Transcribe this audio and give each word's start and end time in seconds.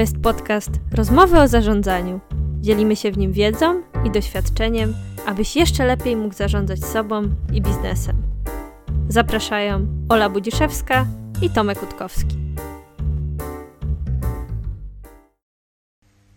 To 0.00 0.02
jest 0.02 0.22
podcast 0.22 0.70
Rozmowy 0.94 1.40
o 1.40 1.48
zarządzaniu. 1.48 2.20
Dzielimy 2.60 2.96
się 2.96 3.12
w 3.12 3.18
nim 3.18 3.32
wiedzą 3.32 3.82
i 4.04 4.10
doświadczeniem, 4.10 4.94
abyś 5.26 5.56
jeszcze 5.56 5.84
lepiej 5.84 6.16
mógł 6.16 6.34
zarządzać 6.34 6.84
sobą 6.84 7.22
i 7.52 7.62
biznesem. 7.62 8.22
Zapraszają 9.08 9.86
Ola 10.08 10.30
Budziszewska 10.30 11.06
i 11.42 11.50
Tomek 11.50 11.82
Utkowski. 11.82 12.36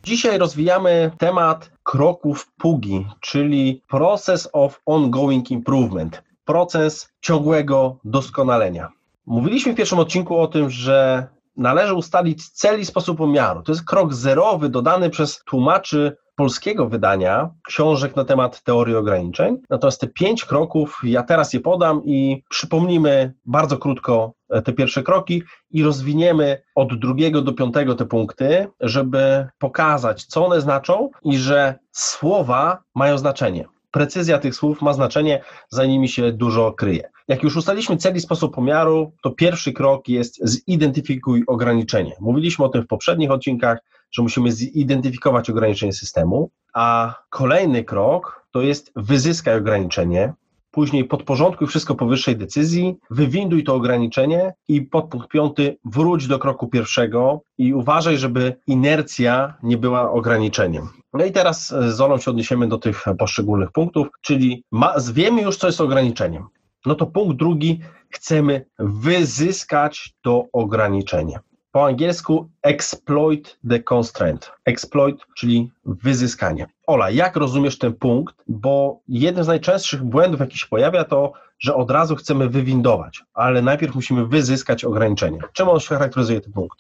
Dzisiaj 0.04 0.38
rozwijamy 0.38 1.12
temat 1.18 1.72
kroków 1.84 2.52
PUGI, 2.58 3.08
czyli 3.20 3.82
Process 3.88 4.50
of 4.54 4.82
Ongoing 4.86 5.52
Improvement, 5.52 6.24
proces 6.46 7.10
ciągłego 7.22 7.98
doskonalenia. 8.06 8.90
Mówiliśmy 9.26 9.74
w 9.74 9.76
pierwszym 9.76 10.00
odcinku 10.00 10.38
o 10.40 10.48
tym, 10.48 10.70
że 10.70 11.28
należy 11.58 11.94
ustalić 11.94 12.50
cel 12.50 12.80
i 12.80 12.86
sposób 12.86 13.18
pomiaru. 13.18 13.62
To 13.62 13.72
jest 13.72 13.86
krok 13.86 14.14
zerowy 14.14 14.70
dodany 14.70 15.10
przez 15.10 15.44
tłumaczy 15.46 16.18
polskiego 16.36 16.90
wydania 16.90 17.50
książek 17.68 18.16
na 18.16 18.26
temat 18.26 18.64
teorii 18.64 18.96
ograniczeń. 18.96 19.58
Natomiast 19.70 20.02
te 20.02 20.08
pięć 20.08 20.46
kroków 20.46 21.00
ja 21.04 21.24
teraz 21.24 21.54
je 21.54 21.60
podam 21.60 22.02
i 22.06 22.44
przypomnimy 22.50 23.34
bardzo 23.46 23.78
krótko 23.78 24.34
e, 24.50 24.62
te 24.62 24.74
pierwsze 24.74 25.04
kroki 25.04 25.44
i 25.72 25.84
rozwiniemy 25.84 26.62
od 26.76 27.00
drugiego 27.00 27.42
do 27.42 27.54
piątego 27.54 27.96
te 27.96 28.06
punkty, 28.06 28.68
żeby 28.80 29.48
pokazać, 29.60 30.26
co 30.26 30.46
one 30.46 30.62
znaczą 30.62 31.10
i 31.24 31.38
że 31.38 31.80
słowa 31.92 32.84
mają 32.96 33.18
znaczenie 33.18 33.66
precyzja 33.94 34.40
tych 34.40 34.56
słów 34.56 34.82
ma 34.82 34.94
znaczenie, 34.94 35.44
za 35.70 35.86
nimi 35.86 36.10
się 36.10 36.32
dużo 36.32 36.72
kryje. 36.72 37.10
Jak 37.28 37.44
już 37.44 37.58
ustaliliśmy 37.58 37.98
cel 37.98 38.16
i 38.16 38.20
sposób 38.20 38.56
pomiaru, 38.56 39.12
to 39.24 39.32
pierwszy 39.32 39.74
krok 39.74 40.08
jest 40.08 40.40
zidentyfikuj 40.44 41.44
ograniczenie. 41.48 42.16
Mówiliśmy 42.20 42.66
o 42.66 42.70
tym 42.70 42.84
w 42.84 42.88
poprzednich 42.88 43.32
odcinkach, 43.32 43.78
że 44.12 44.22
musimy 44.22 44.52
zidentyfikować 44.52 45.50
ograniczenie 45.50 45.94
systemu, 45.94 46.50
a 46.74 47.16
kolejny 47.30 47.84
krok 47.84 48.48
to 48.52 48.62
jest 48.62 48.92
wyzyskaj 48.96 49.58
ograniczenie, 49.58 50.34
później 50.72 51.06
podporządkuj 51.06 51.68
wszystko 51.68 51.96
powyższej 51.96 52.38
decyzji, 52.38 52.96
wywinduj 53.10 53.64
to 53.64 53.76
ograniczenie 53.76 54.54
i 54.68 54.82
podpunkt 54.82 55.28
piąty 55.28 55.78
wróć 55.86 56.28
do 56.28 56.40
kroku 56.40 56.68
pierwszego 56.68 57.42
i 57.58 57.74
uważaj, 57.74 58.18
żeby 58.18 58.56
inercja 58.68 59.54
nie 59.64 59.78
była 59.78 60.12
ograniczeniem. 60.12 60.90
No 61.14 61.26
i 61.26 61.32
teraz 61.32 61.74
z 61.88 62.02
Olą 62.02 62.18
się 62.18 62.32
odniesiemy 62.32 62.68
do 62.68 62.78
tych 62.78 63.06
poszczególnych 63.20 63.72
punktów, 63.72 64.08
czyli 64.22 64.64
ma, 64.72 64.94
wiemy 65.14 65.42
już, 65.42 65.58
co 65.58 65.68
jest 65.68 65.82
ograniczeniem. 65.82 66.48
No 66.86 66.96
to 66.96 67.06
punkt 67.06 67.38
drugi, 67.38 67.80
chcemy 68.10 68.66
wyzyskać 68.80 70.14
to 70.22 70.46
ograniczenie. 70.54 71.40
Po 71.72 71.86
angielsku 71.86 72.50
exploit 72.62 73.60
the 73.70 73.80
constraint. 73.80 74.52
Exploit, 74.66 75.22
czyli 75.36 75.72
wyzyskanie. 75.86 76.68
Ola, 76.88 77.10
jak 77.10 77.36
rozumiesz 77.36 77.78
ten 77.78 77.94
punkt? 77.94 78.36
Bo 78.48 79.00
jeden 79.08 79.44
z 79.44 79.48
najczęstszych 79.48 80.04
błędów, 80.04 80.40
jaki 80.40 80.58
się 80.58 80.68
pojawia, 80.70 81.04
to, 81.04 81.34
że 81.60 81.76
od 81.76 81.92
razu 81.92 82.16
chcemy 82.16 82.50
wywindować, 82.50 83.24
ale 83.34 83.62
najpierw 83.62 83.96
musimy 83.96 84.26
wyzyskać 84.26 84.86
ograniczenie. 84.86 85.40
Czemu 85.54 85.72
on 85.72 85.80
się 85.80 85.88
charakteryzuje 85.88 86.42
ten 86.42 86.54
punkt? 86.54 86.80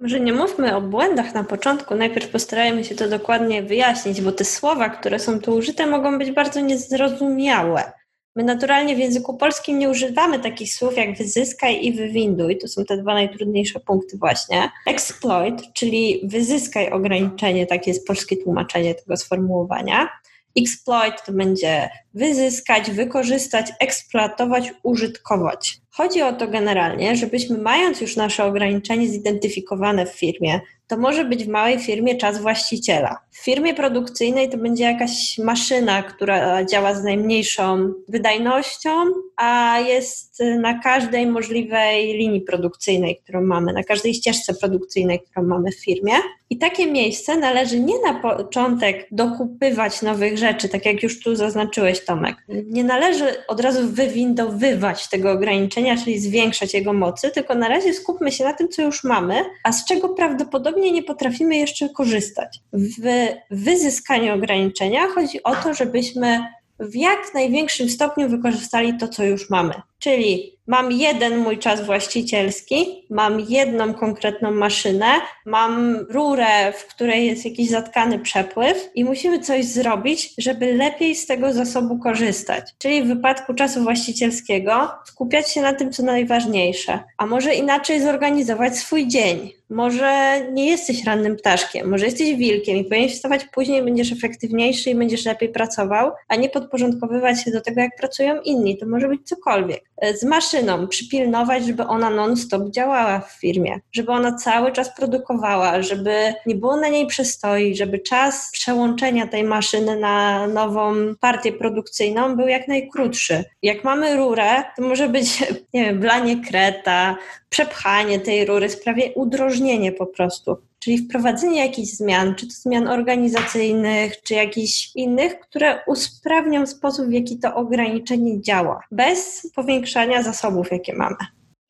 Może 0.00 0.20
nie 0.20 0.32
mówmy 0.32 0.76
o 0.76 0.80
błędach 0.80 1.34
na 1.34 1.44
początku, 1.44 1.94
najpierw 1.94 2.30
postarajmy 2.30 2.84
się 2.84 2.94
to 2.94 3.08
dokładnie 3.08 3.62
wyjaśnić, 3.62 4.20
bo 4.20 4.32
te 4.32 4.44
słowa, 4.44 4.88
które 4.88 5.18
są 5.18 5.40
tu 5.40 5.54
użyte, 5.54 5.86
mogą 5.86 6.18
być 6.18 6.30
bardzo 6.30 6.60
niezrozumiałe. 6.60 7.92
My 8.36 8.44
naturalnie 8.44 8.96
w 8.96 8.98
języku 8.98 9.36
polskim 9.36 9.78
nie 9.78 9.88
używamy 9.88 10.38
takich 10.38 10.74
słów 10.74 10.96
jak 10.96 11.18
wyzyskaj 11.18 11.84
i 11.84 11.92
wywinduj. 11.92 12.58
To 12.58 12.68
są 12.68 12.84
te 12.84 12.96
dwa 12.96 13.14
najtrudniejsze 13.14 13.80
punkty 13.80 14.18
właśnie. 14.18 14.70
Exploit, 14.86 15.72
czyli 15.72 16.20
wyzyskaj 16.24 16.90
ograniczenie, 16.90 17.66
takie 17.66 17.90
jest 17.90 18.06
polskie 18.06 18.36
tłumaczenie 18.36 18.94
tego 18.94 19.16
sformułowania. 19.16 20.08
Exploit 20.56 21.14
to 21.26 21.32
będzie 21.32 21.90
wyzyskać, 22.14 22.90
wykorzystać, 22.90 23.66
eksploatować, 23.80 24.72
użytkować. 24.82 25.78
Chodzi 25.90 26.22
o 26.22 26.32
to 26.32 26.48
generalnie, 26.48 27.16
żebyśmy 27.16 27.58
mając 27.58 28.00
już 28.00 28.16
nasze 28.16 28.44
ograniczenie 28.44 29.08
zidentyfikowane 29.08 30.06
w 30.06 30.18
firmie, 30.18 30.60
to 30.92 30.96
może 30.96 31.24
być 31.24 31.44
w 31.44 31.48
małej 31.48 31.78
firmie 31.78 32.16
czas 32.16 32.40
właściciela. 32.40 33.18
W 33.30 33.44
firmie 33.44 33.74
produkcyjnej 33.74 34.50
to 34.50 34.56
będzie 34.56 34.84
jakaś 34.84 35.38
maszyna, 35.38 36.02
która 36.02 36.64
działa 36.64 36.94
z 36.94 37.04
najmniejszą 37.04 37.92
wydajnością, 38.08 38.90
a 39.36 39.78
jest 39.80 40.38
na 40.58 40.78
każdej 40.78 41.26
możliwej 41.26 42.16
linii 42.16 42.40
produkcyjnej, 42.40 43.16
którą 43.16 43.42
mamy, 43.42 43.72
na 43.72 43.82
każdej 43.84 44.14
ścieżce 44.14 44.54
produkcyjnej, 44.54 45.20
którą 45.20 45.46
mamy 45.46 45.72
w 45.72 45.84
firmie. 45.84 46.12
I 46.50 46.58
takie 46.58 46.86
miejsce 46.86 47.36
należy 47.36 47.80
nie 47.80 47.98
na 47.98 48.14
początek 48.14 49.06
dokupywać 49.10 50.02
nowych 50.02 50.38
rzeczy, 50.38 50.68
tak 50.68 50.86
jak 50.86 51.02
już 51.02 51.22
tu 51.22 51.36
zaznaczyłeś, 51.36 52.01
Nie 52.48 52.84
należy 52.84 53.46
od 53.46 53.60
razu 53.60 53.88
wywindowywać 53.88 55.08
tego 55.08 55.32
ograniczenia, 55.32 55.96
czyli 55.96 56.18
zwiększać 56.18 56.74
jego 56.74 56.92
mocy, 56.92 57.30
tylko 57.30 57.54
na 57.54 57.68
razie 57.68 57.94
skupmy 57.94 58.32
się 58.32 58.44
na 58.44 58.52
tym, 58.52 58.68
co 58.68 58.82
już 58.82 59.04
mamy, 59.04 59.34
a 59.64 59.72
z 59.72 59.84
czego 59.84 60.08
prawdopodobnie 60.08 60.92
nie 60.92 61.02
potrafimy 61.02 61.56
jeszcze 61.56 61.88
korzystać. 61.88 62.60
W 62.72 63.28
wyzyskaniu 63.50 64.34
ograniczenia 64.34 65.08
chodzi 65.08 65.42
o 65.42 65.54
to, 65.56 65.74
żebyśmy 65.74 66.40
w 66.80 66.94
jak 66.94 67.34
największym 67.34 67.90
stopniu 67.90 68.28
wykorzystali 68.28 68.98
to, 68.98 69.08
co 69.08 69.24
już 69.24 69.50
mamy. 69.50 69.74
Czyli 69.98 70.58
mam 70.66 70.92
jeden 70.92 71.38
mój 71.38 71.58
czas 71.58 71.86
właścicielski, 71.86 73.06
mam 73.10 73.40
jedną 73.40 73.94
konkretną 73.94 74.50
maszynę, 74.50 75.06
mam 75.46 75.96
rurę, 75.96 76.72
w 76.72 76.86
której 76.86 77.26
jest 77.26 77.44
jakiś 77.44 77.70
zatkany 77.70 78.18
przepływ 78.18 78.90
i 78.94 79.04
musimy 79.04 79.40
coś 79.40 79.64
zrobić, 79.64 80.34
żeby 80.38 80.74
lepiej 80.74 81.14
z 81.14 81.26
tego 81.26 81.52
zasobu 81.52 81.98
korzystać. 81.98 82.64
Czyli 82.78 83.02
w 83.02 83.06
wypadku 83.06 83.54
czasu 83.54 83.82
właścicielskiego 83.82 84.90
skupiać 85.04 85.52
się 85.52 85.62
na 85.62 85.72
tym, 85.72 85.92
co 85.92 86.02
najważniejsze, 86.02 87.00
a 87.18 87.26
może 87.26 87.54
inaczej 87.54 88.02
zorganizować 88.02 88.78
swój 88.78 89.08
dzień. 89.08 89.52
Może 89.72 90.40
nie 90.52 90.66
jesteś 90.66 91.04
rannym 91.04 91.36
ptaszkiem, 91.36 91.90
może 91.90 92.04
jesteś 92.04 92.34
wilkiem 92.34 92.76
i 92.76 92.84
powinieneś 92.84 93.14
wstawać 93.14 93.44
później, 93.44 93.82
będziesz 93.82 94.12
efektywniejszy 94.12 94.90
i 94.90 94.94
będziesz 94.94 95.24
lepiej 95.24 95.48
pracował, 95.48 96.12
a 96.28 96.36
nie 96.36 96.48
podporządkowywać 96.48 97.44
się 97.44 97.50
do 97.50 97.60
tego, 97.60 97.80
jak 97.80 97.96
pracują 97.96 98.40
inni. 98.40 98.78
To 98.78 98.86
może 98.86 99.08
być 99.08 99.20
cokolwiek. 99.28 99.84
Z 100.14 100.24
maszyną 100.24 100.88
przypilnować, 100.88 101.66
żeby 101.66 101.82
ona 101.86 102.10
non-stop 102.10 102.70
działała 102.70 103.20
w 103.20 103.32
firmie, 103.32 103.80
żeby 103.92 104.12
ona 104.12 104.34
cały 104.34 104.72
czas 104.72 104.96
produkowała, 104.96 105.82
żeby 105.82 106.34
nie 106.46 106.54
było 106.54 106.76
na 106.76 106.88
niej 106.88 107.06
przestoi, 107.06 107.76
żeby 107.76 107.98
czas 107.98 108.50
przełączenia 108.52 109.26
tej 109.26 109.44
maszyny 109.44 109.96
na 109.96 110.46
nową 110.46 110.94
partię 111.20 111.52
produkcyjną 111.52 112.36
był 112.36 112.48
jak 112.48 112.68
najkrótszy. 112.68 113.44
Jak 113.62 113.84
mamy 113.84 114.16
rurę, 114.16 114.64
to 114.76 114.82
może 114.82 115.08
być, 115.08 115.40
nie 115.74 115.84
wiem, 115.84 116.00
blanie 116.00 116.36
kreta, 116.48 117.16
przepchanie 117.52 118.20
tej 118.20 118.44
rury, 118.44 118.68
sprawie 118.68 119.12
udrożnienie 119.14 119.92
po 119.92 120.06
prostu. 120.06 120.56
Czyli 120.78 120.98
wprowadzenie 120.98 121.66
jakichś 121.66 121.88
zmian, 121.88 122.34
czy 122.34 122.46
to 122.46 122.52
zmian 122.52 122.88
organizacyjnych, 122.88 124.22
czy 124.22 124.34
jakichś 124.34 124.90
innych, 124.94 125.40
które 125.40 125.80
usprawnią 125.86 126.66
sposób, 126.66 127.06
w 127.06 127.12
jaki 127.12 127.38
to 127.38 127.54
ograniczenie 127.54 128.40
działa, 128.40 128.80
bez 128.90 129.50
powiększania 129.54 130.22
zasobów, 130.22 130.72
jakie 130.72 130.94
mamy. 130.94 131.16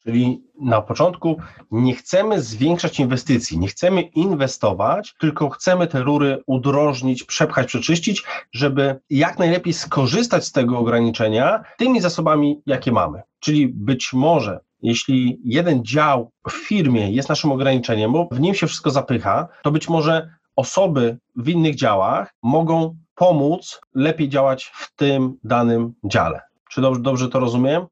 Czyli 0.04 0.44
na 0.60 0.82
początku 0.82 1.37
nie 1.71 1.94
chcemy 1.94 2.41
zwiększać 2.41 3.00
inwestycji, 3.00 3.59
nie 3.59 3.69
chcemy 3.69 4.03
inwestować, 4.03 5.15
tylko 5.21 5.48
chcemy 5.48 5.87
te 5.87 6.03
rury 6.03 6.42
udrożnić, 6.47 7.25
przepchać, 7.25 7.66
przeczyścić, 7.66 8.22
żeby 8.53 9.00
jak 9.10 9.38
najlepiej 9.38 9.72
skorzystać 9.72 10.44
z 10.44 10.53
tego 10.53 10.78
ograniczenia 10.78 11.62
tymi 11.78 12.00
zasobami, 12.00 12.62
jakie 12.66 12.92
mamy. 12.92 13.22
Czyli 13.41 13.69
być 13.69 14.12
może 14.12 14.60
jeśli 14.82 15.41
jeden 15.44 15.84
dział 15.84 16.31
w 16.48 16.53
firmie 16.53 17.10
jest 17.10 17.28
naszym 17.28 17.53
ograniczeniem, 17.53 18.12
bo 18.12 18.28
w 18.33 18.41
nim 18.41 18.54
się 18.54 18.66
wszystko 18.66 18.91
zapycha, 18.91 19.48
to 19.62 19.71
być 19.71 19.89
może 19.89 20.30
osoby 20.57 21.18
w 21.36 21.48
innych 21.48 21.74
działach 21.74 22.34
mogą 22.42 22.97
pomóc 23.15 23.80
lepiej 23.95 24.28
działać 24.28 24.65
w 24.74 24.95
tym 24.97 25.39
danym 25.45 25.95
dziale. 26.04 26.41
Czy 26.71 26.80
dobrze, 26.80 27.03
dobrze 27.03 27.28
to 27.28 27.41
rozumiem? 27.41 27.86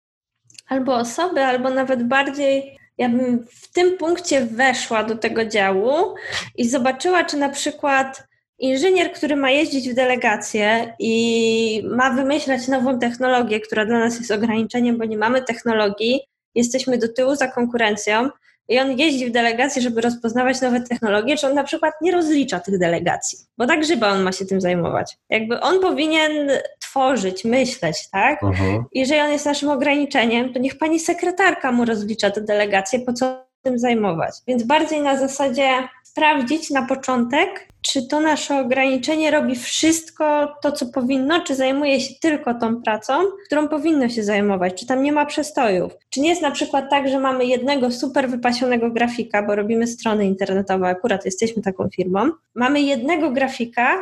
Albo 0.68 0.94
osoby, 0.94 1.44
albo 1.44 1.70
nawet 1.70 2.08
bardziej 2.08 2.80
ja 2.98 3.08
bym 3.08 3.46
w 3.50 3.72
tym 3.72 3.98
punkcie 3.98 4.46
weszła 4.46 5.04
do 5.04 5.16
tego 5.16 5.44
działu 5.44 6.14
i 6.56 6.68
zobaczyła, 6.68 7.24
czy 7.24 7.36
na 7.36 7.48
przykład 7.48 8.28
inżynier, 8.58 9.12
który 9.12 9.36
ma 9.36 9.50
jeździć 9.50 9.90
w 9.90 9.94
delegację 9.94 10.94
i 10.98 11.82
ma 11.90 12.10
wymyślać 12.10 12.68
nową 12.68 12.98
technologię, 12.98 13.60
która 13.60 13.86
dla 13.86 13.98
nas 13.98 14.18
jest 14.18 14.30
ograniczeniem, 14.30 14.98
bo 14.98 15.04
nie 15.04 15.18
mamy 15.18 15.42
technologii, 15.42 16.20
jesteśmy 16.54 16.98
do 16.98 17.08
tyłu 17.08 17.34
za 17.34 17.48
konkurencją 17.48 18.30
i 18.68 18.78
on 18.78 18.98
jeździ 18.98 19.26
w 19.26 19.30
delegacje, 19.30 19.82
żeby 19.82 20.00
rozpoznawać 20.00 20.60
nowe 20.60 20.80
technologie, 20.80 21.36
czy 21.36 21.46
on 21.46 21.54
na 21.54 21.64
przykład 21.64 21.94
nie 22.02 22.12
rozlicza 22.12 22.60
tych 22.60 22.78
delegacji, 22.78 23.38
bo 23.58 23.66
tak 23.66 23.80
grzyba 23.80 24.08
on 24.08 24.22
ma 24.22 24.32
się 24.32 24.46
tym 24.46 24.60
zajmować. 24.60 25.16
Jakby 25.30 25.60
on 25.60 25.80
powinien 25.80 26.50
tworzyć, 26.80 27.44
myśleć, 27.44 28.10
tak? 28.10 28.42
Uh-huh. 28.42 28.82
Jeżeli 28.92 29.20
on 29.20 29.30
jest 29.30 29.46
naszym 29.46 29.68
ograniczeniem, 29.68 30.52
to 30.52 30.58
niech 30.58 30.78
pani 30.78 31.00
sekretarka 31.00 31.72
mu 31.72 31.84
rozlicza 31.84 32.30
te 32.30 32.40
delegacje, 32.40 33.00
po 33.00 33.12
co 33.12 33.44
tym 33.62 33.78
zajmować. 33.78 34.34
Więc 34.46 34.62
bardziej 34.62 35.00
na 35.00 35.16
zasadzie 35.16 35.68
sprawdzić 36.04 36.70
na 36.70 36.86
początek, 36.86 37.68
czy 37.82 38.06
to 38.06 38.20
nasze 38.20 38.60
ograniczenie 38.60 39.30
robi 39.30 39.56
wszystko 39.56 40.54
to, 40.62 40.72
co 40.72 40.86
powinno, 40.86 41.40
czy 41.40 41.54
zajmuje 41.54 42.00
się 42.00 42.14
tylko 42.20 42.54
tą 42.54 42.82
pracą, 42.82 43.12
którą 43.46 43.68
powinno 43.68 44.08
się 44.08 44.24
zajmować, 44.24 44.80
czy 44.80 44.86
tam 44.86 45.02
nie 45.02 45.12
ma 45.12 45.26
przestojów. 45.26 45.92
Czy 46.10 46.20
nie 46.20 46.28
jest 46.28 46.42
na 46.42 46.50
przykład 46.50 46.90
tak, 46.90 47.08
że 47.08 47.20
mamy 47.20 47.46
jednego 47.46 47.90
super 47.90 48.28
wypasionego 48.28 48.90
grafika, 48.90 49.42
bo 49.42 49.54
robimy 49.54 49.86
strony 49.86 50.26
internetowe, 50.26 50.86
akurat 50.86 51.24
jesteśmy 51.24 51.62
taką 51.62 51.88
firmą, 51.88 52.30
mamy 52.54 52.80
jednego 52.80 53.30
grafika, 53.30 53.98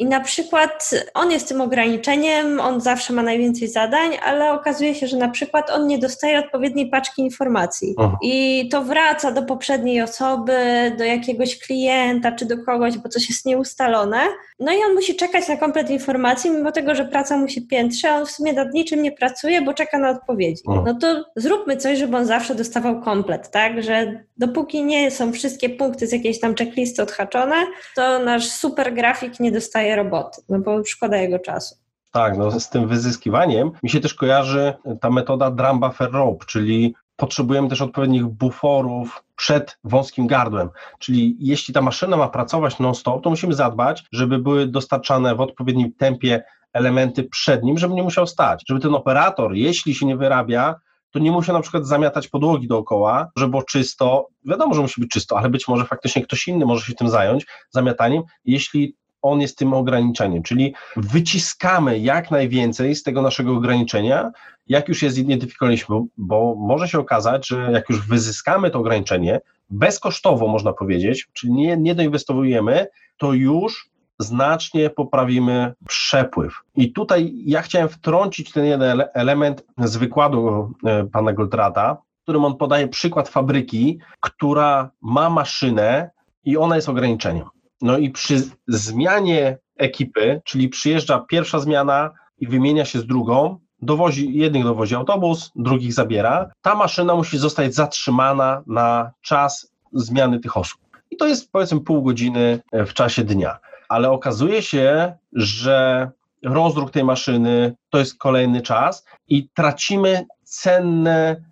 i 0.00 0.06
na 0.06 0.20
przykład 0.20 0.90
on 1.14 1.30
jest 1.30 1.48
tym 1.48 1.60
ograniczeniem, 1.60 2.60
on 2.60 2.80
zawsze 2.80 3.12
ma 3.12 3.22
najwięcej 3.22 3.68
zadań, 3.68 4.10
ale 4.24 4.52
okazuje 4.52 4.94
się, 4.94 5.06
że 5.06 5.16
na 5.16 5.28
przykład 5.28 5.70
on 5.70 5.86
nie 5.86 5.98
dostaje 5.98 6.38
odpowiedniej 6.38 6.90
paczki 6.90 7.22
informacji. 7.22 7.94
Aha. 7.98 8.18
I 8.22 8.68
to 8.72 8.82
wraca 8.82 9.32
do 9.32 9.42
poprzedniej 9.42 10.02
osoby, 10.02 10.52
do 10.98 11.04
jakiegoś 11.04 11.58
klienta 11.58 12.32
czy 12.32 12.46
do 12.46 12.64
kogoś, 12.64 12.98
bo 12.98 13.08
coś 13.08 13.28
jest 13.28 13.46
nieustalone. 13.46 14.20
No 14.60 14.72
i 14.72 14.76
on 14.88 14.94
musi 14.94 15.16
czekać 15.16 15.48
na 15.48 15.56
komplet 15.56 15.90
informacji, 15.90 16.50
mimo 16.50 16.72
tego, 16.72 16.94
że 16.94 17.04
praca 17.04 17.36
mu 17.36 17.48
się 17.48 17.60
piętrzy, 17.60 18.08
a 18.08 18.16
on 18.16 18.26
w 18.26 18.30
sumie 18.30 18.52
nad 18.52 18.74
niczym 18.74 19.02
nie 19.02 19.12
pracuje, 19.12 19.62
bo 19.62 19.74
czeka 19.74 19.98
na 19.98 20.10
odpowiedzi. 20.10 20.62
Aha. 20.68 20.82
No 20.86 20.94
to 20.94 21.24
zróbmy 21.36 21.76
coś, 21.76 21.98
żeby 21.98 22.16
on 22.16 22.26
zawsze 22.26 22.54
dostawał 22.54 23.00
komplet, 23.00 23.50
tak? 23.50 23.82
Że 23.82 24.24
dopóki 24.36 24.84
nie 24.84 25.10
są 25.10 25.32
wszystkie 25.32 25.68
punkty 25.68 26.06
z 26.06 26.12
jakiejś 26.12 26.40
tam 26.40 26.54
checklisty 26.54 27.02
odhaczone, 27.02 27.56
to 27.96 28.18
nasz 28.18 28.48
super 28.48 28.94
grafik 28.94 29.40
nie 29.40 29.52
dostaje 29.52 29.89
roboty, 29.96 30.42
no 30.48 30.58
bo 30.58 30.84
szkoda 30.84 31.16
jego 31.16 31.38
czasu. 31.38 31.74
Tak, 32.12 32.38
no 32.38 32.60
z 32.60 32.70
tym 32.70 32.88
wyzyskiwaniem 32.88 33.70
mi 33.82 33.90
się 33.90 34.00
też 34.00 34.14
kojarzy 34.14 34.74
ta 35.00 35.10
metoda 35.10 35.50
drum 35.50 35.80
buffer 35.80 36.12
rope, 36.12 36.46
czyli 36.46 36.94
potrzebujemy 37.16 37.68
też 37.68 37.82
odpowiednich 37.82 38.26
buforów 38.26 39.24
przed 39.36 39.78
wąskim 39.84 40.26
gardłem. 40.26 40.68
Czyli 40.98 41.36
jeśli 41.40 41.74
ta 41.74 41.82
maszyna 41.82 42.16
ma 42.16 42.28
pracować 42.28 42.78
non-stop, 42.78 43.24
to 43.24 43.30
musimy 43.30 43.54
zadbać, 43.54 44.04
żeby 44.12 44.38
były 44.38 44.66
dostarczane 44.66 45.34
w 45.34 45.40
odpowiednim 45.40 45.92
tempie 45.92 46.44
elementy 46.72 47.24
przed 47.24 47.62
nim, 47.62 47.78
żeby 47.78 47.94
nie 47.94 48.02
musiał 48.02 48.26
stać. 48.26 48.64
Żeby 48.68 48.80
ten 48.80 48.94
operator, 48.94 49.54
jeśli 49.54 49.94
się 49.94 50.06
nie 50.06 50.16
wyrabia, 50.16 50.74
to 51.10 51.18
nie 51.18 51.32
musiał 51.32 51.56
na 51.56 51.62
przykład 51.62 51.86
zamiatać 51.86 52.28
podłogi 52.28 52.68
dookoła, 52.68 53.30
żeby 53.36 53.50
było 53.50 53.62
czysto. 53.62 54.28
Wiadomo, 54.44 54.74
że 54.74 54.82
musi 54.82 55.00
być 55.00 55.10
czysto, 55.10 55.38
ale 55.38 55.48
być 55.48 55.68
może 55.68 55.84
faktycznie 55.84 56.22
ktoś 56.22 56.48
inny 56.48 56.66
może 56.66 56.86
się 56.86 56.94
tym 56.94 57.08
zająć, 57.08 57.46
zamiataniem. 57.70 58.22
Jeśli 58.44 58.96
on 59.22 59.40
jest 59.40 59.58
tym 59.58 59.74
ograniczeniem, 59.74 60.42
czyli 60.42 60.74
wyciskamy 60.96 61.98
jak 61.98 62.30
najwięcej 62.30 62.94
z 62.94 63.02
tego 63.02 63.22
naszego 63.22 63.56
ograniczenia, 63.56 64.30
jak 64.66 64.88
już 64.88 65.02
je 65.02 65.10
zidentyfikowaliśmy, 65.10 65.96
bo 66.16 66.54
może 66.58 66.88
się 66.88 66.98
okazać, 66.98 67.48
że 67.48 67.70
jak 67.72 67.88
już 67.88 68.06
wyzyskamy 68.06 68.70
to 68.70 68.78
ograniczenie, 68.78 69.40
bezkosztowo 69.70 70.48
można 70.48 70.72
powiedzieć, 70.72 71.28
czyli 71.32 71.52
nie, 71.52 71.76
nie 71.76 71.94
doinwestowujemy, 71.94 72.86
to 73.16 73.32
już 73.32 73.90
znacznie 74.18 74.90
poprawimy 74.90 75.74
przepływ. 75.88 76.54
I 76.76 76.92
tutaj 76.92 77.32
ja 77.46 77.62
chciałem 77.62 77.88
wtrącić 77.88 78.52
ten 78.52 78.64
jeden 78.64 79.02
element 79.14 79.64
z 79.78 79.96
wykładu 79.96 80.72
e, 80.84 81.04
pana 81.04 81.32
Goldrata, 81.32 81.94
w 81.94 82.22
którym 82.22 82.44
on 82.44 82.56
podaje 82.56 82.88
przykład 82.88 83.28
fabryki, 83.28 83.98
która 84.20 84.90
ma 85.00 85.30
maszynę 85.30 86.10
i 86.44 86.56
ona 86.56 86.76
jest 86.76 86.88
ograniczeniem. 86.88 87.46
No 87.80 87.98
i 87.98 88.10
przy 88.10 88.42
zmianie 88.68 89.58
ekipy, 89.76 90.40
czyli 90.44 90.68
przyjeżdża 90.68 91.18
pierwsza 91.18 91.58
zmiana 91.58 92.10
i 92.38 92.46
wymienia 92.46 92.84
się 92.84 92.98
z 92.98 93.06
drugą, 93.06 93.58
dowozi, 93.82 94.34
jednych 94.34 94.64
dowozi 94.64 94.94
autobus, 94.94 95.50
drugich 95.56 95.92
zabiera, 95.92 96.50
ta 96.62 96.74
maszyna 96.74 97.14
musi 97.14 97.38
zostać 97.38 97.74
zatrzymana 97.74 98.62
na 98.66 99.12
czas 99.20 99.72
zmiany 99.92 100.40
tych 100.40 100.56
osób. 100.56 100.80
I 101.10 101.16
to 101.16 101.26
jest 101.26 101.52
powiedzmy 101.52 101.80
pół 101.80 102.02
godziny 102.02 102.60
w 102.72 102.92
czasie 102.92 103.24
dnia. 103.24 103.58
Ale 103.88 104.10
okazuje 104.10 104.62
się, 104.62 105.14
że 105.32 106.10
rozruch 106.44 106.90
tej 106.90 107.04
maszyny 107.04 107.76
to 107.90 107.98
jest 107.98 108.18
kolejny 108.18 108.62
czas 108.62 109.04
i 109.28 109.48
tracimy 109.54 110.26
cenny, 110.42 111.44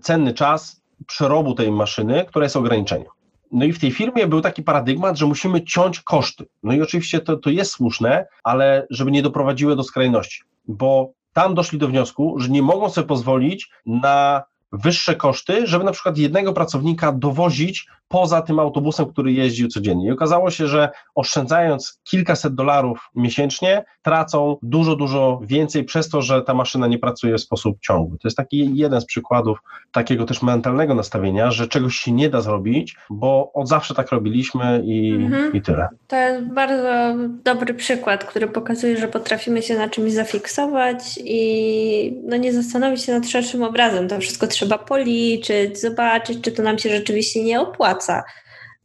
cenny 0.00 0.34
czas 0.34 0.82
przerobu 1.06 1.54
tej 1.54 1.72
maszyny, 1.72 2.24
która 2.28 2.44
jest 2.44 2.56
ograniczeniem. 2.56 3.15
No 3.52 3.64
i 3.64 3.72
w 3.72 3.78
tej 3.78 3.90
firmie 3.90 4.26
był 4.26 4.40
taki 4.40 4.62
paradygmat, 4.62 5.16
że 5.16 5.26
musimy 5.26 5.64
ciąć 5.64 6.00
koszty. 6.00 6.46
No 6.62 6.72
i 6.72 6.82
oczywiście 6.82 7.20
to, 7.20 7.36
to 7.36 7.50
jest 7.50 7.72
słuszne, 7.72 8.26
ale 8.44 8.86
żeby 8.90 9.10
nie 9.10 9.22
doprowadziły 9.22 9.76
do 9.76 9.82
skrajności, 9.82 10.42
bo 10.68 11.12
tam 11.32 11.54
doszli 11.54 11.78
do 11.78 11.88
wniosku, 11.88 12.40
że 12.40 12.48
nie 12.48 12.62
mogą 12.62 12.90
sobie 12.90 13.06
pozwolić 13.06 13.70
na 13.86 14.42
wyższe 14.76 15.14
koszty, 15.14 15.66
żeby 15.66 15.84
na 15.84 15.92
przykład 15.92 16.18
jednego 16.18 16.52
pracownika 16.52 17.12
dowozić 17.12 17.86
poza 18.08 18.42
tym 18.42 18.58
autobusem, 18.58 19.06
który 19.06 19.32
jeździł 19.32 19.68
codziennie. 19.68 20.08
I 20.08 20.10
okazało 20.10 20.50
się, 20.50 20.66
że 20.66 20.90
oszczędzając 21.14 22.00
kilkaset 22.04 22.54
dolarów 22.54 23.10
miesięcznie, 23.14 23.84
tracą 24.02 24.56
dużo, 24.62 24.96
dużo 24.96 25.40
więcej 25.42 25.84
przez 25.84 26.08
to, 26.08 26.22
że 26.22 26.42
ta 26.42 26.54
maszyna 26.54 26.86
nie 26.86 26.98
pracuje 26.98 27.34
w 27.34 27.40
sposób 27.40 27.78
ciągły. 27.80 28.18
To 28.18 28.28
jest 28.28 28.36
taki 28.36 28.76
jeden 28.76 29.00
z 29.00 29.04
przykładów 29.04 29.58
takiego 29.92 30.24
też 30.24 30.42
mentalnego 30.42 30.94
nastawienia, 30.94 31.50
że 31.50 31.68
czegoś 31.68 31.96
się 31.96 32.12
nie 32.12 32.30
da 32.30 32.40
zrobić, 32.40 32.96
bo 33.10 33.50
od 33.54 33.68
zawsze 33.68 33.94
tak 33.94 34.10
robiliśmy 34.10 34.82
i, 34.84 35.12
mhm. 35.12 35.52
i 35.52 35.62
tyle. 35.62 35.88
To 36.08 36.16
jest 36.16 36.46
bardzo 36.46 37.14
dobry 37.44 37.74
przykład, 37.74 38.24
który 38.24 38.48
pokazuje, 38.48 38.96
że 38.96 39.08
potrafimy 39.08 39.62
się 39.62 39.78
na 39.78 39.88
czymś 39.88 40.12
zafiksować 40.12 41.18
i 41.24 42.20
no 42.24 42.36
nie 42.36 42.52
zastanowić 42.52 43.02
się 43.02 43.12
nad 43.12 43.28
szerszym 43.28 43.62
obrazem. 43.62 44.08
To 44.08 44.20
wszystko 44.20 44.46
trzeba 44.46 44.65
policzyć, 44.66 45.80
zobaczyć, 45.80 46.38
czy 46.42 46.52
to 46.52 46.62
nam 46.62 46.78
się 46.78 46.90
rzeczywiście 46.90 47.42
nie 47.42 47.60
opłaca. 47.60 48.24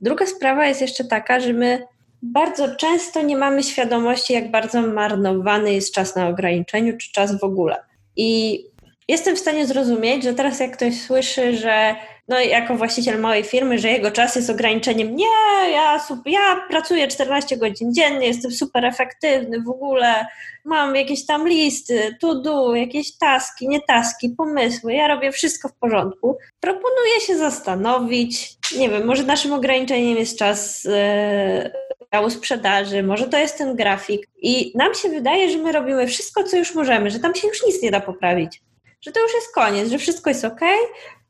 Druga 0.01 0.25
sprawa 0.25 0.65
jest 0.65 0.81
jeszcze 0.81 1.03
taka, 1.03 1.39
że 1.39 1.53
my 1.53 1.83
bardzo 2.21 2.75
często 2.75 3.21
nie 3.21 3.37
mamy 3.37 3.63
świadomości, 3.63 4.33
jak 4.33 4.51
bardzo 4.51 4.81
marnowany 4.81 5.73
jest 5.73 5.93
czas 5.93 6.15
na 6.15 6.27
ograniczeniu, 6.27 6.97
czy 6.97 7.11
czas 7.11 7.39
w 7.39 7.43
ogóle. 7.43 7.83
I 8.15 8.59
jestem 9.07 9.35
w 9.35 9.39
stanie 9.39 9.67
zrozumieć, 9.67 10.23
że 10.23 10.33
teraz 10.33 10.59
jak 10.59 10.77
ktoś 10.77 11.01
słyszy, 11.01 11.57
że 11.57 11.95
no 12.31 12.39
jako 12.39 12.75
właściciel 12.75 13.19
małej 13.19 13.43
firmy, 13.43 13.79
że 13.79 13.89
jego 13.89 14.11
czas 14.11 14.35
jest 14.35 14.49
ograniczeniem, 14.49 15.15
nie, 15.15 15.25
ja, 15.71 15.99
ja 16.25 16.61
pracuję 16.69 17.07
14 17.07 17.57
godzin 17.57 17.93
dziennie, 17.93 18.27
jestem 18.27 18.51
super 18.51 18.85
efektywny 18.85 19.61
w 19.61 19.69
ogóle, 19.69 20.25
mam 20.65 20.95
jakieś 20.95 21.25
tam 21.25 21.47
listy, 21.47 22.17
to 22.19 22.41
do, 22.41 22.75
jakieś 22.75 23.17
taski, 23.17 23.67
nie 23.67 23.81
taski, 23.81 24.29
pomysły, 24.29 24.93
ja 24.93 25.07
robię 25.07 25.31
wszystko 25.31 25.69
w 25.69 25.73
porządku. 25.73 26.37
Proponuję 26.59 27.19
się 27.27 27.37
zastanowić, 27.37 28.57
nie 28.77 28.89
wiem, 28.89 29.05
może 29.05 29.23
naszym 29.23 29.53
ograniczeniem 29.53 30.17
jest 30.17 30.39
czas 30.39 30.83
yy, 32.13 32.29
sprzedaży, 32.29 33.03
może 33.03 33.27
to 33.27 33.37
jest 33.37 33.57
ten 33.57 33.75
grafik. 33.75 34.27
I 34.41 34.71
nam 34.75 34.93
się 34.93 35.09
wydaje, 35.09 35.49
że 35.49 35.57
my 35.57 35.71
robimy 35.71 36.07
wszystko, 36.07 36.43
co 36.43 36.57
już 36.57 36.75
możemy, 36.75 37.09
że 37.11 37.19
tam 37.19 37.35
się 37.35 37.47
już 37.47 37.65
nic 37.65 37.81
nie 37.81 37.91
da 37.91 37.99
poprawić, 37.99 38.61
że 39.01 39.11
to 39.11 39.19
już 39.19 39.33
jest 39.33 39.53
koniec, 39.53 39.89
że 39.89 39.97
wszystko 39.97 40.29
jest 40.29 40.45
ok, 40.45 40.61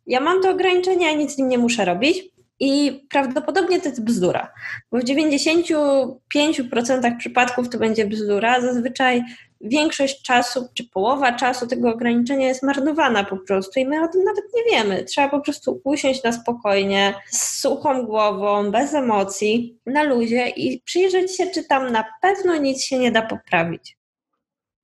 ja 0.08 0.20
mam 0.20 0.42
to 0.42 0.50
ograniczenie, 0.50 1.10
a 1.10 1.14
nic 1.14 1.32
z 1.32 1.38
nim 1.38 1.50
nie 1.50 1.58
muszę 1.58 1.86
robić. 1.86 2.32
I 2.64 3.06
prawdopodobnie 3.10 3.80
to 3.80 3.90
jest 3.90 4.04
bzdura, 4.04 4.54
bo 4.92 5.00
w 5.00 5.04
95% 5.04 7.18
przypadków 7.18 7.70
to 7.70 7.78
będzie 7.78 8.06
bzdura. 8.06 8.62
Zazwyczaj 8.62 9.24
większość 9.62 10.22
czasu, 10.22 10.68
czy 10.74 10.90
połowa 10.90 11.34
czasu 11.34 11.68
tego 11.68 11.90
ograniczenia 11.90 12.48
jest 12.48 12.64
marnowana 12.64 13.24
po 13.24 13.38
prostu 13.38 13.80
i 13.80 13.86
my 13.86 14.04
o 14.04 14.08
tym 14.08 14.24
nawet 14.24 14.44
nie 14.56 14.64
wiemy. 14.72 15.04
Trzeba 15.04 15.30
po 15.30 15.40
prostu 15.40 15.82
usiąść 15.84 16.24
na 16.24 16.32
spokojnie, 16.32 17.14
z 17.30 17.60
suchą 17.60 18.06
głową, 18.06 18.72
bez 18.72 18.94
emocji, 18.94 19.80
na 19.86 20.04
luzie 20.04 20.50
i 20.50 20.82
przyjrzeć 20.82 21.38
się, 21.38 21.48
czy 21.48 21.64
tam 21.64 21.92
na 21.92 22.06
pewno 22.22 22.58
nic 22.58 22.84
się 22.84 23.00
nie 23.00 23.12
da 23.12 23.22
poprawić. 23.22 24.01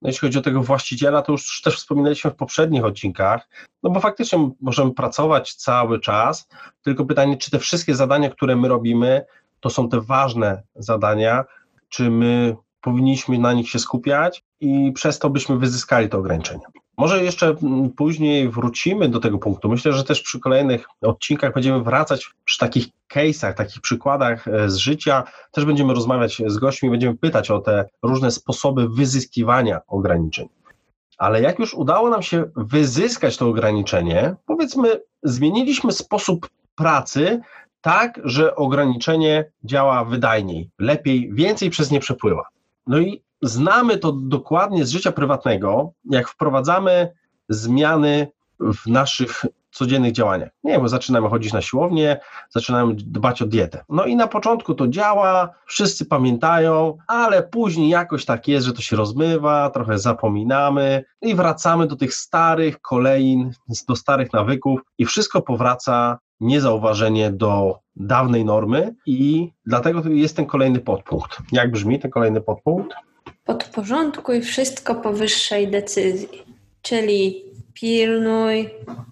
No 0.01 0.10
jeśli 0.10 0.27
chodzi 0.27 0.39
o 0.39 0.42
tego 0.42 0.63
właściciela, 0.63 1.22
to 1.22 1.32
już 1.32 1.62
też 1.62 1.75
wspominaliśmy 1.77 2.32
w 2.32 2.36
poprzednich 2.36 2.86
odcinkach, 2.86 3.50
no 3.84 3.89
bo 3.89 4.00
faktycznie 4.00 4.50
możemy 4.62 4.94
pracować 4.94 5.56
cały 5.56 6.00
czas, 6.00 6.48
tylko 6.82 7.06
pytanie, 7.06 7.38
czy 7.38 7.51
te 7.51 7.60
wszystkie 7.60 7.96
zadania, 7.96 8.30
które 8.30 8.56
my 8.56 8.68
robimy, 8.68 9.25
to 9.60 9.70
są 9.70 9.89
te 9.89 10.01
ważne 10.01 10.63
zadania, 10.75 11.44
czy 11.89 12.10
my 12.10 12.56
powinniśmy 12.82 13.39
na 13.39 13.54
nich 13.54 13.70
się 13.70 13.80
skupiać 13.80 14.44
i 14.60 14.92
przez 14.92 15.20
to 15.20 15.30
byśmy 15.30 15.58
wyzyskali 15.58 16.10
te 16.10 16.18
ograniczenia. 16.18 16.68
Może 16.98 17.24
jeszcze 17.24 17.48
mm, 17.48 17.89
później 17.89 18.50
wrócimy 18.50 19.10
do 19.10 19.20
tego 19.20 19.38
punktu. 19.38 19.70
Myślę, 19.70 19.94
że 19.94 20.04
też 20.04 20.22
przy 20.22 20.39
kolejnych 20.39 20.88
odcinkach 21.01 21.54
będziemy 21.54 21.84
wracać 21.84 22.30
przy 22.46 22.60
takich 22.60 22.88
case'ach, 23.13 23.54
takich 23.54 23.82
przykładach 23.82 24.48
e, 24.48 24.70
z 24.70 24.75
życia. 24.75 25.24
Też 25.51 25.66
będziemy 25.66 25.94
rozmawiać 25.94 26.42
z 26.48 26.58
gośćmi, 26.58 26.89
będziemy 26.89 27.18
pytać 27.18 27.51
o 27.51 27.60
te 27.60 27.86
różne 28.04 28.32
sposoby 28.32 28.89
wyzyskiwania 28.89 29.80
ograniczeń. 29.88 30.50
Ale 31.18 31.42
jak 31.42 31.60
już 31.60 31.74
udało 31.74 32.10
nam 32.10 32.24
się 32.24 32.44
wyzyskać 32.56 33.38
to 33.38 33.48
ograniczenie, 33.48 34.36
powiedzmy, 34.46 35.01
zmieniliśmy 35.24 35.92
sposób 35.92 36.50
pracy 36.75 37.42
tak, 37.82 38.20
że 38.24 38.56
ograniczenie 38.56 39.51
działa 39.63 40.06
wydajniej, 40.06 40.70
lepiej, 40.80 41.30
więcej 41.34 41.70
przez 41.70 41.92
nie 41.92 42.00
przepływa. 42.00 42.44
No 42.88 43.00
i 43.00 43.22
znamy 43.41 43.98
to 43.98 44.12
dokładnie 44.12 44.86
z 44.86 44.91
życia 44.91 45.12
prywatnego, 45.12 45.91
jak 46.10 46.29
wprowadzamy 46.29 47.12
zmiany 47.50 48.27
w 48.60 48.88
naszych 48.88 49.46
codziennych 49.72 50.12
działaniach. 50.12 50.50
Nie, 50.63 50.79
bo 50.79 50.89
zaczynamy 50.89 51.29
chodzić 51.29 51.53
na 51.53 51.62
siłownię, 51.62 52.20
zaczynamy 52.50 52.94
dbać 52.96 53.41
o 53.41 53.46
dietę. 53.46 53.84
No 53.89 54.06
i 54.06 54.15
na 54.15 54.27
początku 54.27 54.74
to 54.74 54.88
działa, 54.88 55.50
wszyscy 55.65 56.06
pamiętają, 56.06 56.98
ale 57.08 57.44
później 57.44 57.89
jakoś 57.89 58.25
tak 58.25 58.48
jest, 58.48 58.67
że 58.67 58.74
to 58.74 58.82
się 58.82 58.96
rozmywa, 58.96 59.70
trochę 59.70 60.00
zapominamy 60.00 61.03
i 61.22 61.36
wracamy 61.36 61.88
do 61.88 61.96
tych 61.96 62.13
starych 62.13 62.82
kolejn, 62.82 63.51
do 63.88 63.96
starych 63.96 64.34
nawyków 64.34 64.79
i 64.98 65.06
wszystko 65.06 65.41
powraca 65.41 66.20
niezauważenie 66.39 67.32
do 67.32 67.79
dawnej 67.96 68.46
normy 68.46 68.96
i 69.06 69.51
dlatego 69.65 70.10
jest 70.10 70.36
ten 70.36 70.46
kolejny 70.46 70.79
podpunkt. 70.79 71.38
Jak 71.51 71.72
brzmi 71.72 72.00
ten 72.00 72.12
kolejny 72.12 72.41
podpunkt? 72.41 72.94
Podporządkuj 73.48 74.42
wszystko 74.42 74.96
powyższej 74.96 75.68
decyzji, 75.68 76.44
czyli 76.82 77.44
pilnuj, 77.74 78.70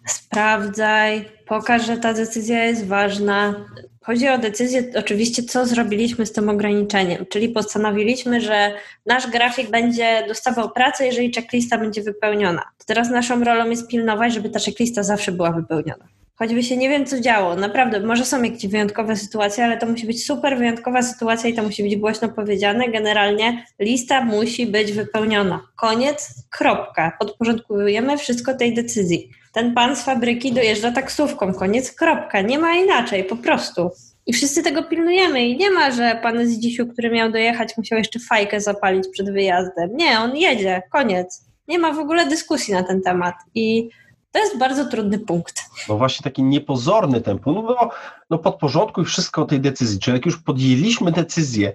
sprawdzaj, 0.07 1.25
pokaż, 1.47 1.85
że 1.85 1.97
ta 1.97 2.13
decyzja 2.13 2.65
jest 2.65 2.87
ważna. 2.87 3.65
Chodzi 4.01 4.29
o 4.29 4.37
decyzję, 4.37 4.83
oczywiście, 4.95 5.43
co 5.43 5.65
zrobiliśmy 5.65 6.25
z 6.25 6.31
tym 6.31 6.49
ograniczeniem, 6.49 7.25
czyli 7.29 7.49
postanowiliśmy, 7.49 8.41
że 8.41 8.71
nasz 9.05 9.27
grafik 9.27 9.69
będzie 9.69 10.25
dostawał 10.27 10.71
pracę, 10.71 11.05
jeżeli 11.05 11.33
checklista 11.33 11.77
będzie 11.77 12.03
wypełniona. 12.03 12.61
To 12.77 12.85
teraz 12.85 13.09
naszą 13.09 13.43
rolą 13.43 13.69
jest 13.69 13.87
pilnować, 13.87 14.33
żeby 14.33 14.49
ta 14.49 14.59
checklista 14.59 15.03
zawsze 15.03 15.31
była 15.31 15.51
wypełniona 15.51 16.07
choćby 16.35 16.63
się 16.63 16.77
nie 16.77 16.89
wiem, 16.89 17.05
co 17.05 17.19
działo. 17.19 17.55
Naprawdę, 17.55 17.99
może 17.99 18.25
są 18.25 18.43
jakieś 18.43 18.67
wyjątkowe 18.67 19.15
sytuacje, 19.15 19.65
ale 19.65 19.77
to 19.77 19.85
musi 19.85 20.07
być 20.07 20.25
super 20.25 20.57
wyjątkowa 20.57 21.01
sytuacja 21.01 21.49
i 21.49 21.53
to 21.53 21.63
musi 21.63 21.83
być 21.83 21.95
głośno 21.95 22.29
powiedziane. 22.29 22.89
Generalnie 22.89 23.65
lista 23.79 24.21
musi 24.21 24.67
być 24.67 24.91
wypełniona. 24.91 25.61
Koniec, 25.75 26.29
kropka. 26.49 27.11
Podporządkujemy 27.19 28.17
wszystko 28.17 28.53
tej 28.53 28.73
decyzji. 28.73 29.29
Ten 29.53 29.73
pan 29.73 29.95
z 29.95 30.03
fabryki 30.03 30.53
dojeżdża 30.53 30.91
taksówką, 30.91 31.53
koniec, 31.53 31.91
kropka. 31.91 32.41
Nie 32.41 32.59
ma 32.59 32.75
inaczej, 32.75 33.23
po 33.23 33.35
prostu. 33.35 33.89
I 34.27 34.33
wszyscy 34.33 34.63
tego 34.63 34.83
pilnujemy 34.83 35.47
i 35.47 35.57
nie 35.57 35.71
ma, 35.71 35.91
że 35.91 36.19
pan 36.23 36.47
z 36.47 36.57
dzisiu, 36.57 36.87
który 36.87 37.09
miał 37.09 37.31
dojechać, 37.31 37.77
musiał 37.77 37.97
jeszcze 37.97 38.19
fajkę 38.19 38.61
zapalić 38.61 39.07
przed 39.13 39.33
wyjazdem. 39.33 39.89
Nie, 39.95 40.19
on 40.19 40.37
jedzie, 40.37 40.81
koniec. 40.91 41.45
Nie 41.67 41.79
ma 41.79 41.93
w 41.93 41.99
ogóle 41.99 42.25
dyskusji 42.25 42.73
na 42.73 42.83
ten 42.83 43.01
temat. 43.01 43.35
I 43.55 43.89
to 44.35 44.39
jest 44.39 44.57
bardzo 44.57 44.85
trudny 44.85 45.19
punkt. 45.19 45.61
No 45.89 45.97
właśnie 45.97 46.23
taki 46.23 46.43
niepozorny 46.43 47.21
ten 47.21 47.39
punkt, 47.39 47.69
no, 47.69 47.89
no 48.29 48.37
podporządkuj 48.37 49.05
wszystko 49.05 49.45
tej 49.45 49.59
decyzji. 49.59 49.99
Czyli 49.99 50.17
jak 50.17 50.25
już 50.25 50.37
podjęliśmy 50.37 51.11
decyzję, 51.11 51.73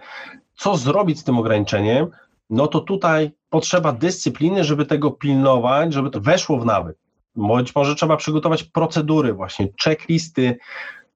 co 0.56 0.76
zrobić 0.76 1.20
z 1.20 1.24
tym 1.24 1.38
ograniczeniem, 1.38 2.06
no 2.50 2.66
to 2.66 2.80
tutaj 2.80 3.30
potrzeba 3.50 3.92
dyscypliny, 3.92 4.64
żeby 4.64 4.86
tego 4.86 5.10
pilnować, 5.10 5.92
żeby 5.92 6.10
to 6.10 6.20
weszło 6.20 6.58
w 6.58 6.66
nawyk. 6.66 6.96
Być 7.36 7.74
może 7.74 7.94
trzeba 7.94 8.16
przygotować 8.16 8.62
procedury, 8.62 9.32
właśnie 9.32 9.68
checklisty, 9.84 10.58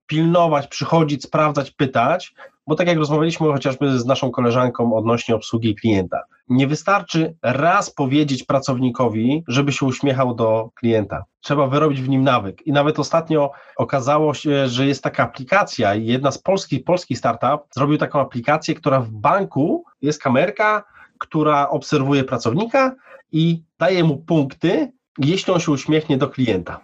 pilnować, 0.07 0.67
przychodzić, 0.67 1.23
sprawdzać, 1.23 1.71
pytać, 1.71 2.35
bo 2.67 2.75
tak 2.75 2.87
jak 2.87 2.99
rozmawialiśmy 2.99 3.47
chociażby 3.47 3.99
z 3.99 4.07
naszą 4.07 4.31
koleżanką 4.31 4.95
odnośnie 4.97 5.35
obsługi 5.35 5.75
klienta, 5.75 6.23
nie 6.49 6.67
wystarczy 6.67 7.37
raz 7.43 7.91
powiedzieć 7.91 8.45
pracownikowi, 8.45 9.45
żeby 9.49 9.73
się 9.73 9.87
uśmiechał 9.87 10.35
do 10.35 10.71
klienta. 10.75 11.25
Trzeba 11.41 11.67
wyrobić 11.67 12.03
w 12.03 12.09
nim 12.09 12.25
nawyk. 12.25 12.67
I 12.67 12.73
nawet 12.73 12.99
ostatnio 12.99 13.51
okazało 13.77 14.35
się, 14.35 14.69
że 14.69 14.87
jest 14.87 15.03
taka 15.03 15.23
aplikacja, 15.23 15.95
jedna 15.95 16.31
z 16.31 16.39
polskich, 16.39 16.85
polskich 16.85 17.19
startup 17.19 17.61
zrobił 17.75 17.99
taką 17.99 18.21
aplikację, 18.21 18.75
która 18.75 19.01
w 19.01 19.11
banku 19.11 19.85
jest 20.03 20.23
kamerka, 20.23 20.85
która 21.19 21.69
obserwuje 21.69 22.25
pracownika 22.25 22.95
i 23.33 23.63
daje 23.79 24.05
mu 24.05 24.17
punkty, 24.17 24.93
jeśli 25.19 25.53
on 25.53 25.61
się 25.61 25.73
uśmiechnie 25.73 26.19
do 26.19 26.29
klienta. 26.29 26.81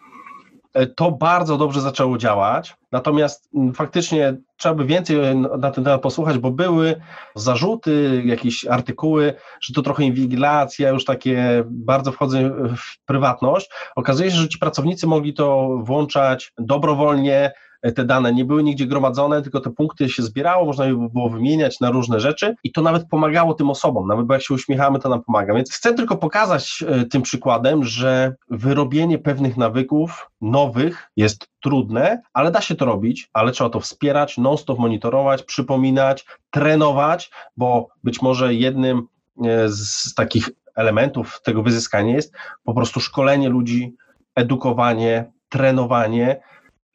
E, 0.75 0.87
to 0.87 1.11
bardzo 1.11 1.57
dobrze 1.57 1.81
zaczęło 1.81 2.19
działać, 2.19 2.77
natomiast 2.93 3.49
mm, 3.55 3.75
faktycznie 3.75 4.37
trzeba 4.57 4.75
by 4.75 4.85
więcej 4.85 5.25
e, 5.25 5.35
na 5.35 5.71
ten 5.71 5.85
temat 5.85 6.01
posłuchać, 6.01 6.39
bo 6.39 6.51
były 6.51 7.01
zarzuty, 7.35 8.23
jakieś 8.25 8.67
artykuły, 8.67 9.35
że 9.61 9.75
to 9.75 9.83
trochę 9.83 10.05
inwigilacja, 10.05 10.89
już 10.89 11.05
takie 11.05 11.65
bardzo 11.67 12.13
wchodzę 12.13 12.51
w 12.77 13.05
prywatność. 13.07 13.71
Okazuje 13.97 14.31
się, 14.31 14.37
że 14.37 14.49
ci 14.49 14.59
pracownicy 14.59 15.07
mogli 15.07 15.35
to 15.35 15.79
włączać 15.83 16.53
dobrowolnie, 16.59 17.53
te 17.95 18.05
dane 18.05 18.33
nie 18.33 18.45
były 18.45 18.63
nigdzie 18.63 18.87
gromadzone, 18.87 19.43
tylko 19.43 19.61
te 19.61 19.71
punkty 19.71 20.09
się 20.09 20.23
zbierało, 20.23 20.67
można 20.67 20.87
je 20.87 21.09
było 21.13 21.31
wymieniać 21.31 21.81
na 21.81 21.91
różne 21.91 22.21
rzeczy 22.21 22.55
i 22.65 22.73
to 22.73 22.83
nawet 22.83 23.09
pomagało 23.09 23.55
tym 23.55 23.71
osobom, 23.71 24.09
nawet 24.09 24.27
bo 24.27 24.35
jak 24.35 24.43
się 24.43 24.55
uśmiechamy, 24.55 24.99
to 24.99 25.09
nam 25.09 25.23
pomaga. 25.23 25.55
Więc 25.55 25.73
chcę 25.73 25.95
tylko 25.95 26.17
pokazać 26.17 26.85
e, 26.89 27.05
tym 27.05 27.23
przykładem, 27.23 27.85
że 27.85 28.35
wyrobienie 28.51 29.19
pewnych 29.19 29.57
nawyków 29.57 30.31
nowych 30.41 31.11
jest 31.17 31.49
trudne, 31.61 32.23
ale 32.33 32.51
da 32.51 32.61
się 32.61 32.75
to 32.75 32.85
robić, 32.85 33.31
ale 33.33 33.53
trzeba 33.53 33.71
to 33.71 33.81
wspierać, 33.81 34.39
non-stop 34.39 34.79
monitorować, 34.79 35.43
przypominać, 35.43 36.27
trenować, 36.51 37.31
bo 37.57 37.89
być 38.05 38.23
może 38.23 38.55
jednym 38.55 38.99
e, 39.45 39.69
z 39.69 40.15
takich 40.15 40.51
elementów 40.75 41.41
tego 41.45 41.63
wyzyskania 41.63 42.15
jest 42.15 42.35
po 42.65 42.75
prostu 42.75 43.01
szkolenie 43.01 43.49
ludzi, 43.49 43.95
edukowanie, 44.35 45.33
trenowanie, 45.49 46.41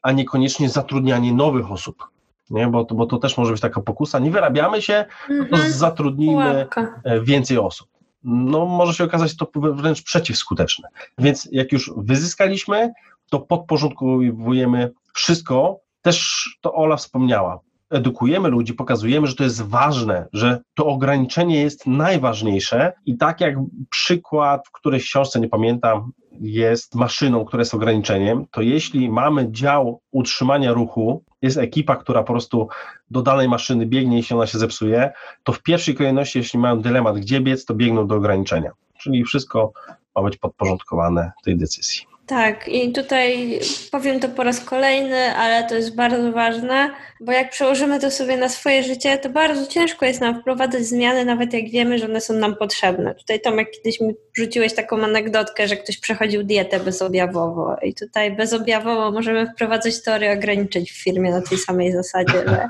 a 0.05 0.11
niekoniecznie 0.11 0.69
zatrudnianie 0.69 1.33
nowych 1.33 1.71
osób. 1.71 2.07
Nie? 2.49 2.67
Bo, 2.67 2.85
bo 2.85 3.05
to 3.05 3.17
też 3.17 3.37
może 3.37 3.51
być 3.51 3.61
taka 3.61 3.81
pokusa. 3.81 4.19
Nie 4.19 4.31
wyrabiamy 4.31 4.81
się, 4.81 4.93
mm 5.29 5.45
-hmm. 5.45 5.49
to 5.49 5.55
mhm. 5.55 5.73
zatrudnijmy 5.73 6.57
Łapka. 6.57 7.01
E, 7.03 7.21
więcej 7.21 7.57
osób. 7.57 7.87
No, 8.23 8.65
może 8.65 8.93
się 8.93 9.03
okazać 9.03 9.37
to 9.37 9.47
wręcz 9.53 10.03
przeciwskuteczne. 10.03 10.89
Więc 11.17 11.49
jak 11.51 11.71
już 11.71 11.91
wyzyskaliśmy, 11.97 12.93
to 13.29 13.39
podporządkowujemy 13.39 14.91
wszystko. 15.13 15.79
Też 16.01 16.49
to 16.61 16.73
Ola 16.73 16.95
wspomniała. 16.95 17.59
Edukujemy 17.89 18.49
ludzi, 18.49 18.73
pokazujemy, 18.73 19.27
że 19.27 19.35
to 19.35 19.43
jest 19.43 19.61
ważne, 19.61 20.27
że 20.33 20.61
to 20.73 20.85
ograniczenie 20.85 21.61
jest 21.61 21.87
najważniejsze 21.87 22.93
i 23.05 23.17
tak 23.17 23.41
jak 23.41 23.55
przykład 23.89 24.67
w 24.67 24.71
którejś 24.71 25.03
książce, 25.03 25.39
nie 25.39 25.49
pamiętam, 25.49 26.11
jest 26.41 26.95
maszyną, 26.95 27.45
która 27.45 27.61
jest 27.61 27.73
ograniczeniem, 27.73 28.45
to 28.51 28.61
jeśli 28.61 29.09
mamy 29.09 29.51
dział 29.51 30.01
utrzymania 30.11 30.73
ruchu, 30.73 31.23
jest 31.41 31.57
ekipa, 31.57 31.95
która 31.95 32.23
po 32.23 32.33
prostu 32.33 32.67
do 33.11 33.21
danej 33.21 33.49
maszyny 33.49 33.85
biegnie, 33.85 34.17
jeśli 34.17 34.35
ona 34.35 34.47
się 34.47 34.57
zepsuje, 34.57 35.11
to 35.43 35.53
w 35.53 35.63
pierwszej 35.63 35.95
kolejności, 35.95 36.39
jeśli 36.39 36.59
mają 36.59 36.81
dylemat, 36.81 37.17
gdzie 37.17 37.41
biec, 37.41 37.65
to 37.65 37.73
biegną 37.75 38.07
do 38.07 38.15
ograniczenia. 38.15 38.71
Czyli 38.99 39.23
wszystko 39.23 39.73
ma 40.15 40.23
być 40.23 40.37
podporządkowane 40.37 41.31
tej 41.43 41.57
decyzji. 41.57 42.14
Tak, 42.27 42.67
i 42.67 42.91
tutaj 42.91 43.59
powiem 43.91 44.19
to 44.19 44.29
po 44.29 44.43
raz 44.43 44.59
kolejny, 44.59 45.35
ale 45.35 45.69
to 45.69 45.75
jest 45.75 45.95
bardzo 45.95 46.31
ważne, 46.31 46.91
bo 47.19 47.31
jak 47.31 47.49
przełożymy 47.49 47.99
to 47.99 48.11
sobie 48.11 48.37
na 48.37 48.49
swoje 48.49 48.83
życie, 48.83 49.17
to 49.17 49.29
bardzo 49.29 49.67
ciężko 49.67 50.05
jest 50.05 50.21
nam 50.21 50.41
wprowadzać 50.41 50.85
zmiany, 50.85 51.25
nawet 51.25 51.53
jak 51.53 51.69
wiemy, 51.69 51.99
że 51.99 52.05
one 52.05 52.21
są 52.21 52.33
nam 52.33 52.55
potrzebne. 52.55 53.15
Tutaj 53.15 53.41
Tomek 53.41 53.71
kiedyś 53.71 54.01
mi 54.01 54.13
rzuciłeś 54.33 54.73
taką 54.75 55.03
anegdotkę, 55.03 55.67
że 55.67 55.75
ktoś 55.75 55.97
przechodził 55.97 56.43
dietę 56.43 56.79
bezobjawowo 56.79 57.75
i 57.83 57.93
tutaj 57.93 58.35
bezobjawowo 58.35 59.11
możemy 59.11 59.47
wprowadzać 59.47 60.03
teorię 60.03 60.33
ograniczeń 60.33 60.85
w 60.85 61.03
firmie 61.03 61.31
na 61.31 61.41
tej 61.41 61.57
samej 61.57 61.91
zasadzie, 61.91 62.33
że 62.33 62.67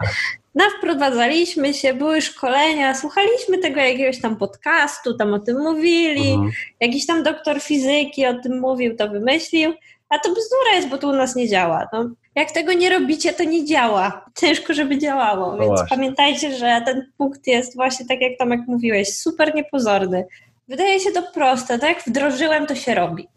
nawprowadzaliśmy 0.55 1.74
się, 1.74 1.93
były 1.93 2.21
szkolenia, 2.21 2.95
słuchaliśmy 2.95 3.57
tego 3.57 3.79
jakiegoś 3.79 4.21
tam 4.21 4.35
podcastu, 4.35 5.17
tam 5.17 5.33
o 5.33 5.39
tym 5.39 5.57
mówili, 5.57 6.31
mhm. 6.31 6.51
jakiś 6.79 7.05
tam 7.05 7.24
doktor 7.24 7.62
fizyki 7.62 8.25
o 8.25 8.33
tym 8.33 8.59
mówił, 8.59 8.95
to 8.95 9.09
wymyślił, 9.09 9.74
a 10.09 10.19
to 10.19 10.29
bzdura 10.29 10.75
jest, 10.75 10.88
bo 10.88 10.97
to 10.97 11.07
u 11.07 11.13
nas 11.13 11.35
nie 11.35 11.50
działa. 11.50 11.88
No, 11.93 12.09
jak 12.35 12.51
tego 12.51 12.74
nie 12.74 12.89
robicie, 12.89 13.33
to 13.33 13.43
nie 13.43 13.65
działa. 13.65 14.25
Ciężko, 14.35 14.74
żeby 14.74 14.97
działało, 14.97 15.51
no 15.51 15.57
więc 15.57 15.67
właśnie. 15.67 15.97
pamiętajcie, 15.97 16.55
że 16.55 16.81
ten 16.85 17.12
punkt 17.17 17.47
jest 17.47 17.75
właśnie 17.75 18.05
tak, 18.05 18.21
jak 18.21 18.38
Tomek 18.39 18.59
mówiłeś, 18.67 19.17
super 19.17 19.55
niepozorny. 19.55 20.25
Wydaje 20.67 21.00
się 21.00 21.12
to 21.12 21.21
proste, 21.21 21.79
tak? 21.79 22.03
Wdrożyłem, 22.07 22.67
to 22.67 22.75
się 22.75 22.95
robi 22.95 23.27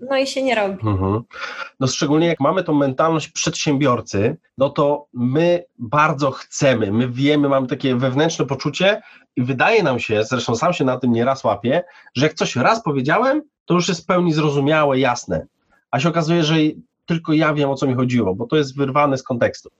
no 0.00 0.16
i 0.16 0.26
się 0.26 0.42
nie 0.42 0.54
robi. 0.54 0.88
Mhm. 0.88 1.22
No 1.80 1.86
szczególnie 1.86 2.26
jak 2.26 2.40
mamy 2.40 2.64
tą 2.64 2.74
mentalność 2.74 3.28
przedsiębiorcy, 3.28 4.36
no 4.58 4.70
to 4.70 5.06
my 5.12 5.64
bardzo 5.78 6.30
chcemy, 6.30 6.92
my 6.92 7.08
wiemy, 7.08 7.48
mamy 7.48 7.66
takie 7.66 7.96
wewnętrzne 7.96 8.46
poczucie 8.46 9.02
i 9.36 9.42
wydaje 9.42 9.82
nam 9.82 9.98
się, 9.98 10.24
zresztą 10.24 10.56
sam 10.56 10.72
się 10.72 10.84
na 10.84 10.98
tym 10.98 11.12
nieraz 11.12 11.44
łapię, 11.44 11.84
że 12.14 12.26
jak 12.26 12.34
coś 12.34 12.56
raz 12.56 12.82
powiedziałem, 12.82 13.42
to 13.64 13.74
już 13.74 13.88
jest 13.88 14.02
w 14.02 14.06
pełni 14.06 14.32
zrozumiałe, 14.32 14.98
jasne. 14.98 15.46
A 15.90 16.00
się 16.00 16.08
okazuje, 16.08 16.44
że 16.44 16.54
tylko 17.06 17.32
ja 17.32 17.54
wiem, 17.54 17.70
o 17.70 17.74
co 17.74 17.86
mi 17.86 17.94
chodziło, 17.94 18.34
bo 18.34 18.46
to 18.46 18.56
jest 18.56 18.76
wyrwane 18.76 19.18
z 19.18 19.22
kontekstu. 19.22 19.70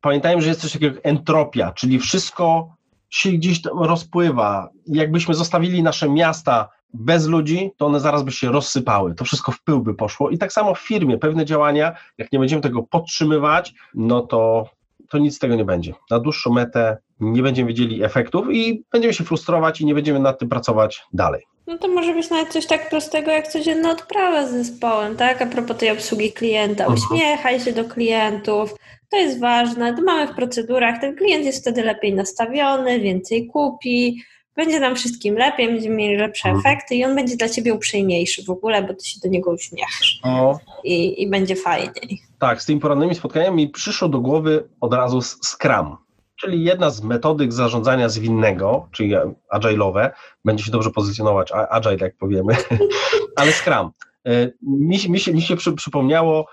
Pamiętajmy, 0.00 0.42
że 0.42 0.48
jest 0.48 0.60
coś 0.60 0.72
takiego 0.72 0.96
jak 0.96 1.06
entropia, 1.06 1.72
czyli 1.72 1.98
wszystko 1.98 2.76
się 3.10 3.30
gdzieś 3.30 3.60
rozpływa. 3.80 4.68
Jakbyśmy 4.86 5.34
zostawili 5.34 5.82
nasze 5.82 6.08
miasta 6.08 6.68
bez 6.94 7.26
ludzi, 7.26 7.70
to 7.76 7.86
one 7.86 8.00
zaraz 8.00 8.22
by 8.22 8.32
się 8.32 8.52
rozsypały, 8.52 9.14
to 9.14 9.24
wszystko 9.24 9.52
w 9.52 9.62
pył 9.62 9.80
by 9.80 9.94
poszło 9.94 10.30
i 10.30 10.38
tak 10.38 10.52
samo 10.52 10.74
w 10.74 10.80
firmie, 10.80 11.18
pewne 11.18 11.44
działania, 11.44 11.96
jak 12.18 12.32
nie 12.32 12.38
będziemy 12.38 12.62
tego 12.62 12.82
podtrzymywać, 12.82 13.74
no 13.94 14.20
to, 14.20 14.68
to 15.08 15.18
nic 15.18 15.36
z 15.36 15.38
tego 15.38 15.54
nie 15.54 15.64
będzie. 15.64 15.94
Na 16.10 16.18
dłuższą 16.18 16.52
metę 16.52 16.96
nie 17.20 17.42
będziemy 17.42 17.68
widzieli 17.68 18.04
efektów 18.04 18.46
i 18.50 18.84
będziemy 18.92 19.14
się 19.14 19.24
frustrować 19.24 19.80
i 19.80 19.86
nie 19.86 19.94
będziemy 19.94 20.18
nad 20.18 20.38
tym 20.38 20.48
pracować 20.48 21.02
dalej. 21.12 21.42
No 21.66 21.78
to 21.78 21.88
może 21.88 22.14
być 22.14 22.30
nawet 22.30 22.48
coś 22.48 22.66
tak 22.66 22.90
prostego 22.90 23.30
jak 23.30 23.48
codzienna 23.48 23.90
odprawa 23.90 24.46
z 24.46 24.50
zespołem, 24.50 25.16
tak? 25.16 25.42
A 25.42 25.46
propos 25.46 25.76
tej 25.76 25.90
obsługi 25.90 26.32
klienta. 26.32 26.84
Mhm. 26.84 26.94
Uśmiechaj 26.94 27.60
się 27.60 27.72
do 27.72 27.84
klientów, 27.84 28.74
to 29.10 29.16
jest 29.16 29.40
ważne, 29.40 29.96
to 29.96 30.02
mamy 30.02 30.32
w 30.32 30.36
procedurach, 30.36 31.00
ten 31.00 31.16
klient 31.16 31.44
jest 31.44 31.60
wtedy 31.62 31.82
lepiej 31.82 32.14
nastawiony, 32.14 33.00
więcej 33.00 33.46
kupi, 33.46 34.22
będzie 34.56 34.80
nam 34.80 34.96
wszystkim 34.96 35.34
lepiej, 35.34 35.68
będziemy 35.68 35.96
mieli 35.96 36.16
lepsze 36.16 36.48
mhm. 36.48 36.66
efekty 36.66 36.94
i 36.94 37.04
on 37.04 37.14
będzie 37.14 37.36
dla 37.36 37.48
ciebie 37.48 37.74
uprzejmiejszy 37.74 38.44
w 38.44 38.50
ogóle, 38.50 38.82
bo 38.82 38.94
ty 38.94 39.04
się 39.04 39.20
do 39.22 39.28
niego 39.28 39.50
uśmiechasz 39.50 40.20
o. 40.22 40.58
I, 40.84 41.22
i 41.22 41.30
będzie 41.30 41.56
fajniej. 41.56 42.22
Tak, 42.38 42.62
z 42.62 42.66
tymi 42.66 42.80
porannymi 42.80 43.14
spotkaniami 43.14 43.56
mi 43.56 43.68
przyszło 43.68 44.08
do 44.08 44.20
głowy 44.20 44.68
od 44.80 44.94
razu 44.94 45.20
Scrum, 45.22 45.96
czyli 46.36 46.64
jedna 46.64 46.90
z 46.90 47.02
metodyk 47.02 47.52
zarządzania 47.52 48.08
zwinnego, 48.08 48.88
czyli 48.92 49.14
agile'owe, 49.54 50.10
będzie 50.44 50.64
się 50.64 50.70
dobrze 50.70 50.90
pozycjonować, 50.90 51.52
agile 51.70 51.96
jak 52.00 52.16
powiemy, 52.16 52.56
ale 53.36 53.52
Scrum. 53.52 53.90
E, 54.26 54.50
mi, 54.62 54.98
mi, 55.08 55.20
się, 55.20 55.32
mi 55.32 55.42
się 55.42 55.56
przy, 55.56 55.72
przypomniało 55.72 56.46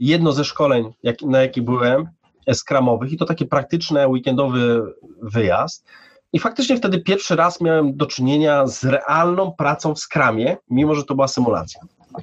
jedno 0.00 0.32
ze 0.32 0.44
szkoleń, 0.44 0.92
jak, 1.02 1.22
na 1.22 1.42
jakie 1.42 1.62
byłem, 1.62 2.08
skramowych 2.54 3.12
i 3.12 3.16
to 3.16 3.24
taki 3.24 3.46
praktyczny, 3.46 4.08
weekendowy 4.08 4.82
wyjazd. 5.22 5.86
I 6.36 6.38
faktycznie 6.38 6.76
wtedy 6.76 7.00
pierwszy 7.00 7.36
raz 7.36 7.60
miałem 7.60 7.96
do 7.96 8.06
czynienia 8.06 8.66
z 8.66 8.84
realną 8.84 9.52
pracą 9.52 9.94
w 9.94 9.98
skramie, 9.98 10.56
mimo 10.70 10.94
że 10.94 11.04
to 11.04 11.14
była 11.14 11.28
symulacja. 11.28 11.80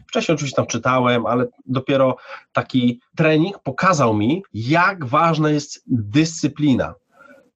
Wcześniej 0.08 0.36
oczywiście 0.36 0.55
tam 0.55 0.65
czytałem, 0.65 1.25
ale 1.25 1.46
dopiero 1.65 2.15
taki 2.51 3.01
trening 3.15 3.60
pokazał 3.60 4.13
mi, 4.13 4.43
jak 4.53 5.05
ważna 5.05 5.50
jest 5.50 5.84
dyscyplina. 5.88 6.93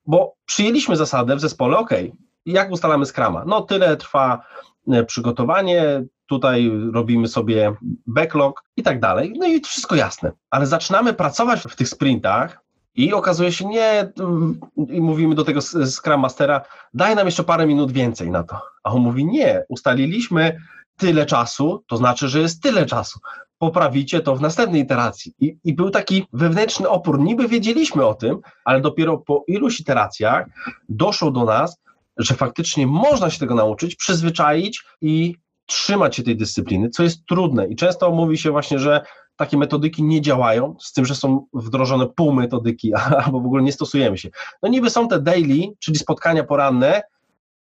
Bo 0.05 0.33
przyjęliśmy 0.45 0.95
zasadę 0.95 1.35
w 1.35 1.41
zespole, 1.41 1.77
ok, 1.77 1.89
jak 2.45 2.71
ustalamy 2.71 3.05
skrama? 3.05 3.43
No 3.45 3.61
tyle 3.61 3.97
trwa 3.97 4.41
e, 4.87 5.03
przygotowanie, 5.03 6.03
tutaj 6.27 6.71
robimy 6.93 7.27
sobie 7.27 7.73
backlog 8.07 8.63
i 8.77 8.83
tak 8.83 8.99
dalej. 8.99 9.33
No 9.37 9.47
i 9.47 9.61
wszystko 9.61 9.95
jasne. 9.95 10.31
Ale 10.49 10.67
zaczynamy 10.67 11.13
pracować 11.13 11.59
w 11.59 11.75
tych 11.75 11.89
sprintach 11.89 12.66
i 12.97 13.13
okazuje 13.13 13.51
się, 13.51 13.65
nie, 13.65 14.11
i 14.89 15.01
mówimy 15.01 15.35
do 15.35 15.43
tego 15.43 15.61
Scrum 15.61 16.19
Mastera, 16.19 16.61
daj 16.93 17.15
nam 17.15 17.25
jeszcze 17.25 17.43
parę 17.43 17.67
minut 17.67 17.91
więcej 17.91 18.31
na 18.31 18.43
to. 18.43 18.61
A 18.83 18.91
on 18.91 19.01
mówi, 19.01 19.25
nie, 19.25 19.63
ustaliliśmy 19.69 20.57
tyle 20.97 21.25
czasu, 21.25 21.83
to 21.87 21.97
znaczy, 21.97 22.29
że 22.29 22.39
jest 22.39 22.63
tyle 22.63 22.85
czasu. 22.85 23.19
Poprawicie 23.57 24.21
to 24.21 24.35
w 24.35 24.41
następnej 24.41 24.81
iteracji. 24.81 25.33
I, 25.39 25.57
I 25.63 25.73
był 25.73 25.89
taki 25.89 26.27
wewnętrzny 26.33 26.89
opór. 26.89 27.19
Niby 27.19 27.47
wiedzieliśmy 27.47 28.05
o 28.05 28.13
tym, 28.13 28.39
ale 28.65 28.81
dopiero 28.81 29.17
po 29.17 29.43
iluś 29.47 29.79
iteracjach 29.79 30.45
doszło 30.89 31.31
do 31.31 31.45
nas, 31.45 31.77
że 32.17 32.33
faktycznie 32.33 32.87
można 32.87 33.29
się 33.29 33.39
tego 33.39 33.55
nauczyć, 33.55 33.95
przyzwyczaić 33.95 34.83
i 35.01 35.35
trzymać 35.65 36.15
się 36.15 36.23
tej 36.23 36.37
dyscypliny, 36.37 36.89
co 36.89 37.03
jest 37.03 37.25
trudne 37.25 37.67
i 37.67 37.75
często 37.75 38.11
mówi 38.11 38.37
się 38.37 38.51
właśnie, 38.51 38.79
że 38.79 39.01
takie 39.38 39.58
metodyki 39.58 40.03
nie 40.03 40.22
działają, 40.22 40.75
z 40.79 40.94
tym, 40.94 41.06
że 41.06 41.15
są 41.15 41.46
wdrożone 41.53 42.08
pół 42.08 42.34
metodyki, 42.34 42.94
albo 43.25 43.39
w 43.39 43.46
ogóle 43.46 43.63
nie 43.63 43.72
stosujemy 43.72 44.17
się. 44.17 44.29
No 44.63 44.70
niby 44.70 44.89
są 44.89 45.08
te 45.08 45.20
daily, 45.22 45.74
czyli 45.79 45.98
spotkania 45.98 46.44
poranne, 46.44 47.01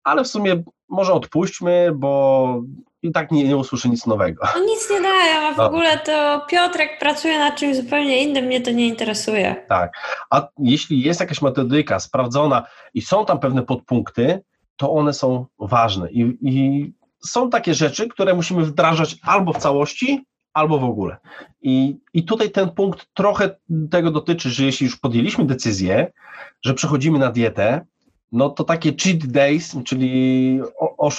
ale 0.03 0.23
w 0.23 0.27
sumie 0.27 0.63
może 0.89 1.13
odpuśćmy, 1.13 1.91
bo 1.95 2.61
i 3.03 3.11
tak 3.11 3.31
nie, 3.31 3.43
nie 3.43 3.57
usłyszy 3.57 3.89
nic 3.89 4.05
nowego. 4.05 4.47
No 4.55 4.65
nic 4.65 4.89
nie 4.89 5.01
daje, 5.01 5.47
a 5.47 5.53
w 5.53 5.57
no. 5.57 5.65
ogóle 5.65 5.97
to 5.97 6.41
Piotrek 6.49 6.99
pracuje 6.99 7.39
nad 7.39 7.55
czymś 7.55 7.77
zupełnie 7.77 8.23
innym, 8.23 8.45
mnie 8.45 8.61
to 8.61 8.71
nie 8.71 8.87
interesuje. 8.87 9.65
Tak, 9.69 9.93
a 10.29 10.47
jeśli 10.59 11.01
jest 11.01 11.19
jakaś 11.19 11.41
metodyka 11.41 11.99
sprawdzona 11.99 12.65
i 12.93 13.01
są 13.01 13.25
tam 13.25 13.39
pewne 13.39 13.63
podpunkty, 13.63 14.43
to 14.77 14.91
one 14.91 15.13
są 15.13 15.45
ważne 15.59 16.11
i, 16.11 16.37
i 16.41 16.93
są 17.25 17.49
takie 17.49 17.73
rzeczy, 17.73 18.07
które 18.07 18.33
musimy 18.33 18.65
wdrażać 18.65 19.17
albo 19.23 19.53
w 19.53 19.57
całości, 19.57 20.25
albo 20.53 20.79
w 20.79 20.83
ogóle. 20.83 21.17
I, 21.61 21.97
I 22.13 22.23
tutaj 22.23 22.51
ten 22.51 22.69
punkt 22.69 23.07
trochę 23.13 23.55
tego 23.91 24.11
dotyczy, 24.11 24.49
że 24.49 24.65
jeśli 24.65 24.85
już 24.85 24.97
podjęliśmy 24.97 25.45
decyzję, 25.45 26.11
że 26.61 26.73
przechodzimy 26.73 27.19
na 27.19 27.31
dietę, 27.31 27.85
no 28.31 28.49
to 28.49 28.63
takie 28.63 28.93
cheat 29.03 29.25
days, 29.25 29.75
czyli 29.85 30.59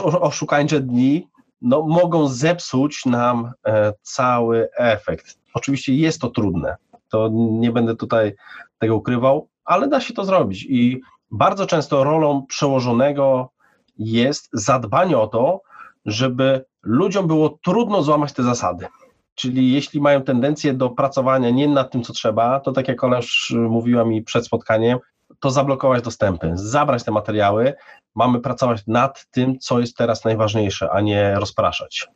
oszukańcze 0.01 0.81
dni, 0.81 1.29
no 1.63 1.83
mogą 1.83 2.29
zepsuć 2.29 3.07
nam 3.07 3.53
e, 3.67 3.93
cały 4.03 4.69
efekt. 4.77 5.39
Oczywiście 5.55 5.95
jest 5.95 6.21
to 6.21 6.31
trudne, 6.31 6.77
to 7.09 7.29
nie 7.33 7.73
będę 7.73 7.97
tutaj 7.97 8.35
tego 8.79 8.97
ukrywał, 8.97 9.49
ale 9.65 9.89
da 9.89 10.01
się 10.01 10.15
to 10.15 10.25
zrobić 10.25 10.67
i 10.69 11.01
bardzo 11.31 11.67
często 11.67 12.05
rolą 12.05 12.47
przełożonego 12.47 13.51
jest 13.99 14.49
zadbanie 14.53 15.19
o 15.19 15.27
to, 15.27 15.63
żeby 16.07 16.65
ludziom 16.83 17.27
było 17.27 17.59
trudno 17.63 18.03
złamać 18.03 18.33
te 18.33 18.43
zasady. 18.43 18.87
Czyli 19.35 19.73
jeśli 19.73 20.01
mają 20.01 20.23
tendencję 20.23 20.75
do 20.75 20.91
pracowania 20.91 21.51
nie 21.51 21.69
nad 21.69 21.91
tym, 21.91 22.03
co 22.03 22.13
trzeba, 22.13 22.61
to 22.61 22.73
tak 22.73 22.89
jak 22.89 22.99
koleż 22.99 23.55
mówiła 23.69 24.05
mi 24.05 24.23
przed 24.23 24.47
spotkaniem, 24.47 24.99
to 25.41 25.51
zablokować 25.51 26.03
dostępy, 26.03 26.51
zabrać 26.55 27.05
te 27.05 27.11
materiały. 27.11 27.75
Mamy 28.15 28.41
pracować 28.41 28.83
nad 28.87 29.27
tym, 29.31 29.59
co 29.59 29.81
jest 29.81 29.97
teraz 29.97 30.25
najważniejsze, 30.25 30.91
a 30.91 31.01
nie 31.01 31.35
rozpraszać. 31.35 32.09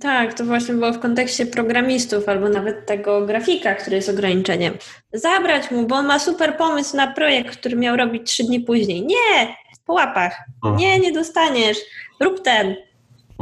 Tak, 0.00 0.34
to 0.34 0.44
właśnie 0.44 0.74
było 0.74 0.92
w 0.92 0.98
kontekście 0.98 1.46
programistów 1.46 2.28
albo 2.28 2.48
nawet 2.48 2.86
tego 2.86 3.26
grafika, 3.26 3.74
który 3.74 3.96
jest 3.96 4.08
ograniczeniem. 4.08 4.74
Zabrać 5.12 5.70
mu, 5.70 5.86
bo 5.86 5.96
on 5.96 6.06
ma 6.06 6.18
super 6.18 6.56
pomysł 6.56 6.96
na 6.96 7.12
projekt, 7.12 7.56
który 7.56 7.76
miał 7.76 7.96
robić 7.96 8.30
trzy 8.30 8.44
dni 8.44 8.60
później. 8.60 9.06
Nie, 9.06 9.56
po 9.86 9.92
łapach. 9.92 10.38
Mhm. 10.64 10.76
Nie, 10.76 10.98
nie 10.98 11.12
dostaniesz. 11.12 11.78
Rób 12.20 12.42
ten. 12.42 12.74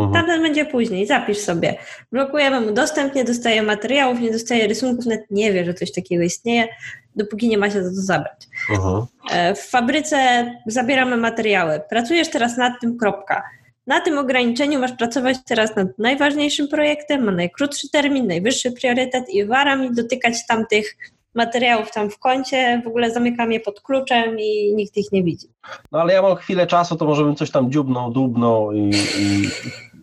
Mhm. 0.04 0.12
Tamten 0.12 0.42
będzie 0.42 0.64
później, 0.64 1.06
zapisz 1.06 1.38
sobie. 1.38 1.74
Blokujemy 2.12 2.60
mu 2.60 2.72
dostęp, 2.72 3.14
nie 3.14 3.24
dostaje 3.24 3.62
materiałów, 3.62 4.20
nie 4.20 4.32
dostaje 4.32 4.66
rysunków, 4.66 5.06
nawet 5.06 5.30
nie 5.30 5.52
wie, 5.52 5.64
że 5.64 5.74
coś 5.74 5.92
takiego 5.92 6.22
istnieje, 6.22 6.68
dopóki 7.16 7.48
nie 7.48 7.58
ma 7.58 7.70
się 7.70 7.84
za 7.84 7.90
to 7.90 7.96
zabrać. 7.96 8.48
Mhm. 8.70 9.06
E, 9.30 9.54
w 9.54 9.60
fabryce 9.60 10.46
zabieramy 10.66 11.16
materiały. 11.16 11.80
Pracujesz 11.90 12.30
teraz 12.30 12.56
nad 12.56 12.72
tym, 12.80 12.98
kropka. 12.98 13.42
Na 13.86 14.00
tym 14.00 14.18
ograniczeniu 14.18 14.80
masz 14.80 14.92
pracować 14.92 15.36
teraz 15.46 15.76
nad 15.76 15.98
najważniejszym 15.98 16.68
projektem, 16.68 17.24
ma 17.24 17.32
najkrótszy 17.32 17.90
termin, 17.90 18.26
najwyższy 18.26 18.72
priorytet 18.72 19.28
i 19.28 19.44
wara 19.44 19.76
mi 19.76 19.94
dotykać 19.94 20.46
tamtych 20.46 20.96
materiałów 21.34 21.90
tam 21.90 22.10
w 22.10 22.18
kącie, 22.18 22.82
w 22.84 22.88
ogóle 22.88 23.10
zamykam 23.10 23.52
je 23.52 23.60
pod 23.60 23.80
kluczem 23.80 24.38
i 24.38 24.74
nikt 24.74 24.96
ich 24.96 25.12
nie 25.12 25.22
widzi. 25.22 25.46
No 25.92 26.00
ale 26.00 26.12
ja 26.12 26.22
mam 26.22 26.36
chwilę 26.36 26.66
czasu, 26.66 26.96
to 26.96 27.04
może 27.04 27.24
bym 27.24 27.36
coś 27.36 27.50
tam 27.50 27.72
dziubnął, 27.72 28.10
dubnął 28.10 28.72
i, 28.72 28.90
i, 29.18 29.48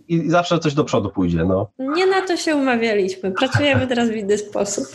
i 0.07 0.29
zawsze 0.29 0.59
coś 0.59 0.73
do 0.73 0.83
przodu 0.83 1.09
pójdzie. 1.09 1.45
No. 1.45 1.67
Nie 1.79 2.05
na 2.07 2.21
to 2.21 2.37
się 2.37 2.55
umawialiśmy. 2.55 3.31
Pracujemy 3.31 3.87
teraz 3.91 4.09
w 4.09 4.15
inny 4.15 4.37
sposób. 4.37 4.85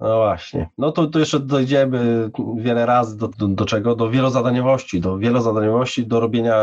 No 0.00 0.16
właśnie. 0.16 0.68
No 0.78 0.92
to, 0.92 1.06
to 1.06 1.18
jeszcze 1.18 1.40
dojdziemy 1.40 2.30
wiele 2.56 2.86
razy 2.86 3.18
do, 3.18 3.28
do, 3.28 3.48
do, 3.48 3.64
czego? 3.64 3.96
Do 3.96 4.10
wielozadaniowości, 4.10 5.00
do 5.00 5.18
wielozadaniowości, 5.18 6.06
do 6.06 6.20
robienia 6.20 6.54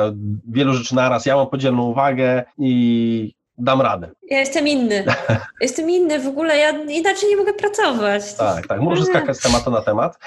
wielu 0.47 0.73
rzeczy 0.73 0.95
naraz. 0.95 1.25
Ja 1.25 1.35
mam 1.35 1.47
podzielną 1.47 1.83
uwagę 1.83 2.43
i 2.57 3.33
dam 3.57 3.81
radę. 3.81 4.11
Ja 4.29 4.39
jestem 4.39 4.67
inny. 4.67 5.05
Jestem 5.61 5.89
inny 5.89 6.19
w 6.19 6.27
ogóle, 6.27 6.57
ja 6.57 6.69
inaczej 6.69 7.29
nie 7.29 7.37
mogę 7.37 7.53
pracować. 7.53 8.35
Tak, 8.35 8.67
tak, 8.67 8.81
może 8.81 9.05
skakać 9.05 9.37
z 9.37 9.41
tematu 9.41 9.71
na 9.71 9.81
temat. 9.81 10.19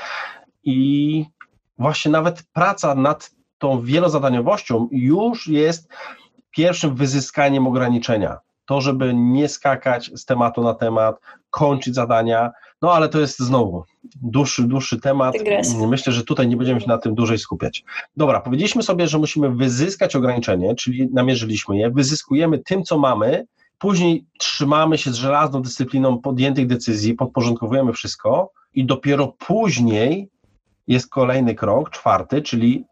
I 0.64 1.24
właśnie 1.78 2.10
nawet 2.10 2.42
praca 2.52 2.94
nad 2.94 3.30
tą 3.58 3.82
wielozadaniowością 3.82 4.88
już 4.92 5.46
jest 5.46 5.88
pierwszym 6.50 6.94
wyzyskaniem 6.94 7.66
ograniczenia. 7.66 8.38
To, 8.66 8.80
żeby 8.80 9.14
nie 9.14 9.48
skakać 9.48 10.10
z 10.14 10.24
tematu 10.24 10.62
na 10.62 10.74
temat, 10.74 11.16
kończyć 11.50 11.94
zadania, 11.94 12.50
no 12.82 12.92
ale 12.92 13.08
to 13.08 13.20
jest 13.20 13.38
znowu 13.38 13.84
dłuższy, 14.22 14.62
dłuższy 14.62 15.00
temat. 15.00 15.34
Myślę, 15.88 16.12
że 16.12 16.24
tutaj 16.24 16.48
nie 16.48 16.56
będziemy 16.56 16.80
się 16.80 16.88
na 16.88 16.98
tym 16.98 17.14
dłużej 17.14 17.38
skupiać. 17.38 17.84
Dobra, 18.16 18.40
powiedzieliśmy 18.40 18.82
sobie, 18.82 19.08
że 19.08 19.18
musimy 19.18 19.50
wyzyskać 19.50 20.16
ograniczenie, 20.16 20.74
czyli 20.74 21.08
namierzyliśmy 21.12 21.78
je, 21.78 21.90
wyzyskujemy 21.90 22.58
tym, 22.58 22.82
co 22.82 22.98
mamy, 22.98 23.46
później 23.78 24.26
trzymamy 24.38 24.98
się 24.98 25.10
z 25.10 25.14
żelazną 25.14 25.62
dyscypliną 25.62 26.18
podjętych 26.18 26.66
decyzji, 26.66 27.14
podporządkowujemy 27.14 27.92
wszystko 27.92 28.50
i 28.74 28.84
dopiero 28.84 29.34
później 29.46 30.28
jest 30.86 31.10
kolejny 31.10 31.54
krok, 31.54 31.90
czwarty, 31.90 32.42
czyli 32.42 32.84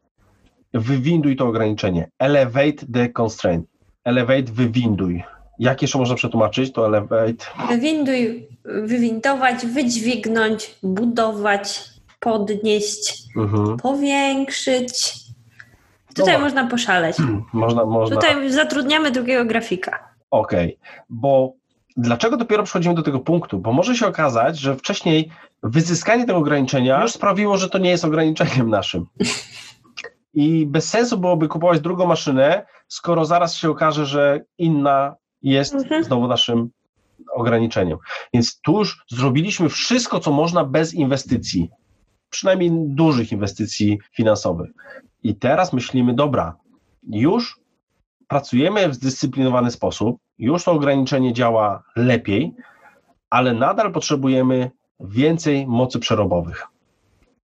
wywinduj 0.74 1.36
to 1.36 1.48
ograniczenie. 1.48 2.08
Elevate 2.18 2.86
the 2.92 3.08
constraint. 3.08 3.66
Elevate, 4.04 4.52
wywinduj. 4.52 5.22
Jak 5.58 5.82
jeszcze 5.82 5.98
można 5.98 6.14
przetłumaczyć 6.14 6.72
to 6.72 6.86
elevate? 6.86 7.44
Wywinduj, 7.68 8.48
wywindować, 8.64 9.66
wydźwignąć, 9.66 10.74
budować, 10.82 11.80
podnieść, 12.20 13.22
mhm. 13.36 13.76
powiększyć. 13.76 15.14
Tutaj 16.14 16.34
no, 16.34 16.40
można 16.40 16.66
poszaleć. 16.66 17.16
Można, 17.52 17.84
można. 17.84 18.16
Tutaj 18.16 18.50
zatrudniamy 18.50 19.10
drugiego 19.10 19.44
grafika. 19.44 20.08
Okej, 20.30 20.78
okay. 20.80 21.04
bo 21.08 21.52
dlaczego 21.96 22.36
dopiero 22.36 22.62
przechodzimy 22.62 22.94
do 22.94 23.02
tego 23.02 23.20
punktu? 23.20 23.58
Bo 23.58 23.72
może 23.72 23.96
się 23.96 24.06
okazać, 24.06 24.58
że 24.58 24.76
wcześniej 24.76 25.30
wyzyskanie 25.62 26.26
tego 26.26 26.38
ograniczenia 26.38 27.02
już 27.02 27.12
sprawiło, 27.12 27.56
że 27.56 27.68
to 27.68 27.78
nie 27.78 27.90
jest 27.90 28.04
ograniczeniem 28.04 28.70
naszym. 28.70 29.06
I 30.36 30.66
bez 30.66 30.88
sensu 30.88 31.18
byłoby 31.18 31.48
kupować 31.48 31.80
drugą 31.80 32.06
maszynę, 32.06 32.66
skoro 32.88 33.24
zaraz 33.24 33.54
się 33.54 33.70
okaże, 33.70 34.06
że 34.06 34.44
inna 34.58 35.14
jest 35.42 35.74
mhm. 35.74 36.04
znowu 36.04 36.28
naszym 36.28 36.70
ograniczeniem. 37.34 37.98
Więc 38.34 38.60
tu 38.60 38.78
już 38.78 39.04
zrobiliśmy 39.10 39.68
wszystko, 39.68 40.20
co 40.20 40.32
można 40.32 40.64
bez 40.64 40.94
inwestycji, 40.94 41.70
przynajmniej 42.30 42.70
dużych 42.74 43.32
inwestycji 43.32 43.98
finansowych. 44.12 44.70
I 45.22 45.36
teraz 45.36 45.72
myślimy, 45.72 46.14
dobra, 46.14 46.56
już 47.02 47.60
pracujemy 48.28 48.88
w 48.88 48.94
zdyscyplinowany 48.94 49.70
sposób, 49.70 50.16
już 50.38 50.64
to 50.64 50.72
ograniczenie 50.72 51.32
działa 51.32 51.82
lepiej, 51.96 52.54
ale 53.30 53.54
nadal 53.54 53.92
potrzebujemy 53.92 54.70
więcej 55.00 55.66
mocy 55.66 55.98
przerobowych. 55.98 56.66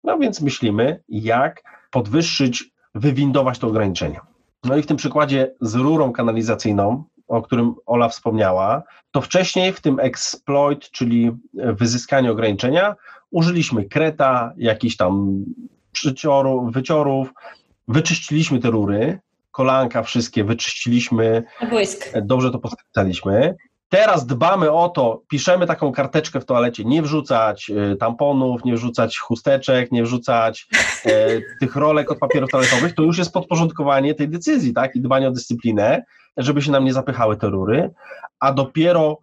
No 0.03 0.17
więc 0.17 0.41
myślimy, 0.41 1.03
jak 1.09 1.63
podwyższyć, 1.91 2.70
wywindować 2.95 3.59
to 3.59 3.67
ograniczenie. 3.67 4.19
No 4.63 4.77
i 4.77 4.81
w 4.81 4.87
tym 4.87 4.97
przykładzie 4.97 5.51
z 5.61 5.75
rurą 5.75 6.11
kanalizacyjną, 6.11 7.03
o 7.27 7.41
którym 7.41 7.75
Ola 7.85 8.09
wspomniała, 8.09 8.83
to 9.11 9.21
wcześniej 9.21 9.73
w 9.73 9.81
tym 9.81 9.99
exploit, 9.99 10.89
czyli 10.91 11.31
wyzyskanie 11.53 12.31
ograniczenia, 12.31 12.95
użyliśmy 13.31 13.85
kreta, 13.85 14.53
jakichś 14.57 14.95
tam 14.95 15.43
przyciorów, 15.91 16.73
wyciorów, 16.73 17.33
wyczyściliśmy 17.87 18.59
te 18.59 18.71
rury, 18.71 19.19
kolanka 19.51 20.03
wszystkie 20.03 20.43
wyczyściliśmy, 20.43 21.43
Błysk. 21.69 22.11
dobrze 22.21 22.51
to 22.51 22.59
poskręcaliśmy. 22.59 23.55
Teraz 23.93 24.25
dbamy 24.25 24.71
o 24.71 24.89
to, 24.89 25.21
piszemy 25.27 25.67
taką 25.67 25.91
karteczkę 25.91 26.39
w 26.39 26.45
toalecie, 26.45 26.83
nie 26.85 27.01
wrzucać 27.01 27.69
y, 27.69 27.95
tamponów, 27.95 28.65
nie 28.65 28.75
wrzucać 28.75 29.17
chusteczek, 29.17 29.91
nie 29.91 30.03
wrzucać 30.03 30.67
e, 31.05 31.27
tych 31.59 31.75
rolek 31.75 32.11
od 32.11 32.19
papierów 32.19 32.49
toaletowych, 32.49 32.95
to 32.95 33.03
już 33.03 33.17
jest 33.17 33.33
podporządkowanie 33.33 34.15
tej 34.15 34.29
decyzji, 34.29 34.73
tak, 34.73 34.95
i 34.95 35.01
dbanie 35.01 35.27
o 35.27 35.31
dyscyplinę, 35.31 36.03
żeby 36.37 36.61
się 36.61 36.71
nam 36.71 36.85
nie 36.85 36.93
zapychały 36.93 37.37
te 37.37 37.49
rury, 37.49 37.93
a 38.39 38.53
dopiero 38.53 39.19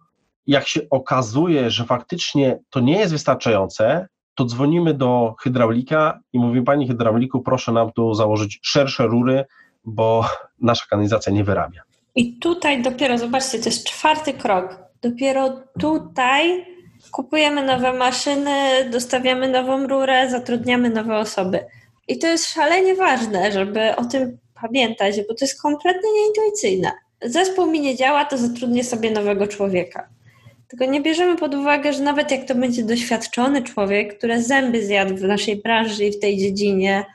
jak 0.47 0.67
się 0.67 0.81
okazuje, 0.89 1.69
że 1.69 1.85
faktycznie 1.85 2.59
to 2.69 2.79
nie 2.79 2.99
jest 2.99 3.13
wystarczające, 3.13 4.07
to 4.35 4.45
dzwonimy 4.45 4.93
do 4.93 5.35
hydraulika 5.41 6.19
i 6.33 6.39
mówimy, 6.39 6.65
panie 6.65 6.87
hydrauliku, 6.87 7.41
proszę 7.41 7.71
nam 7.71 7.91
tu 7.91 8.13
założyć 8.13 8.59
szersze 8.63 9.07
rury, 9.07 9.45
bo 9.85 10.25
nasza 10.61 10.85
kanalizacja 10.89 11.33
nie 11.33 11.43
wyrabia. 11.43 11.88
I 12.15 12.39
tutaj 12.39 12.81
dopiero, 12.81 13.17
zobaczcie, 13.17 13.59
to 13.59 13.69
jest 13.69 13.87
czwarty 13.87 14.33
krok. 14.33 14.77
Dopiero 15.01 15.61
tutaj 15.79 16.65
kupujemy 17.11 17.63
nowe 17.63 17.93
maszyny, 17.93 18.89
dostawiamy 18.91 19.47
nową 19.47 19.87
rurę, 19.87 20.29
zatrudniamy 20.29 20.89
nowe 20.89 21.17
osoby. 21.17 21.59
I 22.07 22.17
to 22.17 22.27
jest 22.27 22.45
szalenie 22.53 22.95
ważne, 22.95 23.51
żeby 23.51 23.95
o 23.95 24.05
tym 24.05 24.37
pamiętać, 24.61 25.15
bo 25.27 25.35
to 25.35 25.45
jest 25.45 25.61
kompletnie 25.61 26.09
nieintuicyjne. 26.13 26.91
Zespół 27.21 27.65
mi 27.65 27.79
nie 27.79 27.95
działa, 27.95 28.25
to 28.25 28.37
zatrudnię 28.37 28.83
sobie 28.83 29.11
nowego 29.11 29.47
człowieka. 29.47 30.09
Tylko 30.67 30.85
nie 30.85 31.01
bierzemy 31.01 31.37
pod 31.37 31.55
uwagę, 31.55 31.93
że 31.93 32.03
nawet 32.03 32.31
jak 32.31 32.45
to 32.45 32.55
będzie 32.55 32.83
doświadczony 32.83 33.63
człowiek, 33.63 34.17
który 34.17 34.43
zęby 34.43 34.85
zjadł 34.85 35.15
w 35.15 35.21
naszej 35.21 35.55
branży 35.55 36.05
i 36.05 36.11
w 36.11 36.19
tej 36.19 36.37
dziedzinie, 36.37 37.05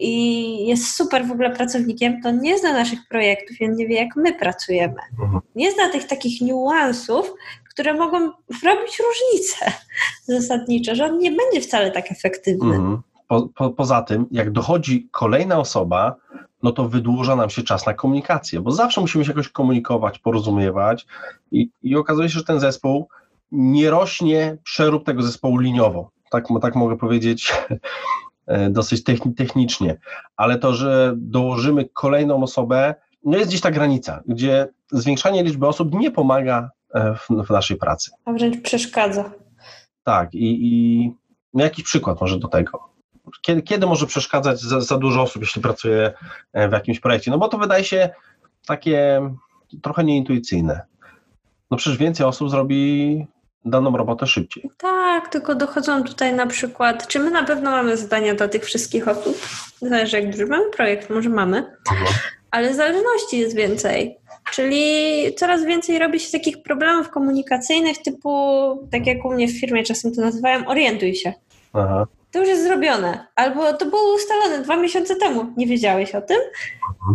i 0.00 0.66
jest 0.66 0.96
super 0.96 1.26
w 1.26 1.30
ogóle 1.30 1.50
pracownikiem, 1.50 2.22
to 2.22 2.30
nie 2.30 2.58
zna 2.58 2.72
naszych 2.72 3.08
projektów 3.08 3.60
i 3.60 3.64
on 3.64 3.74
nie 3.74 3.86
wie, 3.86 3.94
jak 3.94 4.16
my 4.16 4.34
pracujemy. 4.34 5.00
Mhm. 5.22 5.40
Nie 5.54 5.72
zna 5.72 5.88
tych 5.88 6.06
takich 6.06 6.40
niuansów, 6.40 7.34
które 7.70 7.94
mogą 7.94 8.18
robić 8.64 9.02
różnicę 9.08 9.72
zasadniczo, 10.40 10.94
że 10.94 11.04
on 11.04 11.18
nie 11.18 11.30
będzie 11.30 11.60
wcale 11.60 11.90
tak 11.90 12.12
efektywny. 12.12 12.74
Mhm. 12.74 12.98
Po, 13.28 13.48
po, 13.54 13.70
poza 13.70 14.02
tym, 14.02 14.26
jak 14.30 14.50
dochodzi 14.50 15.08
kolejna 15.10 15.58
osoba, 15.58 16.16
no 16.62 16.72
to 16.72 16.88
wydłuża 16.88 17.36
nam 17.36 17.50
się 17.50 17.62
czas 17.62 17.86
na 17.86 17.94
komunikację, 17.94 18.60
bo 18.60 18.72
zawsze 18.72 19.00
musimy 19.00 19.24
się 19.24 19.30
jakoś 19.30 19.48
komunikować, 19.48 20.18
porozumiewać 20.18 21.06
i, 21.52 21.70
i 21.82 21.96
okazuje 21.96 22.28
się, 22.28 22.38
że 22.38 22.44
ten 22.44 22.60
zespół 22.60 23.08
nie 23.52 23.90
rośnie 23.90 24.56
przerób 24.64 25.06
tego 25.06 25.22
zespołu 25.22 25.58
liniowo. 25.58 26.10
Tak, 26.30 26.44
tak 26.62 26.76
mogę 26.76 26.96
powiedzieć 26.96 27.52
dosyć 28.70 29.04
technicznie, 29.36 29.96
ale 30.36 30.58
to, 30.58 30.74
że 30.74 31.14
dołożymy 31.16 31.88
kolejną 31.92 32.42
osobę, 32.42 32.94
no 33.24 33.38
jest 33.38 33.50
gdzieś 33.50 33.60
ta 33.60 33.70
granica, 33.70 34.22
gdzie 34.26 34.68
zwiększanie 34.92 35.42
liczby 35.42 35.66
osób 35.66 35.94
nie 35.94 36.10
pomaga 36.10 36.70
e, 36.94 37.14
w, 37.14 37.46
w 37.46 37.50
naszej 37.50 37.76
pracy. 37.76 38.10
A 38.24 38.32
wręcz 38.32 38.60
przeszkadza. 38.62 39.30
Tak, 40.04 40.34
i, 40.34 40.58
i 40.66 41.12
no 41.54 41.64
jakiś 41.64 41.84
przykład 41.84 42.20
może 42.20 42.38
do 42.38 42.48
tego. 42.48 42.90
Kiedy, 43.42 43.62
kiedy 43.62 43.86
może 43.86 44.06
przeszkadzać 44.06 44.60
za, 44.60 44.80
za 44.80 44.98
dużo 44.98 45.22
osób, 45.22 45.42
jeśli 45.42 45.62
pracuje 45.62 46.12
e, 46.52 46.68
w 46.68 46.72
jakimś 46.72 47.00
projekcie? 47.00 47.30
No 47.30 47.38
bo 47.38 47.48
to 47.48 47.58
wydaje 47.58 47.84
się 47.84 48.10
takie 48.66 49.20
trochę 49.82 50.04
nieintuicyjne. 50.04 50.80
No 51.70 51.76
przecież 51.76 51.98
więcej 51.98 52.26
osób 52.26 52.50
zrobi 52.50 53.26
daną 53.64 53.96
robotę 53.96 54.26
szybciej. 54.26 54.70
Tak, 54.78 55.28
tylko 55.28 55.54
dochodzą 55.54 56.04
tutaj 56.04 56.34
na 56.34 56.46
przykład, 56.46 57.06
czy 57.06 57.18
my 57.18 57.30
na 57.30 57.44
pewno 57.44 57.70
mamy 57.70 57.96
zadania 57.96 58.34
dla 58.34 58.48
tych 58.48 58.64
wszystkich 58.64 59.08
osób? 59.08 59.38
Zależy 59.82 60.16
jak 60.16 60.30
duży 60.30 60.46
mamy 60.46 60.70
projekt, 60.70 61.10
może 61.10 61.28
mamy, 61.28 61.56
mhm. 61.90 62.14
ale 62.50 62.74
zależności 62.74 63.38
jest 63.38 63.56
więcej. 63.56 64.16
Czyli 64.52 64.94
coraz 65.36 65.64
więcej 65.64 65.98
robi 65.98 66.20
się 66.20 66.32
takich 66.32 66.62
problemów 66.62 67.10
komunikacyjnych 67.10 67.98
typu, 67.98 68.30
tak 68.90 69.06
jak 69.06 69.24
u 69.24 69.32
mnie 69.32 69.48
w 69.48 69.60
firmie 69.60 69.82
czasem 69.82 70.14
to 70.14 70.20
nazywałem, 70.20 70.68
orientuj 70.68 71.14
się. 71.14 71.32
Aha 71.72 72.06
to 72.32 72.38
już 72.38 72.48
jest 72.48 72.62
zrobione. 72.62 73.26
Albo 73.36 73.72
to 73.72 73.86
było 73.86 74.14
ustalone 74.14 74.58
dwa 74.58 74.76
miesiące 74.76 75.16
temu, 75.16 75.46
nie 75.56 75.66
wiedziałeś 75.66 76.14
o 76.14 76.22
tym. 76.22 76.38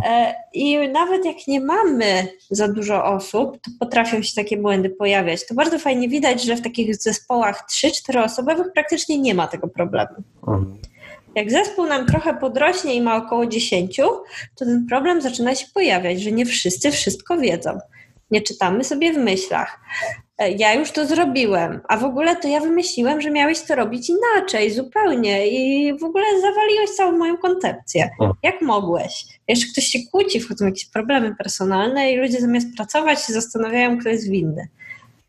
E, 0.06 0.36
I 0.54 0.90
nawet 0.90 1.26
jak 1.26 1.48
nie 1.48 1.62
mamy 1.62 2.28
za 2.50 2.68
dużo 2.68 3.06
osób, 3.06 3.58
to 3.62 3.72
potrafią 3.80 4.22
się 4.22 4.36
takie 4.36 4.58
błędy 4.58 4.90
pojawiać. 4.90 5.48
To 5.48 5.56
bardzo 5.56 5.80
fajnie 5.80 6.10
widać, 6.10 6.44
że 6.44 6.56
w 6.56 6.62
takich 6.62 6.96
zespołach 6.96 7.66
3-4 7.72 8.24
osobowych 8.24 8.68
praktycznie 8.74 9.18
nie 9.18 9.36
ma 9.36 9.48
tego 9.48 9.68
problemu. 9.68 10.16
Jak 11.36 11.52
zespół 11.52 11.86
nam 11.86 12.06
trochę 12.06 12.34
podrośnie 12.34 12.96
i 12.96 13.02
ma 13.02 13.16
około 13.16 13.46
10, 13.46 13.98
to 13.98 14.24
ten 14.56 14.86
problem 14.90 15.22
zaczyna 15.22 15.56
się 15.56 15.68
pojawiać, 15.74 16.22
że 16.22 16.32
nie 16.32 16.46
wszyscy 16.46 16.92
wszystko 16.92 17.38
wiedzą. 17.38 17.80
Nie 18.32 18.42
czytamy 18.42 18.84
sobie 18.84 19.14
w 19.14 19.18
myślach. 19.18 19.80
E, 20.38 20.52
ja 20.52 20.74
już 20.74 20.92
to 20.92 21.06
zrobiłem, 21.06 21.82
a 21.90 21.98
w 21.98 22.04
ogóle 22.04 22.36
to 22.36 22.48
ja 22.48 22.60
wymyśliłem, 22.60 23.22
że 23.22 23.32
miałeś 23.32 23.62
to 23.62 23.76
robić 23.76 24.10
inaczej, 24.10 24.72
zupełnie 24.72 25.48
i 25.48 25.94
w 26.00 26.04
ogóle 26.04 26.26
zawaliłeś 26.42 26.90
całą 26.90 27.18
moją 27.18 27.38
koncepcję. 27.38 28.10
Jak 28.44 28.62
mogłeś? 28.62 29.26
Jeszcze 29.48 29.72
ktoś 29.72 29.86
się 29.86 30.00
kłóci, 30.12 30.40
wchodzą 30.40 30.66
jakieś 30.66 30.86
problemy 30.86 31.36
personalne 31.36 32.12
i 32.12 32.18
ludzie 32.18 32.42
zamiast 32.42 32.68
pracować 32.76 33.26
się 33.26 33.34
zastanawiają, 33.34 33.98
kto 34.00 34.10
jest 34.10 34.30
winny. 34.30 34.68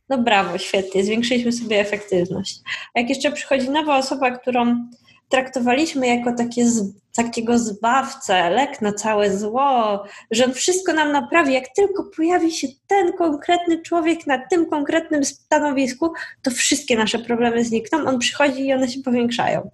No 0.09 0.19
brawo, 0.19 0.59
świetnie, 0.59 1.05
zwiększyliśmy 1.05 1.53
sobie 1.53 1.81
efektywność. 1.81 2.61
A 2.95 3.01
jak 3.01 3.09
jeszcze 3.09 3.33
przychodzi 3.33 3.71
nowa 3.71 3.97
osoba, 3.97 4.31
którą 4.31 4.89
traktowaliśmy 5.29 6.07
jako 6.07 6.33
takie 6.33 6.67
z, 6.67 6.95
takiego 7.17 7.59
zbawcę, 7.59 8.51
lek 8.51 8.83
na 8.83 8.93
całe 8.93 9.37
zło, 9.39 10.05
że 10.31 10.45
on 10.45 10.53
wszystko 10.53 10.93
nam 10.93 11.13
naprawi. 11.13 11.53
Jak 11.53 11.65
tylko 11.77 12.05
pojawi 12.17 12.53
się 12.53 12.67
ten 12.87 13.13
konkretny 13.13 13.83
człowiek 13.83 14.27
na 14.27 14.39
tym 14.51 14.67
konkretnym 14.67 15.25
stanowisku, 15.25 16.13
to 16.43 16.51
wszystkie 16.51 16.97
nasze 16.97 17.19
problemy 17.19 17.65
znikną. 17.65 17.99
On 17.99 18.19
przychodzi 18.19 18.67
i 18.67 18.73
one 18.73 18.89
się 18.89 19.01
powiększają. 19.01 19.71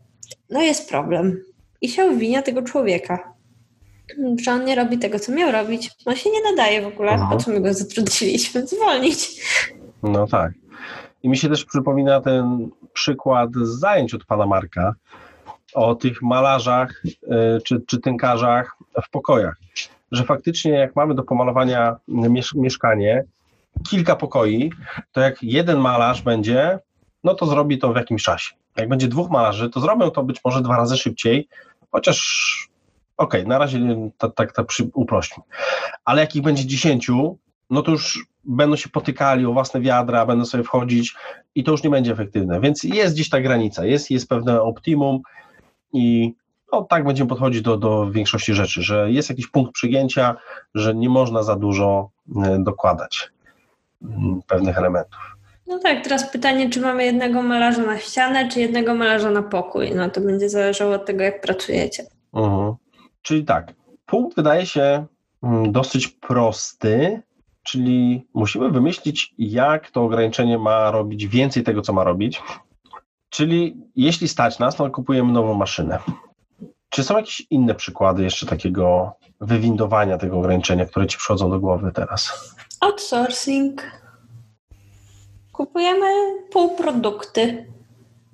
No 0.50 0.62
jest 0.62 0.88
problem. 0.88 1.44
I 1.80 1.88
się 1.88 2.04
obwinia 2.04 2.42
tego 2.42 2.62
człowieka, 2.62 3.34
że 4.42 4.52
on 4.52 4.64
nie 4.64 4.74
robi 4.74 4.98
tego, 4.98 5.18
co 5.18 5.32
miał 5.32 5.52
robić. 5.52 5.90
On 6.06 6.16
się 6.16 6.30
nie 6.30 6.50
nadaje 6.50 6.82
w 6.82 6.86
ogóle. 6.86 7.10
Aha. 7.12 7.28
Po 7.30 7.36
co 7.36 7.50
my 7.50 7.60
go 7.60 7.74
zatrudniliśmy? 7.74 8.66
Zwolnić. 8.66 9.42
No 10.02 10.26
tak. 10.26 10.52
I 11.22 11.28
mi 11.28 11.36
się 11.36 11.48
też 11.48 11.64
przypomina 11.64 12.20
ten 12.20 12.70
przykład 12.92 13.50
z 13.62 13.80
zajęć 13.80 14.14
od 14.14 14.24
pana 14.24 14.46
Marka, 14.46 14.94
o 15.74 15.94
tych 15.94 16.22
malarzach 16.22 17.02
e, 17.30 17.60
czy, 17.60 17.80
czy 17.86 17.98
tynkarzach 18.00 18.76
w 19.06 19.10
pokojach. 19.10 19.56
Że 20.12 20.24
faktycznie, 20.24 20.70
jak 20.70 20.96
mamy 20.96 21.14
do 21.14 21.22
pomalowania 21.22 21.96
mieszkanie, 22.54 23.24
kilka 23.90 24.16
pokoi, 24.16 24.72
to 25.12 25.20
jak 25.20 25.42
jeden 25.42 25.78
malarz 25.78 26.22
będzie, 26.22 26.78
no 27.24 27.34
to 27.34 27.46
zrobi 27.46 27.78
to 27.78 27.92
w 27.92 27.96
jakimś 27.96 28.22
czasie. 28.22 28.54
Jak 28.76 28.88
będzie 28.88 29.08
dwóch 29.08 29.30
malarzy, 29.30 29.70
to 29.70 29.80
zrobią 29.80 30.10
to 30.10 30.22
być 30.22 30.40
może 30.44 30.62
dwa 30.62 30.76
razy 30.76 30.96
szybciej, 30.96 31.48
chociaż 31.90 32.18
okej, 33.16 33.40
okay, 33.40 33.48
na 33.48 33.58
razie 33.58 33.78
tak, 34.18 34.34
tak, 34.34 34.52
tak 34.52 34.66
uprośćmy. 34.94 35.42
Ale 36.04 36.20
jak 36.20 36.36
ich 36.36 36.42
będzie 36.42 36.66
dziesięciu, 36.66 37.38
no 37.70 37.82
to 37.82 37.90
już 37.90 38.26
będą 38.44 38.76
się 38.76 38.88
potykali 38.88 39.46
o 39.46 39.52
własne 39.52 39.80
wiadra, 39.80 40.26
będą 40.26 40.44
sobie 40.44 40.64
wchodzić 40.64 41.14
i 41.54 41.64
to 41.64 41.72
już 41.72 41.82
nie 41.82 41.90
będzie 41.90 42.12
efektywne. 42.12 42.60
Więc 42.60 42.84
jest 42.84 43.14
gdzieś 43.14 43.28
ta 43.28 43.40
granica, 43.40 43.84
jest, 43.84 44.10
jest 44.10 44.28
pewne 44.28 44.62
optimum, 44.62 45.20
i 45.92 46.34
no, 46.72 46.82
tak 46.82 47.04
będziemy 47.04 47.28
podchodzić 47.28 47.62
do, 47.62 47.76
do 47.76 48.10
większości 48.10 48.54
rzeczy, 48.54 48.82
że 48.82 49.10
jest 49.10 49.30
jakiś 49.30 49.46
punkt 49.46 49.72
przygięcia, 49.72 50.36
że 50.74 50.94
nie 50.94 51.08
można 51.08 51.42
za 51.42 51.56
dużo 51.56 52.10
e, 52.44 52.58
dokładać 52.58 53.30
mm, 54.02 54.40
pewnych 54.46 54.78
elementów. 54.78 55.20
No 55.66 55.78
tak, 55.78 56.04
teraz 56.04 56.30
pytanie, 56.30 56.70
czy 56.70 56.80
mamy 56.80 57.04
jednego 57.04 57.42
malarza 57.42 57.82
na 57.82 57.98
ścianę, 57.98 58.48
czy 58.48 58.60
jednego 58.60 58.94
malarza 58.94 59.30
na 59.30 59.42
pokój. 59.42 59.94
No 59.94 60.10
to 60.10 60.20
będzie 60.20 60.48
zależało 60.48 60.94
od 60.94 61.06
tego, 61.06 61.22
jak 61.24 61.40
pracujecie. 61.40 62.06
Uh-huh. 62.34 62.74
Czyli 63.22 63.44
tak, 63.44 63.72
punkt 64.06 64.36
wydaje 64.36 64.66
się 64.66 65.06
mm, 65.42 65.72
dosyć 65.72 66.08
prosty, 66.08 67.22
czyli 67.62 68.26
musimy 68.34 68.70
wymyślić, 68.70 69.34
jak 69.38 69.90
to 69.90 70.02
ograniczenie 70.02 70.58
ma 70.58 70.90
robić 70.90 71.26
więcej 71.26 71.62
tego, 71.62 71.82
co 71.82 71.92
ma 71.92 72.04
robić. 72.04 72.42
Czyli 73.32 73.76
jeśli 73.96 74.28
stać 74.28 74.58
nas, 74.58 74.76
to 74.76 74.90
kupujemy 74.90 75.32
nową 75.32 75.54
maszynę. 75.54 75.98
Czy 76.88 77.04
są 77.04 77.16
jakieś 77.16 77.46
inne 77.50 77.74
przykłady 77.74 78.22
jeszcze 78.22 78.46
takiego 78.46 79.12
wywindowania 79.40 80.18
tego 80.18 80.38
ograniczenia, 80.38 80.86
które 80.86 81.06
ci 81.06 81.18
przychodzą 81.18 81.50
do 81.50 81.60
głowy 81.60 81.90
teraz? 81.94 82.32
Outsourcing. 82.80 83.82
Kupujemy 85.52 86.06
półprodukty. 86.50 87.66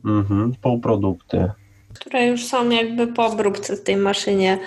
Mhm, 0.04 0.54
półprodukty. 0.62 1.50
Które 1.94 2.26
już 2.26 2.46
są 2.46 2.70
jakby 2.70 3.06
po 3.06 3.26
obróbce 3.26 3.76
w 3.76 3.82
tej 3.82 3.96
maszynie. 3.96 4.58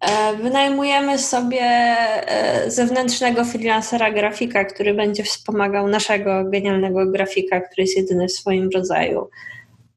E, 0.00 0.36
wynajmujemy 0.36 1.18
sobie 1.18 1.60
e, 1.60 2.70
zewnętrznego 2.70 3.44
freelancera 3.44 4.10
grafika, 4.10 4.64
który 4.64 4.94
będzie 4.94 5.22
wspomagał 5.22 5.88
naszego 5.88 6.44
genialnego 6.44 7.06
grafika, 7.06 7.60
który 7.60 7.82
jest 7.82 7.96
jedyny 7.96 8.28
w 8.28 8.32
swoim 8.32 8.70
rodzaju. 8.74 9.28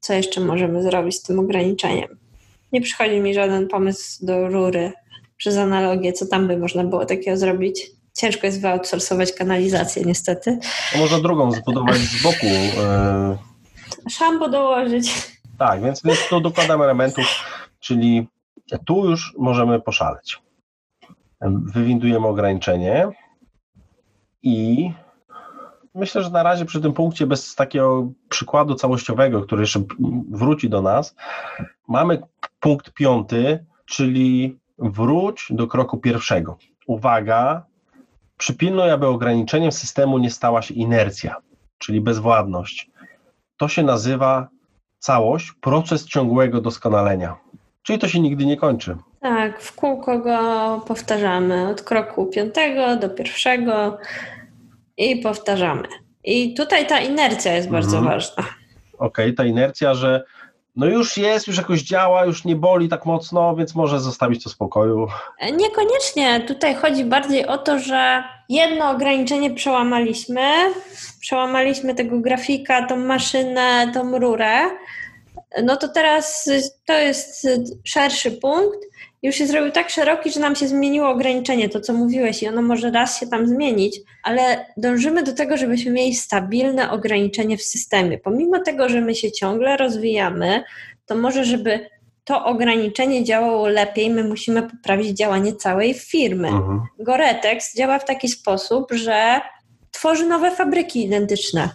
Co 0.00 0.12
jeszcze 0.12 0.40
możemy 0.40 0.82
zrobić 0.82 1.16
z 1.16 1.22
tym 1.22 1.38
ograniczeniem? 1.38 2.08
Nie 2.72 2.80
przychodzi 2.80 3.20
mi 3.20 3.34
żaden 3.34 3.68
pomysł 3.68 4.26
do 4.26 4.48
rury 4.48 4.92
przez 5.36 5.56
analogię, 5.56 6.12
co 6.12 6.26
tam 6.26 6.48
by 6.48 6.56
można 6.56 6.84
było 6.84 7.06
takiego 7.06 7.36
zrobić. 7.36 7.90
Ciężko 8.16 8.46
jest 8.46 8.60
wyoutsourcować 8.60 9.32
kanalizację, 9.32 10.02
niestety. 10.04 10.58
To 10.92 10.98
można 10.98 11.20
drugą 11.20 11.52
zbudować 11.52 11.96
z 11.96 12.22
boku. 12.22 12.46
E, 12.80 13.38
Szambo 14.10 14.48
dołożyć. 14.48 15.12
Tak, 15.58 15.82
więc, 15.82 16.02
więc 16.02 16.28
tu 16.28 16.40
dokładamy 16.40 16.84
elementów, 16.84 17.26
czyli 17.80 18.28
tu 18.86 19.10
już 19.10 19.34
możemy 19.38 19.80
poszaleć. 19.80 20.38
Wywindujemy 21.74 22.26
ograniczenie 22.26 23.08
i 24.42 24.90
myślę, 25.94 26.22
że 26.22 26.30
na 26.30 26.42
razie 26.42 26.64
przy 26.64 26.80
tym 26.80 26.92
punkcie, 26.92 27.26
bez 27.26 27.54
takiego 27.54 28.10
przykładu 28.28 28.74
całościowego, 28.74 29.42
który 29.42 29.62
jeszcze 29.62 29.82
wróci 30.30 30.68
do 30.68 30.82
nas, 30.82 31.14
mamy 31.88 32.22
punkt 32.60 32.92
piąty, 32.92 33.66
czyli 33.84 34.58
wróć 34.78 35.46
do 35.50 35.66
kroku 35.66 35.98
pierwszego. 35.98 36.58
Uwaga, 36.86 37.64
przypilnuj, 38.36 38.90
aby 38.90 39.06
ograniczeniem 39.06 39.72
systemu 39.72 40.18
nie 40.18 40.30
stała 40.30 40.62
się 40.62 40.74
inercja, 40.74 41.36
czyli 41.78 42.00
bezwładność. 42.00 42.90
To 43.56 43.68
się 43.68 43.82
nazywa 43.82 44.48
całość, 44.98 45.52
proces 45.60 46.06
ciągłego 46.06 46.60
doskonalenia. 46.60 47.36
Czyli 47.82 47.98
to 47.98 48.08
się 48.08 48.20
nigdy 48.20 48.46
nie 48.46 48.56
kończy. 48.56 48.96
Tak, 49.20 49.62
w 49.62 49.74
kółko 49.74 50.18
go 50.18 50.80
powtarzamy 50.86 51.68
od 51.68 51.82
kroku 51.82 52.26
piątego 52.26 52.96
do 52.96 53.10
pierwszego 53.10 53.98
i 55.00 55.16
powtarzamy. 55.16 55.88
I 56.24 56.54
tutaj 56.54 56.86
ta 56.86 57.00
inercja 57.00 57.54
jest 57.56 57.68
bardzo 57.68 57.96
mhm. 57.96 58.14
ważna. 58.14 58.44
Okej, 58.98 59.26
okay, 59.26 59.32
ta 59.32 59.44
inercja, 59.44 59.94
że 59.94 60.24
no 60.76 60.86
już 60.86 61.16
jest, 61.16 61.46
już 61.46 61.56
jakoś 61.56 61.82
działa, 61.82 62.24
już 62.24 62.44
nie 62.44 62.56
boli 62.56 62.88
tak 62.88 63.06
mocno, 63.06 63.56
więc 63.56 63.74
może 63.74 64.00
zostawić 64.00 64.44
to 64.44 64.50
w 64.50 64.52
spokoju. 64.52 65.06
Niekoniecznie. 65.56 66.40
Tutaj 66.40 66.74
chodzi 66.74 67.04
bardziej 67.04 67.46
o 67.46 67.58
to, 67.58 67.78
że 67.78 68.24
jedno 68.48 68.90
ograniczenie 68.90 69.54
przełamaliśmy. 69.54 70.42
Przełamaliśmy 71.20 71.94
tego 71.94 72.20
grafika, 72.20 72.86
tą 72.86 72.96
maszynę, 72.96 73.90
tą 73.94 74.18
rurę. 74.18 74.60
No 75.64 75.76
to 75.76 75.88
teraz 75.88 76.50
to 76.86 76.92
jest 76.92 77.48
szerszy 77.84 78.30
punkt. 78.32 78.78
Już 79.22 79.34
się 79.34 79.46
zrobił 79.46 79.72
tak 79.72 79.90
szeroki, 79.90 80.30
że 80.30 80.40
nam 80.40 80.56
się 80.56 80.68
zmieniło 80.68 81.08
ograniczenie, 81.08 81.68
to 81.68 81.80
co 81.80 81.92
mówiłeś, 81.92 82.42
i 82.42 82.48
ono 82.48 82.62
może 82.62 82.90
raz 82.90 83.20
się 83.20 83.26
tam 83.26 83.46
zmienić, 83.46 84.00
ale 84.22 84.66
dążymy 84.76 85.22
do 85.22 85.32
tego, 85.32 85.56
żebyśmy 85.56 85.90
mieli 85.90 86.14
stabilne 86.14 86.90
ograniczenie 86.90 87.58
w 87.58 87.62
systemie. 87.62 88.18
Pomimo 88.18 88.58
tego, 88.58 88.88
że 88.88 89.00
my 89.00 89.14
się 89.14 89.32
ciągle 89.32 89.76
rozwijamy, 89.76 90.62
to 91.06 91.16
może, 91.16 91.44
żeby 91.44 91.90
to 92.24 92.44
ograniczenie 92.44 93.24
działało 93.24 93.68
lepiej, 93.68 94.10
my 94.10 94.24
musimy 94.24 94.62
poprawić 94.62 95.18
działanie 95.18 95.52
całej 95.52 95.94
firmy. 95.94 96.48
Mhm. 96.48 96.80
Goretex 96.98 97.76
działa 97.76 97.98
w 97.98 98.04
taki 98.04 98.28
sposób, 98.28 98.92
że 98.92 99.40
tworzy 99.90 100.26
nowe 100.26 100.50
fabryki 100.50 101.04
identyczne. 101.04 101.68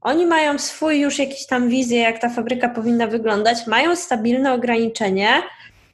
Oni 0.00 0.26
mają 0.26 0.58
swój 0.58 1.00
już 1.00 1.18
jakiś 1.18 1.46
tam 1.46 1.68
wizję, 1.68 2.00
jak 2.00 2.18
ta 2.18 2.28
fabryka 2.28 2.68
powinna 2.68 3.06
wyglądać, 3.06 3.66
mają 3.66 3.96
stabilne 3.96 4.52
ograniczenie, 4.52 5.28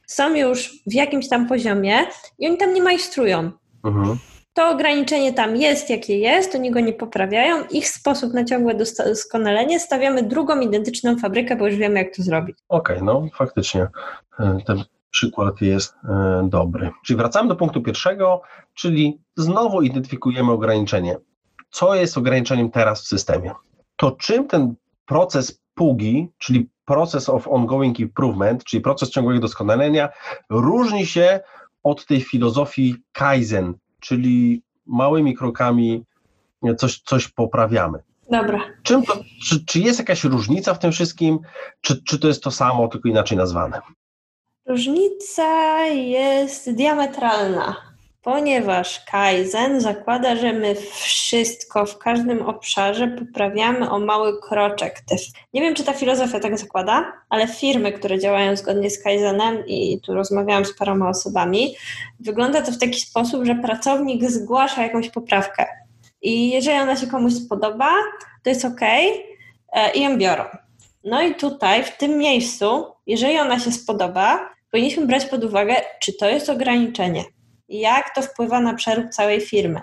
są 0.06 0.34
już 0.34 0.72
w 0.86 0.92
jakimś 0.92 1.28
tam 1.28 1.48
poziomie 1.48 1.98
i 2.38 2.48
oni 2.48 2.56
tam 2.56 2.74
nie 2.74 2.82
majstrują. 2.82 3.50
Mhm. 3.84 4.18
To 4.54 4.68
ograniczenie 4.68 5.32
tam 5.32 5.56
jest, 5.56 5.90
jakie 5.90 6.18
jest, 6.18 6.54
oni 6.54 6.70
go 6.70 6.80
nie 6.80 6.92
poprawiają. 6.92 7.64
Ich 7.70 7.88
sposób 7.88 8.32
na 8.32 8.44
ciągłe 8.44 8.74
doskonalenie 8.74 9.80
stawiamy 9.80 10.22
drugą 10.22 10.60
identyczną 10.60 11.18
fabrykę, 11.18 11.56
bo 11.56 11.66
już 11.66 11.76
wiemy, 11.76 11.98
jak 11.98 12.16
to 12.16 12.22
zrobić. 12.22 12.56
Okej, 12.68 12.96
okay, 12.96 13.06
no 13.06 13.28
faktycznie 13.34 13.88
e, 14.40 14.58
ten 14.66 14.84
przykład 15.10 15.60
jest 15.60 15.94
e, 16.04 16.48
dobry. 16.50 16.90
Czyli 17.06 17.16
wracamy 17.16 17.48
do 17.48 17.56
punktu 17.56 17.82
pierwszego, 17.82 18.42
czyli 18.74 19.20
znowu 19.36 19.82
identyfikujemy 19.82 20.52
ograniczenie. 20.52 21.16
Co 21.70 21.94
jest 21.94 22.18
ograniczeniem 22.18 22.70
teraz 22.70 23.02
w 23.02 23.06
systemie? 23.06 23.52
To 23.96 24.10
czym 24.10 24.48
ten 24.48 24.74
proces 25.06 25.60
PUGI, 25.74 26.32
czyli 26.38 26.68
Process 26.86 27.28
of 27.28 27.48
Ongoing 27.48 28.00
Improvement, 28.00 28.64
czyli 28.64 28.80
proces 28.80 29.10
ciągłego 29.10 29.40
doskonalenia, 29.40 30.08
różni 30.50 31.06
się 31.06 31.40
od 31.82 32.06
tej 32.06 32.20
filozofii 32.20 32.94
Kaizen, 33.12 33.74
czyli 34.00 34.62
małymi 34.86 35.34
krokami 35.34 36.04
coś, 36.76 37.00
coś 37.00 37.28
poprawiamy. 37.28 37.98
Dobra. 38.30 38.60
Czym 38.82 39.02
to, 39.02 39.12
czy, 39.44 39.64
czy 39.64 39.80
jest 39.80 39.98
jakaś 39.98 40.24
różnica 40.24 40.74
w 40.74 40.78
tym 40.78 40.92
wszystkim, 40.92 41.38
czy, 41.80 42.02
czy 42.02 42.18
to 42.18 42.28
jest 42.28 42.42
to 42.42 42.50
samo, 42.50 42.88
tylko 42.88 43.08
inaczej 43.08 43.38
nazwane? 43.38 43.80
Różnica 44.66 45.78
jest 45.86 46.70
diametralna 46.72 47.95
ponieważ 48.26 49.04
Kaizen 49.04 49.80
zakłada, 49.80 50.36
że 50.36 50.52
my 50.52 50.74
wszystko 50.74 51.86
w 51.86 51.98
każdym 51.98 52.42
obszarze 52.42 53.08
poprawiamy 53.08 53.90
o 53.90 53.98
mały 53.98 54.40
kroczek. 54.40 55.02
Nie 55.54 55.60
wiem, 55.60 55.74
czy 55.74 55.84
ta 55.84 55.92
filozofia 55.92 56.40
tak 56.40 56.58
zakłada, 56.58 57.12
ale 57.28 57.48
firmy, 57.48 57.92
które 57.92 58.18
działają 58.18 58.56
zgodnie 58.56 58.90
z 58.90 59.02
Kaizenem 59.02 59.66
i 59.66 60.00
tu 60.00 60.14
rozmawiałam 60.14 60.64
z 60.64 60.76
paroma 60.76 61.08
osobami, 61.08 61.76
wygląda 62.20 62.62
to 62.62 62.72
w 62.72 62.78
taki 62.78 63.00
sposób, 63.00 63.44
że 63.44 63.54
pracownik 63.54 64.30
zgłasza 64.30 64.82
jakąś 64.82 65.10
poprawkę 65.10 65.66
i 66.22 66.50
jeżeli 66.50 66.78
ona 66.78 66.96
się 66.96 67.06
komuś 67.06 67.34
spodoba, 67.34 67.90
to 68.42 68.50
jest 68.50 68.64
ok 68.64 68.80
e, 68.82 69.92
i 69.94 70.02
ją 70.02 70.18
biorą. 70.18 70.44
No 71.04 71.22
i 71.22 71.34
tutaj, 71.34 71.84
w 71.84 71.96
tym 71.96 72.18
miejscu, 72.18 72.86
jeżeli 73.06 73.38
ona 73.38 73.60
się 73.60 73.72
spodoba, 73.72 74.50
powinniśmy 74.70 75.06
brać 75.06 75.26
pod 75.26 75.44
uwagę, 75.44 75.74
czy 76.00 76.12
to 76.12 76.28
jest 76.28 76.50
ograniczenie 76.50 77.35
jak 77.68 78.14
to 78.14 78.22
wpływa 78.22 78.60
na 78.60 78.74
przerób 78.74 79.10
całej 79.10 79.40
firmy. 79.40 79.80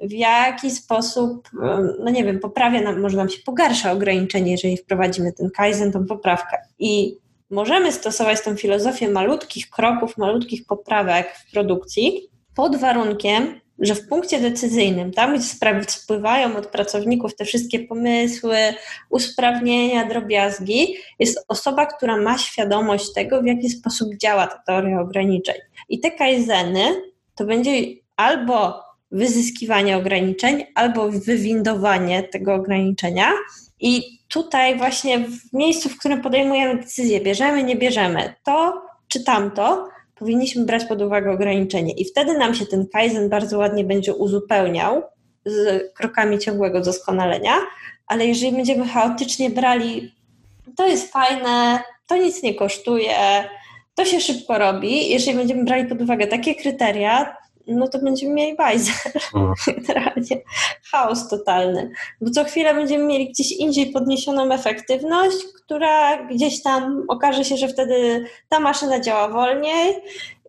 W 0.00 0.12
jaki 0.12 0.70
sposób, 0.70 1.50
no 1.98 2.10
nie 2.10 2.24
wiem, 2.24 2.40
poprawia 2.40 2.80
nam, 2.80 3.00
może 3.00 3.16
nam 3.16 3.28
się 3.28 3.38
pogarsza 3.46 3.92
ograniczenie, 3.92 4.52
jeżeli 4.52 4.76
wprowadzimy 4.76 5.32
ten 5.32 5.50
Kaizen, 5.50 5.92
tą 5.92 6.06
poprawkę. 6.06 6.58
I 6.78 7.16
możemy 7.50 7.92
stosować 7.92 8.44
tę 8.44 8.56
filozofię 8.56 9.08
malutkich 9.08 9.70
kroków, 9.70 10.18
malutkich 10.18 10.66
poprawek 10.66 11.36
w 11.36 11.52
produkcji 11.52 12.28
pod 12.54 12.76
warunkiem, 12.76 13.60
że 13.78 13.94
w 13.94 14.08
punkcie 14.08 14.40
decyzyjnym, 14.40 15.12
tam 15.12 15.34
gdzie 15.34 15.44
sprawy 15.44 15.84
spływają 15.88 16.56
od 16.56 16.66
pracowników 16.66 17.36
te 17.36 17.44
wszystkie 17.44 17.78
pomysły, 17.78 18.56
usprawnienia, 19.10 20.06
drobiazgi, 20.06 20.96
jest 21.18 21.44
osoba, 21.48 21.86
która 21.86 22.16
ma 22.16 22.38
świadomość 22.38 23.12
tego, 23.12 23.42
w 23.42 23.46
jaki 23.46 23.70
sposób 23.70 24.16
działa 24.16 24.46
ta 24.46 24.58
teoria 24.66 25.00
ograniczeń. 25.00 25.54
I 25.88 26.00
te 26.00 26.10
kaizeny 26.10 27.02
to 27.34 27.44
będzie 27.44 27.72
albo 28.16 28.82
wyzyskiwanie 29.10 29.96
ograniczeń, 29.96 30.64
albo 30.74 31.08
wywindowanie 31.10 32.22
tego 32.22 32.54
ograniczenia. 32.54 33.32
I 33.80 34.18
tutaj 34.28 34.78
właśnie 34.78 35.18
w 35.18 35.52
miejscu, 35.52 35.88
w 35.88 35.98
którym 35.98 36.20
podejmujemy 36.20 36.80
decyzję, 36.80 37.20
bierzemy, 37.20 37.62
nie 37.62 37.76
bierzemy, 37.76 38.34
to 38.44 38.82
czy 39.08 39.24
tamto, 39.24 39.88
powinniśmy 40.14 40.64
brać 40.64 40.84
pod 40.84 41.02
uwagę 41.02 41.30
ograniczenie. 41.30 41.92
I 41.92 42.04
wtedy 42.04 42.38
nam 42.38 42.54
się 42.54 42.66
ten 42.66 42.86
Kaizen 42.92 43.28
bardzo 43.28 43.58
ładnie 43.58 43.84
będzie 43.84 44.14
uzupełniał 44.14 45.02
z 45.44 45.82
krokami 45.94 46.38
ciągłego 46.38 46.80
doskonalenia, 46.80 47.52
ale 48.06 48.26
jeżeli 48.26 48.52
będziemy 48.52 48.88
chaotycznie 48.88 49.50
brali, 49.50 50.14
to 50.76 50.86
jest 50.86 51.12
fajne, 51.12 51.82
to 52.06 52.16
nic 52.16 52.42
nie 52.42 52.54
kosztuje, 52.54 53.44
to 53.94 54.04
się 54.04 54.20
szybko 54.20 54.58
robi. 54.58 55.10
Jeżeli 55.10 55.36
będziemy 55.36 55.64
brali 55.64 55.86
pod 55.86 56.02
uwagę 56.02 56.26
takie 56.26 56.54
kryteria, 56.54 57.36
no 57.66 57.88
to 57.88 57.98
będziemy 57.98 58.34
mieli 58.34 58.56
bajzer. 58.56 59.12
Mhm. 59.34 59.54
Generalnie 59.76 60.42
chaos 60.92 61.28
totalny. 61.28 61.90
Bo 62.20 62.30
co 62.30 62.44
chwilę 62.44 62.74
będziemy 62.74 63.04
mieli 63.04 63.28
gdzieś 63.28 63.52
indziej 63.52 63.92
podniesioną 63.92 64.52
efektywność, 64.52 65.36
która 65.64 66.26
gdzieś 66.26 66.62
tam 66.62 67.04
okaże 67.08 67.44
się, 67.44 67.56
że 67.56 67.68
wtedy 67.68 68.24
ta 68.48 68.60
maszyna 68.60 69.00
działa 69.00 69.28
wolniej 69.28 69.94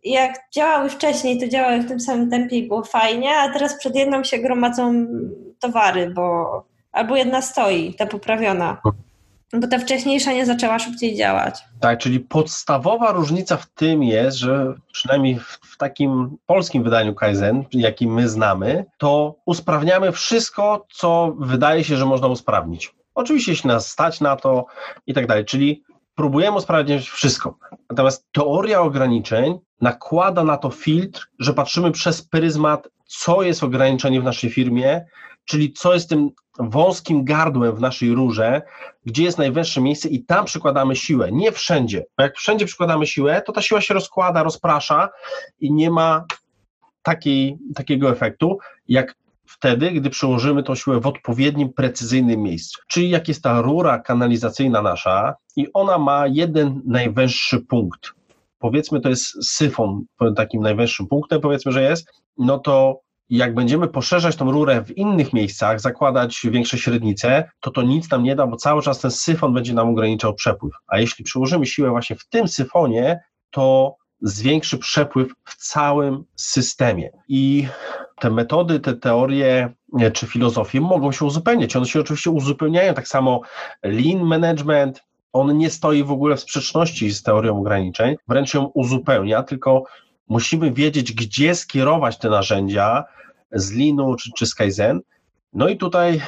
jak 0.04 0.34
działały 0.52 0.90
wcześniej, 0.90 1.40
to 1.40 1.48
działały 1.48 1.80
w 1.80 1.88
tym 1.88 2.00
samym 2.00 2.30
tempie 2.30 2.58
i 2.58 2.68
było 2.68 2.84
fajnie, 2.84 3.38
a 3.38 3.54
teraz 3.54 3.80
przed 3.80 3.96
jedną 3.96 4.24
się 4.24 4.38
gromadzą 4.38 5.08
towary, 5.60 6.10
bo 6.10 6.64
albo 6.92 7.16
jedna 7.16 7.42
stoi, 7.42 7.94
ta 7.94 8.06
poprawiona. 8.06 8.82
Bo 9.54 9.68
ta 9.68 9.80
wcześniejsza 9.80 10.32
nie 10.32 10.46
zaczęła 10.46 10.80
szybciej 10.80 11.16
działać. 11.16 11.64
Tak, 11.80 12.00
czyli 12.00 12.20
podstawowa 12.20 13.12
różnica 13.12 13.58
w 13.58 13.66
tym 13.66 14.04
jest, 14.04 14.38
że 14.38 14.74
przynajmniej 14.94 15.40
w, 15.40 15.60
w 15.62 15.78
takim 15.78 16.38
polskim 16.46 16.84
wydaniu 16.84 17.16
Kaizen, 17.16 17.66
jakim 17.72 18.14
my 18.14 18.30
znamy, 18.30 18.86
to 18.98 19.36
usprawniamy 19.46 20.12
wszystko, 20.12 20.86
co 20.94 21.36
wydaje 21.40 21.84
się, 21.84 21.98
że 21.98 22.06
można 22.06 22.28
usprawnić. 22.28 22.96
Oczywiście, 23.16 23.52
jeśli 23.52 23.68
nas 23.68 23.88
stać 23.88 24.22
na 24.22 24.36
to 24.36 24.66
i 25.08 25.14
tak 25.14 25.28
dalej, 25.28 25.46
czyli 25.46 25.84
próbujemy 26.16 26.58
usprawniać 26.58 27.10
wszystko. 27.10 27.58
Natomiast 27.90 28.28
teoria 28.32 28.82
ograniczeń 28.82 29.60
nakłada 29.82 30.44
na 30.44 30.58
to 30.58 30.70
filtr, 30.70 31.28
że 31.40 31.54
patrzymy 31.54 31.92
przez 31.92 32.22
pryzmat, 32.22 32.88
co 33.06 33.44
jest 33.44 33.64
ograniczenie 33.64 34.22
w 34.22 34.24
naszej 34.24 34.50
firmie, 34.50 35.06
czyli 35.46 35.74
co 35.74 35.94
jest 35.94 36.10
tym 36.10 36.30
wąskim 36.60 37.26
gardłem 37.26 37.76
w 37.76 37.82
naszej 37.82 38.14
rurze, 38.14 38.62
gdzie 39.06 39.24
jest 39.24 39.38
najwyższe 39.38 39.82
miejsce 39.82 40.10
i 40.10 40.26
tam 40.26 40.46
przykładamy 40.46 40.96
siłę, 40.96 41.32
nie 41.32 41.52
wszędzie. 41.52 42.06
Bo 42.18 42.24
jak 42.24 42.38
wszędzie 42.38 42.66
przykładamy 42.66 43.08
siłę, 43.08 43.42
to 43.46 43.52
ta 43.52 43.62
siła 43.62 43.82
się 43.82 43.94
rozkłada, 43.94 44.44
rozprasza 44.44 45.10
i 45.60 45.74
nie 45.74 45.92
ma 45.92 46.26
takiej, 47.04 47.58
takiego 47.76 48.10
efektu, 48.10 48.58
jak 48.88 49.16
wtedy, 49.46 49.92
gdy 49.92 50.10
przełożymy 50.10 50.64
tą 50.64 50.76
siłę 50.76 51.00
w 51.00 51.08
odpowiednim, 51.08 51.74
precyzyjnym 51.74 52.42
miejscu. 52.42 52.82
Czyli 52.88 53.10
jak 53.10 53.28
jest 53.28 53.44
ta 53.44 53.62
rura 53.62 54.00
kanalizacyjna 54.00 54.82
nasza 54.82 55.36
i 55.56 55.68
ona 55.74 55.98
ma 55.98 56.28
jeden 56.28 56.82
najwęższy 56.86 57.60
punkt, 57.60 58.14
powiedzmy 58.60 59.02
to 59.02 59.10
jest 59.10 59.50
syfon 59.50 60.06
takim 60.36 60.62
najwęższym 60.62 61.08
punktem, 61.08 61.42
powiedzmy, 61.42 61.72
że 61.72 61.84
jest, 61.84 62.08
no 62.38 62.60
to 62.60 63.00
jak 63.30 63.54
będziemy 63.54 63.88
poszerzać 63.88 64.36
tą 64.36 64.52
rurę 64.52 64.84
w 64.84 64.98
innych 64.98 65.34
miejscach, 65.34 65.82
zakładać 65.82 66.42
większe 66.44 66.78
średnice, 66.78 67.50
to 67.60 67.72
to 67.72 67.82
nic 67.82 68.10
nam 68.10 68.24
nie 68.24 68.36
da, 68.36 68.48
bo 68.48 68.56
cały 68.56 68.82
czas 68.82 69.00
ten 69.00 69.12
syfon 69.12 69.54
będzie 69.54 69.74
nam 69.74 69.90
ograniczał 69.90 70.34
przepływ. 70.34 70.74
A 70.88 71.00
jeśli 71.00 71.26
przyłożymy 71.26 71.66
siłę 71.66 71.90
właśnie 71.90 72.16
w 72.16 72.28
tym 72.30 72.48
syfonie, 72.48 73.20
to 73.50 73.96
zwiększy 74.22 74.78
przepływ 74.78 75.32
w 75.44 75.56
całym 75.56 76.24
systemie. 76.36 77.10
I 77.28 77.68
te 78.20 78.30
metody, 78.30 78.80
te 78.80 78.94
teorie 78.94 79.74
czy 80.14 80.28
filozofie 80.28 80.82
mogą 80.82 81.12
się 81.12 81.26
uzupełniać. 81.26 81.76
One 81.76 81.86
się 81.86 82.00
oczywiście 82.00 82.32
uzupełniają. 82.32 82.94
Tak 82.94 83.08
samo 83.08 83.42
lean 83.84 84.24
management, 84.24 85.04
on 85.34 85.58
nie 85.58 85.70
stoi 85.70 86.04
w 86.04 86.12
ogóle 86.12 86.36
w 86.36 86.40
sprzeczności 86.40 87.12
z 87.12 87.24
teorią 87.24 87.60
ograniczeń, 87.60 88.16
wręcz 88.28 88.54
ją 88.54 88.66
uzupełnia, 88.66 89.44
tylko 89.44 89.84
musimy 90.34 90.72
wiedzieć, 90.72 91.14
gdzie 91.14 91.56
skierować 91.56 92.18
te 92.18 92.30
narzędzia 92.30 93.04
z 93.52 93.72
Linu 93.72 94.16
czy, 94.16 94.32
czy 94.38 94.46
z 94.46 94.56
Kaizen. 94.56 95.02
No 95.54 95.70
i 95.70 95.78
tutaj 95.78 96.22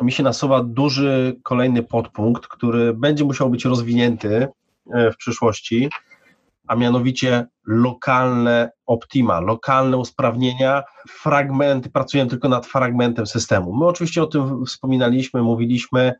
mi 0.00 0.12
się 0.12 0.22
nasuwa 0.22 0.62
duży 0.62 1.36
kolejny 1.42 1.82
podpunkt, 1.82 2.46
który 2.46 2.94
będzie 2.94 3.24
musiał 3.24 3.50
być 3.50 3.64
rozwinięty 3.64 4.48
e, 4.92 5.10
w 5.12 5.16
przyszłości, 5.16 5.90
a 6.66 6.76
mianowicie 6.76 7.46
lokalne 7.66 8.70
optima, 8.86 9.40
lokalne 9.40 9.96
usprawnienia, 9.96 10.82
fragmenty, 11.08 11.90
pracujemy 11.90 12.30
tylko 12.30 12.48
nad 12.48 12.66
fragmentem 12.66 13.26
systemu. 13.26 13.76
My 13.76 13.86
oczywiście 13.86 14.22
o 14.22 14.26
tym 14.26 14.66
wspominaliśmy, 14.66 15.42
mówiliśmy, 15.42 16.14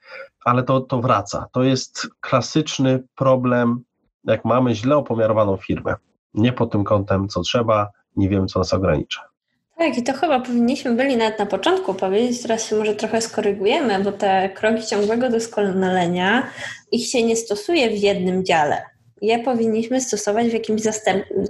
ale 0.44 0.62
to, 0.62 0.80
to 0.80 1.00
wraca. 1.00 1.46
To 1.52 1.62
jest 1.62 2.08
klasyczny 2.20 3.02
problem, 3.14 3.82
jak 4.24 4.44
mamy 4.44 4.74
źle 4.74 4.96
opomiarowaną 4.96 5.56
firmę 5.56 5.94
nie 6.34 6.52
pod 6.52 6.72
tym 6.72 6.84
kątem, 6.84 7.28
co 7.28 7.40
trzeba, 7.40 7.90
nie 8.16 8.28
wiemy, 8.28 8.46
co 8.46 8.58
nas 8.58 8.74
ogranicza. 8.74 9.32
Tak, 9.78 9.98
i 9.98 10.02
to 10.02 10.12
chyba 10.12 10.40
powinniśmy 10.40 10.94
byli 10.94 11.16
nawet 11.16 11.38
na 11.38 11.46
początku 11.46 11.94
powiedzieć, 11.94 12.42
teraz 12.42 12.68
się 12.68 12.76
może 12.76 12.94
trochę 12.94 13.20
skorygujemy, 13.20 14.04
bo 14.04 14.12
te 14.12 14.50
kroki 14.54 14.86
ciągłego 14.86 15.30
doskonalenia, 15.30 16.46
ich 16.92 17.06
się 17.06 17.22
nie 17.22 17.36
stosuje 17.36 17.90
w 17.90 17.98
jednym 17.98 18.44
dziale. 18.44 18.82
Je 19.22 19.38
powinniśmy 19.38 20.00
stosować 20.00 20.48
w 20.48 20.52
jakimś 20.52 20.82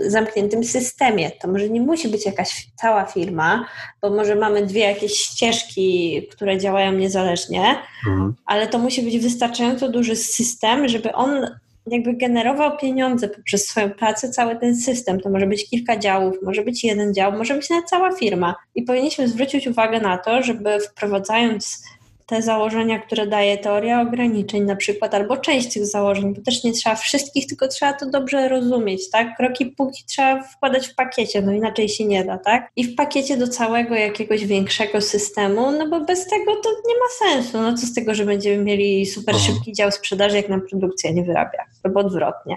zamkniętym 0.00 0.64
systemie. 0.64 1.30
To 1.30 1.48
może 1.48 1.68
nie 1.68 1.80
musi 1.80 2.08
być 2.08 2.26
jakaś 2.26 2.66
cała 2.76 3.04
firma, 3.04 3.66
bo 4.02 4.10
może 4.10 4.34
mamy 4.34 4.66
dwie 4.66 4.80
jakieś 4.80 5.12
ścieżki, 5.12 6.22
które 6.30 6.58
działają 6.58 6.92
niezależnie, 6.92 7.76
mhm. 8.08 8.34
ale 8.46 8.66
to 8.66 8.78
musi 8.78 9.02
być 9.02 9.18
wystarczająco 9.18 9.88
duży 9.88 10.16
system, 10.16 10.88
żeby 10.88 11.12
on 11.12 11.46
jakby 11.86 12.12
generował 12.14 12.76
pieniądze 12.76 13.28
poprzez 13.28 13.66
swoją 13.66 13.90
pracę, 13.90 14.30
cały 14.30 14.56
ten 14.56 14.76
system. 14.76 15.20
To 15.20 15.30
może 15.30 15.46
być 15.46 15.70
kilka 15.70 15.96
działów, 15.96 16.36
może 16.42 16.62
być 16.62 16.84
jeden 16.84 17.14
dział, 17.14 17.32
może 17.32 17.54
być 17.54 17.70
nawet 17.70 17.88
cała 17.88 18.12
firma. 18.12 18.54
I 18.74 18.82
powinniśmy 18.82 19.28
zwrócić 19.28 19.66
uwagę 19.66 20.00
na 20.00 20.18
to, 20.18 20.42
żeby 20.42 20.80
wprowadzając 20.80 21.82
te 22.26 22.42
założenia, 22.42 22.98
które 22.98 23.26
daje 23.26 23.58
teoria 23.58 24.00
ograniczeń 24.00 24.62
na 24.62 24.76
przykład, 24.76 25.14
albo 25.14 25.36
część 25.36 25.74
tych 25.74 25.86
założeń, 25.86 26.34
bo 26.34 26.42
też 26.42 26.64
nie 26.64 26.72
trzeba 26.72 26.96
wszystkich, 26.96 27.46
tylko 27.46 27.68
trzeba 27.68 27.92
to 27.92 28.10
dobrze 28.10 28.48
rozumieć, 28.48 29.10
tak? 29.10 29.36
Kroki 29.36 29.66
póki 29.66 30.04
trzeba 30.04 30.42
wkładać 30.42 30.88
w 30.88 30.94
pakiecie, 30.94 31.42
no 31.42 31.52
inaczej 31.52 31.88
się 31.88 32.04
nie 32.04 32.24
da, 32.24 32.38
tak? 32.38 32.70
I 32.76 32.84
w 32.84 32.94
pakiecie 32.94 33.36
do 33.36 33.48
całego 33.48 33.94
jakiegoś 33.94 34.46
większego 34.46 35.00
systemu, 35.00 35.70
no 35.70 35.88
bo 35.88 36.00
bez 36.00 36.26
tego 36.26 36.56
to 36.62 36.70
nie 36.70 36.94
ma 36.94 37.32
sensu. 37.32 37.60
No 37.60 37.74
co 37.74 37.86
z 37.86 37.94
tego, 37.94 38.14
że 38.14 38.24
będziemy 38.24 38.64
mieli 38.64 39.06
super 39.06 39.34
mhm. 39.34 39.54
szybki 39.54 39.72
dział 39.72 39.90
sprzedaży, 39.90 40.36
jak 40.36 40.48
nam 40.48 40.62
produkcja 40.70 41.10
nie 41.10 41.22
wyrabia, 41.22 41.64
albo 41.84 42.00
odwrotnie. 42.00 42.56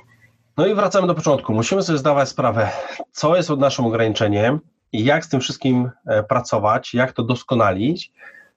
No 0.58 0.67
i 0.67 0.75
wracamy 0.75 1.08
do 1.08 1.15
początku. 1.15 1.54
Musimy 1.54 1.84
sobie 1.84 1.99
zdawać 1.99 2.30
sprawę, 2.30 2.69
co 3.12 3.36
jest 3.36 3.49
naszym 3.49 3.86
ograniczeniem 3.86 4.60
i 4.91 5.06
jak 5.06 5.25
z 5.25 5.30
tym 5.30 5.39
wszystkim 5.39 5.89
e, 6.08 6.23
pracować, 6.23 6.93
jak 6.93 7.13
to 7.13 7.23
doskonalić, 7.23 8.12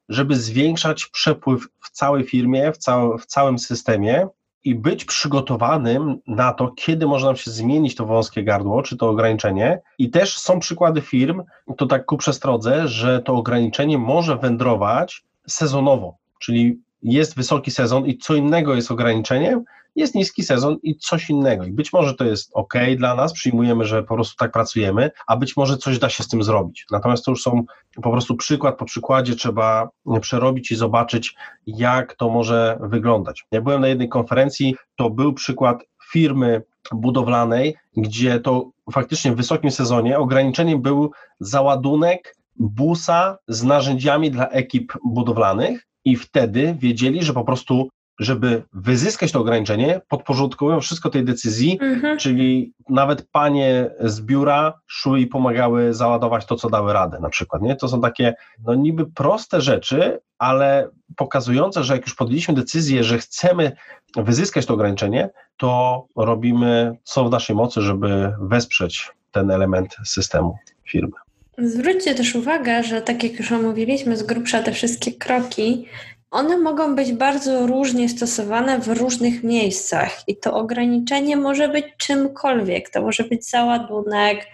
żeby 0.09 0.37
zwiększać 0.37 1.07
przepływ 1.07 1.69
w 1.81 1.91
całej 1.91 2.25
firmie, 2.25 2.73
w, 2.73 2.79
cał, 2.79 3.19
w 3.19 3.27
całym 3.27 3.59
systemie 3.59 4.29
i 4.65 4.75
być 4.75 5.05
przygotowanym 5.05 6.19
na 6.27 6.53
to, 6.53 6.69
kiedy 6.69 7.07
może 7.07 7.27
nam 7.27 7.37
się 7.37 7.51
zmienić 7.51 7.95
to 7.95 8.07
wąskie 8.07 8.45
gardło, 8.45 8.83
czy 8.83 8.97
to 8.97 9.09
ograniczenie. 9.09 9.81
I 9.99 10.11
też 10.11 10.39
są 10.39 10.61
przykłady 10.61 11.01
firm, 11.01 11.43
to 11.77 11.87
tak 11.87 12.07
ku 12.07 12.17
przestrodze, 12.17 12.89
że 12.89 13.23
to 13.23 13.35
ograniczenie 13.35 13.99
może 13.99 14.37
wędrować 14.37 15.25
sezonowo, 15.47 16.17
czyli 16.41 16.81
jest 17.03 17.37
wysoki 17.37 17.71
sezon 17.71 18.07
i 18.07 18.19
co 18.19 18.35
innego 18.35 18.75
jest 18.75 18.91
ograniczeniem, 18.91 19.65
jest 19.97 20.15
niski 20.15 20.43
sezon 20.43 20.77
i 20.83 20.97
coś 20.97 21.31
innego. 21.31 21.65
I 21.65 21.73
być 21.73 21.93
może 21.93 22.15
to 22.15 22.25
jest 22.25 22.51
ok 22.55 22.75
dla 22.97 23.15
nas, 23.15 23.33
przyjmujemy, 23.33 23.85
że 23.85 24.03
po 24.03 24.15
prostu 24.15 24.37
tak 24.37 24.53
pracujemy, 24.53 25.11
a 25.27 25.37
być 25.37 25.57
może 25.57 25.77
coś 25.77 25.99
da 25.99 26.09
się 26.09 26.23
z 26.23 26.29
tym 26.29 26.43
zrobić. 26.43 26.87
Natomiast 26.91 27.25
to 27.25 27.31
już 27.31 27.43
są 27.43 27.65
po 28.03 28.11
prostu 28.11 28.37
przykład 28.37 28.79
po 28.79 28.85
przykładzie, 28.85 29.37
trzeba 29.37 29.89
przerobić 30.21 30.71
i 30.71 30.77
zobaczyć, 30.77 31.35
jak 31.67 32.15
to 32.15 32.29
może 32.29 32.79
wyglądać. 32.81 33.47
Ja 33.53 33.61
byłem 33.61 33.81
na 33.81 33.89
jednej 33.89 34.09
konferencji, 34.09 34.77
to 34.97 35.11
był 35.11 35.33
przykład 35.33 35.85
firmy 36.13 36.63
budowlanej, 36.93 37.77
gdzie 37.97 38.41
to 38.41 38.71
faktycznie 38.93 39.33
w 39.33 39.37
wysokim 39.37 39.71
sezonie 39.71 40.19
ograniczeniem 40.19 40.83
był 40.83 41.11
załadunek 41.41 42.37
busa 42.57 43.39
z 43.49 43.63
narzędziami 43.63 44.31
dla 44.31 44.49
ekip 44.49 44.93
budowlanych 45.05 45.87
i 46.11 46.17
wtedy 46.17 46.77
wiedzieli, 46.79 47.23
że 47.23 47.33
po 47.33 47.45
prostu 47.45 47.89
żeby 48.19 48.63
wyzyskać 48.73 49.33
to 49.33 49.41
ograniczenie, 49.41 50.01
podporządkowują 50.09 50.81
wszystko 50.81 51.11
tej 51.11 51.25
decyzji, 51.25 51.79
mhm. 51.81 52.19
czyli 52.19 52.73
nawet 52.89 53.29
panie 53.33 53.91
z 54.01 54.21
biura 54.21 54.81
szły 54.87 55.21
i 55.21 55.27
pomagały 55.27 55.95
załadować 55.95 56.47
to, 56.47 56.57
co 56.57 56.71
dały 56.71 56.93
radę 56.93 57.19
na 57.21 57.29
przykład. 57.29 57.63
Nie? 57.63 57.77
To 57.77 57.89
są 57.89 58.01
takie 58.01 58.35
no 58.65 58.75
niby 58.75 59.07
proste 59.07 59.61
rzeczy, 59.61 60.21
ale 60.39 60.89
pokazujące, 61.17 61.85
że 61.85 61.95
jak 61.95 62.07
już 62.07 62.15
podjęliśmy 62.15 62.55
decyzję, 62.55 63.05
że 63.05 63.19
chcemy 63.19 63.73
wyzyskać 64.17 64.67
to 64.67 64.75
ograniczenie, 64.75 65.31
to 65.57 66.05
robimy 66.17 66.97
co 67.05 67.25
w 67.25 67.31
naszej 67.31 67.57
mocy, 67.57 67.83
żeby 67.83 68.33
wesprzeć 68.41 69.11
ten 69.33 69.51
element 69.51 69.97
systemu 70.05 70.57
firmy. 70.89 71.28
Zwróćcie 71.63 72.15
też 72.15 72.35
uwagę, 72.35 72.83
że 72.83 73.03
tak 73.03 73.25
jak 73.25 73.33
już 73.33 73.53
omówiliśmy 73.53 74.17
z 74.17 74.23
grubsza 74.23 74.63
te 74.63 74.73
wszystkie 74.73 75.13
kroki, 75.13 75.89
one 76.31 76.59
mogą 76.59 76.97
być 76.97 77.13
bardzo 77.13 77.67
różnie 77.67 78.09
stosowane 78.09 78.79
w 78.79 78.89
różnych 78.89 79.45
miejscach 79.45 80.29
i 80.29 80.37
to 80.37 80.55
ograniczenie 80.55 81.37
może 81.37 81.69
być 81.69 81.87
czymkolwiek. 81.97 82.91
To 82.91 83.03
może 83.03 83.25
być 83.25 83.51
załadunek, 83.51 84.47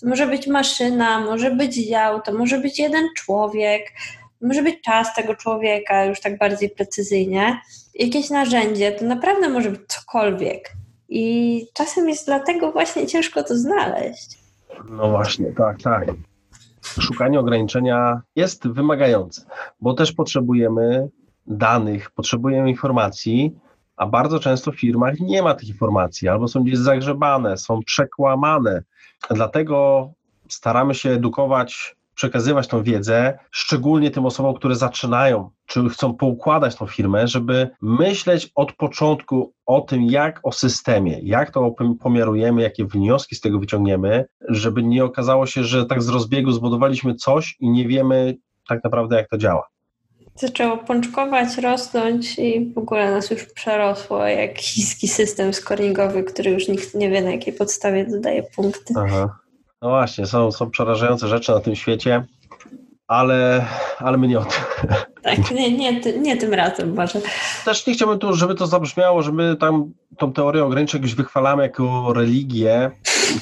to 0.00 0.08
może 0.08 0.26
być 0.26 0.46
maszyna, 0.46 1.20
może 1.20 1.50
być 1.50 1.74
dział, 1.88 2.20
to 2.20 2.32
może 2.32 2.58
być 2.58 2.78
jeden 2.78 3.08
człowiek, 3.16 3.82
może 4.42 4.62
być 4.62 4.80
czas 4.80 5.14
tego 5.14 5.34
człowieka 5.34 6.04
już 6.04 6.20
tak 6.20 6.38
bardziej 6.38 6.70
precyzyjnie. 6.70 7.60
Jakieś 7.94 8.30
narzędzie, 8.30 8.92
to 8.92 9.04
naprawdę 9.04 9.48
może 9.48 9.70
być 9.70 9.80
cokolwiek. 9.88 10.72
I 11.08 11.66
czasem 11.74 12.08
jest 12.08 12.26
dlatego 12.26 12.72
właśnie 12.72 13.06
ciężko 13.06 13.42
to 13.42 13.56
znaleźć. 13.56 14.38
No 14.90 15.10
właśnie, 15.10 15.52
tak, 15.52 15.82
tak 15.82 16.04
szukanie 16.82 17.40
ograniczenia 17.40 18.20
jest 18.36 18.68
wymagające, 18.68 19.46
bo 19.80 19.94
też 19.94 20.12
potrzebujemy 20.12 21.08
danych, 21.46 22.10
potrzebujemy 22.10 22.70
informacji, 22.70 23.54
a 23.96 24.06
bardzo 24.06 24.38
często 24.38 24.72
w 24.72 24.80
firmach 24.80 25.20
nie 25.20 25.42
ma 25.42 25.54
tych 25.54 25.68
informacji, 25.68 26.28
albo 26.28 26.48
są 26.48 26.64
gdzieś 26.64 26.78
zagrzebane, 26.78 27.56
są 27.56 27.80
przekłamane. 27.82 28.82
Dlatego 29.30 30.08
staramy 30.48 30.94
się 30.94 31.10
edukować, 31.10 31.96
przekazywać 32.14 32.68
tą 32.68 32.82
wiedzę, 32.82 33.38
szczególnie 33.50 34.10
tym 34.10 34.26
osobom, 34.26 34.54
które 34.54 34.74
zaczynają, 34.74 35.50
czy 35.70 35.88
chcą 35.88 36.14
poukładać 36.14 36.76
tą 36.76 36.86
firmę, 36.86 37.28
żeby 37.28 37.70
myśleć 37.82 38.50
od 38.54 38.72
początku 38.72 39.54
o 39.66 39.80
tym, 39.80 40.04
jak 40.04 40.40
o 40.42 40.52
systemie, 40.52 41.18
jak 41.22 41.50
to 41.50 41.74
pomiarujemy, 42.00 42.62
jakie 42.62 42.84
wnioski 42.84 43.34
z 43.34 43.40
tego 43.40 43.58
wyciągniemy, 43.58 44.24
żeby 44.48 44.82
nie 44.82 45.04
okazało 45.04 45.46
się, 45.46 45.64
że 45.64 45.86
tak 45.86 46.02
z 46.02 46.08
rozbiegu 46.08 46.52
zbudowaliśmy 46.52 47.14
coś 47.14 47.56
i 47.60 47.70
nie 47.70 47.88
wiemy 47.88 48.36
tak 48.68 48.84
naprawdę, 48.84 49.16
jak 49.16 49.28
to 49.28 49.38
działa 49.38 49.68
zaczęło 50.34 50.78
pączkować, 50.78 51.58
rosnąć 51.58 52.38
i 52.38 52.72
w 52.74 52.78
ogóle 52.78 53.10
nas 53.10 53.30
już 53.30 53.44
przerosło 53.44 54.26
jak 54.26 54.58
chiński 54.58 55.08
system 55.08 55.54
scoringowy, 55.54 56.24
który 56.24 56.50
już 56.50 56.68
nikt 56.68 56.94
nie 56.94 57.10
wie 57.10 57.22
na 57.22 57.30
jakiej 57.30 57.52
podstawie 57.52 58.06
dodaje 58.06 58.42
punkty. 58.42 58.94
Aha. 58.96 59.38
No 59.82 59.88
właśnie, 59.88 60.26
są, 60.26 60.52
są 60.52 60.70
przerażające 60.70 61.28
rzeczy 61.28 61.52
na 61.52 61.60
tym 61.60 61.74
świecie, 61.74 62.24
ale, 63.10 63.66
ale 63.98 64.18
my 64.18 64.28
nie 64.28 64.38
o 64.38 64.44
tym. 64.44 64.88
Tak, 65.22 65.50
nie, 65.50 65.78
nie, 65.78 66.00
nie 66.00 66.36
tym 66.36 66.54
razem 66.54 66.94
może. 66.94 67.20
Też 67.64 67.86
nie 67.86 67.94
chciałbym 67.94 68.18
tu, 68.18 68.34
żeby 68.34 68.54
to 68.54 68.66
zabrzmiało, 68.66 69.22
że 69.22 69.32
my 69.32 69.56
tam 69.56 69.92
tą 70.18 70.32
teorię 70.32 70.64
ograniczeń 70.64 71.00
jakoś 71.00 71.14
wychwalamy 71.14 71.62
jako 71.62 72.12
religię. 72.12 72.90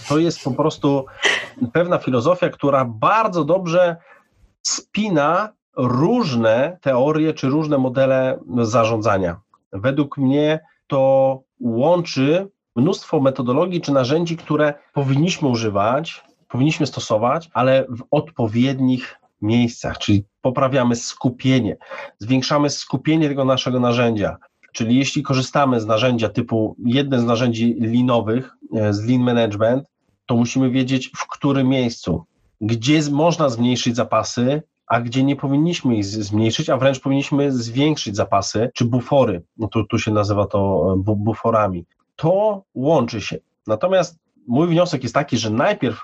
To 0.08 0.18
jest 0.18 0.44
po 0.44 0.50
prostu 0.50 1.06
pewna 1.72 1.98
filozofia, 1.98 2.48
która 2.48 2.84
bardzo 2.84 3.44
dobrze 3.44 3.96
spina 4.62 5.52
różne 5.76 6.78
teorie 6.80 7.34
czy 7.34 7.48
różne 7.48 7.78
modele 7.78 8.38
zarządzania. 8.62 9.40
Według 9.72 10.18
mnie 10.18 10.60
to 10.86 11.42
łączy 11.60 12.48
mnóstwo 12.76 13.20
metodologii 13.20 13.80
czy 13.80 13.92
narzędzi, 13.92 14.36
które 14.36 14.74
powinniśmy 14.92 15.48
używać, 15.48 16.24
powinniśmy 16.48 16.86
stosować, 16.86 17.50
ale 17.52 17.84
w 17.88 18.04
odpowiednich 18.10 19.17
miejscach, 19.42 19.98
czyli 19.98 20.24
poprawiamy 20.42 20.96
skupienie, 20.96 21.76
zwiększamy 22.18 22.70
skupienie 22.70 23.28
tego 23.28 23.44
naszego 23.44 23.80
narzędzia. 23.80 24.36
Czyli 24.72 24.98
jeśli 24.98 25.22
korzystamy 25.22 25.80
z 25.80 25.86
narzędzia 25.86 26.28
typu 26.28 26.76
jedne 26.84 27.20
z 27.20 27.24
narzędzi 27.24 27.76
linowych, 27.78 28.56
e, 28.74 28.92
z 28.92 29.04
lean 29.04 29.22
management, 29.22 29.84
to 30.26 30.36
musimy 30.36 30.70
wiedzieć 30.70 31.10
w 31.16 31.26
którym 31.26 31.68
miejscu, 31.68 32.24
gdzie 32.60 33.00
można 33.10 33.48
zmniejszyć 33.48 33.96
zapasy, 33.96 34.62
a 34.86 35.00
gdzie 35.00 35.22
nie 35.22 35.36
powinniśmy 35.36 35.96
ich 35.96 36.04
zmniejszyć, 36.04 36.70
a 36.70 36.76
wręcz 36.76 37.00
powinniśmy 37.00 37.52
zwiększyć 37.52 38.16
zapasy 38.16 38.70
czy 38.74 38.84
bufory. 38.84 39.42
No 39.56 39.68
tu, 39.68 39.84
tu 39.84 39.98
się 39.98 40.10
nazywa 40.10 40.46
to 40.46 40.92
e, 41.08 41.14
buforami. 41.16 41.84
To 42.16 42.62
łączy 42.74 43.20
się. 43.20 43.38
Natomiast 43.66 44.18
mój 44.46 44.68
wniosek 44.68 45.02
jest 45.02 45.14
taki, 45.14 45.38
że 45.38 45.50
najpierw 45.50 46.02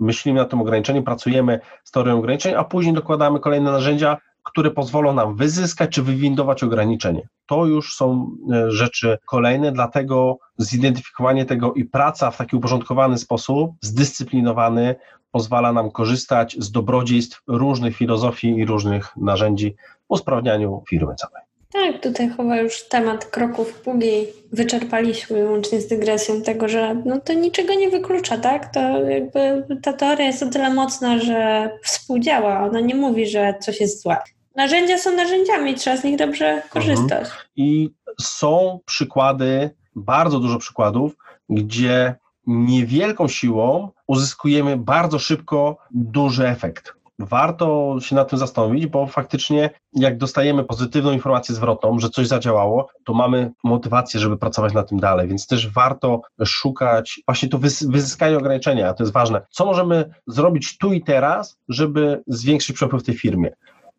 myślimy 0.00 0.40
nad 0.40 0.50
tym 0.50 0.60
ograniczeniem, 0.60 1.04
pracujemy 1.04 1.60
z 1.84 1.90
teorią 1.90 2.18
ograniczeń, 2.18 2.54
a 2.54 2.64
później 2.64 2.94
dokładamy 2.94 3.40
kolejne 3.40 3.72
narzędzia, 3.72 4.16
które 4.42 4.70
pozwolą 4.70 5.14
nam 5.14 5.36
wyzyskać 5.36 5.90
czy 5.90 6.02
wywindować 6.02 6.62
ograniczenie. 6.62 7.28
To 7.46 7.66
już 7.66 7.96
są 7.96 8.30
e, 8.52 8.70
rzeczy 8.70 9.18
kolejne, 9.26 9.72
dlatego 9.72 10.38
zidentyfikowanie 10.58 11.44
tego 11.44 11.72
i 11.72 11.84
praca 11.84 12.30
w 12.30 12.36
taki 12.36 12.56
uporządkowany 12.56 13.18
sposób, 13.18 13.70
zdyscyplinowany, 13.80 14.94
pozwala 15.30 15.72
nam 15.72 15.90
korzystać 15.90 16.56
z 16.58 16.70
dobrodziejstw 16.70 17.42
różnych 17.46 17.96
filozofii 17.96 18.58
i 18.58 18.64
różnych 18.66 19.16
narzędzi 19.16 19.74
w 20.00 20.04
usprawnianiu 20.08 20.82
firmy 20.88 21.14
całej. 21.14 21.43
Tak, 21.74 22.00
tutaj 22.00 22.30
chyba 22.36 22.56
już 22.56 22.88
temat 22.88 23.24
kroków 23.24 23.74
pługi 23.74 24.26
wyczerpaliśmy 24.52 25.44
łącznie 25.50 25.80
z 25.80 25.86
dygresją 25.86 26.42
tego, 26.42 26.68
że 26.68 27.02
no 27.04 27.20
to 27.20 27.32
niczego 27.32 27.74
nie 27.74 27.90
wyklucza, 27.90 28.38
tak? 28.38 28.74
To 28.74 28.80
jakby 29.10 29.66
ta 29.82 29.92
teoria 29.92 30.26
jest 30.26 30.42
o 30.42 30.50
tyle 30.50 30.74
mocna, 30.74 31.18
że 31.18 31.70
współdziała. 31.82 32.60
Ona 32.60 32.80
nie 32.80 32.94
mówi, 32.94 33.26
że 33.26 33.54
coś 33.60 33.80
jest 33.80 34.02
złe. 34.02 34.16
Narzędzia 34.56 34.98
są 34.98 35.16
narzędziami, 35.16 35.74
trzeba 35.74 35.96
z 35.96 36.04
nich 36.04 36.16
dobrze 36.16 36.62
korzystać. 36.70 37.24
Mhm. 37.24 37.42
I 37.56 37.90
są 38.20 38.80
przykłady, 38.86 39.70
bardzo 39.96 40.40
dużo 40.40 40.58
przykładów, 40.58 41.16
gdzie 41.48 42.14
niewielką 42.46 43.28
siłą 43.28 43.90
uzyskujemy 44.06 44.76
bardzo 44.76 45.18
szybko 45.18 45.76
duży 45.90 46.48
efekt. 46.48 46.94
Warto 47.18 47.96
się 48.00 48.16
nad 48.16 48.30
tym 48.30 48.38
zastanowić, 48.38 48.86
bo 48.86 49.06
faktycznie 49.06 49.70
jak 49.92 50.18
dostajemy 50.18 50.64
pozytywną 50.64 51.12
informację 51.12 51.54
zwrotną, 51.54 51.98
że 51.98 52.10
coś 52.10 52.26
zadziałało, 52.26 52.88
to 53.04 53.14
mamy 53.14 53.52
motywację, 53.64 54.20
żeby 54.20 54.36
pracować 54.36 54.72
na 54.72 54.82
tym 54.82 55.00
dalej, 55.00 55.28
więc 55.28 55.46
też 55.46 55.72
warto 55.72 56.20
szukać 56.44 57.20
właśnie 57.28 57.48
to 57.48 57.58
wyzyskanie 57.88 58.36
ograniczenia, 58.36 58.94
to 58.94 59.02
jest 59.02 59.12
ważne. 59.12 59.46
Co 59.50 59.64
możemy 59.64 60.14
zrobić 60.26 60.78
tu 60.78 60.92
i 60.92 61.02
teraz, 61.02 61.58
żeby 61.68 62.22
zwiększyć 62.26 62.76
przepływ 62.76 63.02
w 63.02 63.06
tej 63.06 63.14
firmie? 63.14 63.50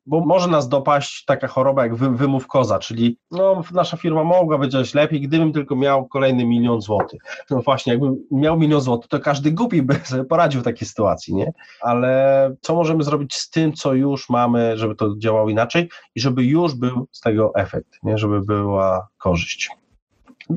Bo 0.05 0.25
może 0.25 0.47
nas 0.47 0.69
dopaść 0.69 1.25
taka 1.25 1.47
choroba 1.47 1.83
jak 1.83 1.95
wy, 1.95 2.09
wymów 2.09 2.47
koza, 2.47 2.79
czyli 2.79 3.17
no, 3.31 3.63
nasza 3.73 3.97
firma 3.97 4.23
mogła 4.23 4.67
działać 4.67 4.93
lepiej, 4.93 5.21
gdybym 5.21 5.53
tylko 5.53 5.75
miał 5.75 6.07
kolejny 6.07 6.45
milion 6.45 6.81
złotych. 6.81 7.21
No 7.49 7.61
właśnie, 7.61 7.93
jakbym 7.93 8.15
miał 8.31 8.59
milion 8.59 8.81
złotych, 8.81 9.09
to 9.09 9.19
każdy 9.19 9.51
głupi 9.51 9.81
by 9.81 9.95
sobie 10.03 10.23
poradził 10.23 10.61
w 10.61 10.63
takiej 10.63 10.87
sytuacji, 10.87 11.35
nie? 11.35 11.53
Ale 11.81 12.55
co 12.61 12.75
możemy 12.75 13.03
zrobić 13.03 13.35
z 13.35 13.49
tym, 13.49 13.73
co 13.73 13.93
już 13.93 14.29
mamy, 14.29 14.77
żeby 14.77 14.95
to 14.95 15.15
działało 15.17 15.49
inaczej 15.49 15.89
i 16.15 16.19
żeby 16.19 16.43
już 16.43 16.75
był 16.75 17.07
z 17.11 17.21
tego 17.21 17.51
efekt, 17.55 17.99
nie? 18.03 18.17
Żeby 18.17 18.41
była 18.41 19.07
korzyść. 19.17 19.69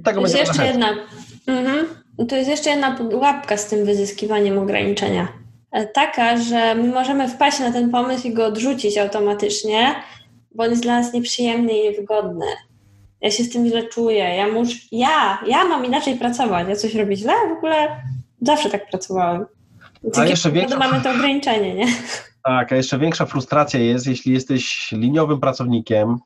Tego 0.04 0.20
to 0.20 0.26
jest 0.26 0.38
jeszcze 0.38 0.66
jedna. 0.66 0.88
Mhm. 1.46 1.86
To 2.28 2.36
jest 2.36 2.50
jeszcze 2.50 2.70
jedna 2.70 2.98
łapka 3.12 3.56
z 3.56 3.66
tym 3.66 3.84
wyzyskiwaniem 3.84 4.58
ograniczenia 4.58 5.28
taka, 5.94 6.36
że 6.36 6.74
my 6.74 6.88
możemy 6.88 7.28
wpaść 7.28 7.60
na 7.60 7.72
ten 7.72 7.90
pomysł 7.90 8.28
i 8.28 8.34
go 8.34 8.46
odrzucić 8.46 8.98
automatycznie, 8.98 9.94
bo 10.54 10.64
on 10.64 10.70
jest 10.70 10.82
dla 10.82 11.00
nas 11.00 11.12
nieprzyjemny 11.12 11.72
i 11.72 11.82
niewygodny. 11.82 12.46
Ja 13.20 13.30
się 13.30 13.44
z 13.44 13.50
tym 13.52 13.66
źle 13.66 13.82
czuję. 13.82 14.36
Ja, 14.36 14.48
muszę, 14.48 14.78
ja, 14.92 15.38
ja 15.46 15.64
mam 15.64 15.84
inaczej 15.84 16.16
pracować. 16.16 16.68
Ja 16.68 16.76
coś 16.76 16.94
robię 16.94 17.16
źle? 17.16 17.32
W 17.48 17.52
ogóle 17.52 18.02
zawsze 18.42 18.70
tak 18.70 18.90
pracowałem. 18.90 19.46
a 20.16 20.24
jeszcze 20.24 20.50
większa... 20.50 20.78
mamy 20.78 21.00
to 21.00 21.10
ograniczenie, 21.10 21.74
nie? 21.74 21.86
Tak, 22.44 22.72
a 22.72 22.76
jeszcze 22.76 22.98
większa 22.98 23.26
frustracja 23.26 23.80
jest, 23.80 24.06
jeśli 24.06 24.32
jesteś 24.32 24.92
liniowym 24.92 25.40
pracownikiem 25.40 26.18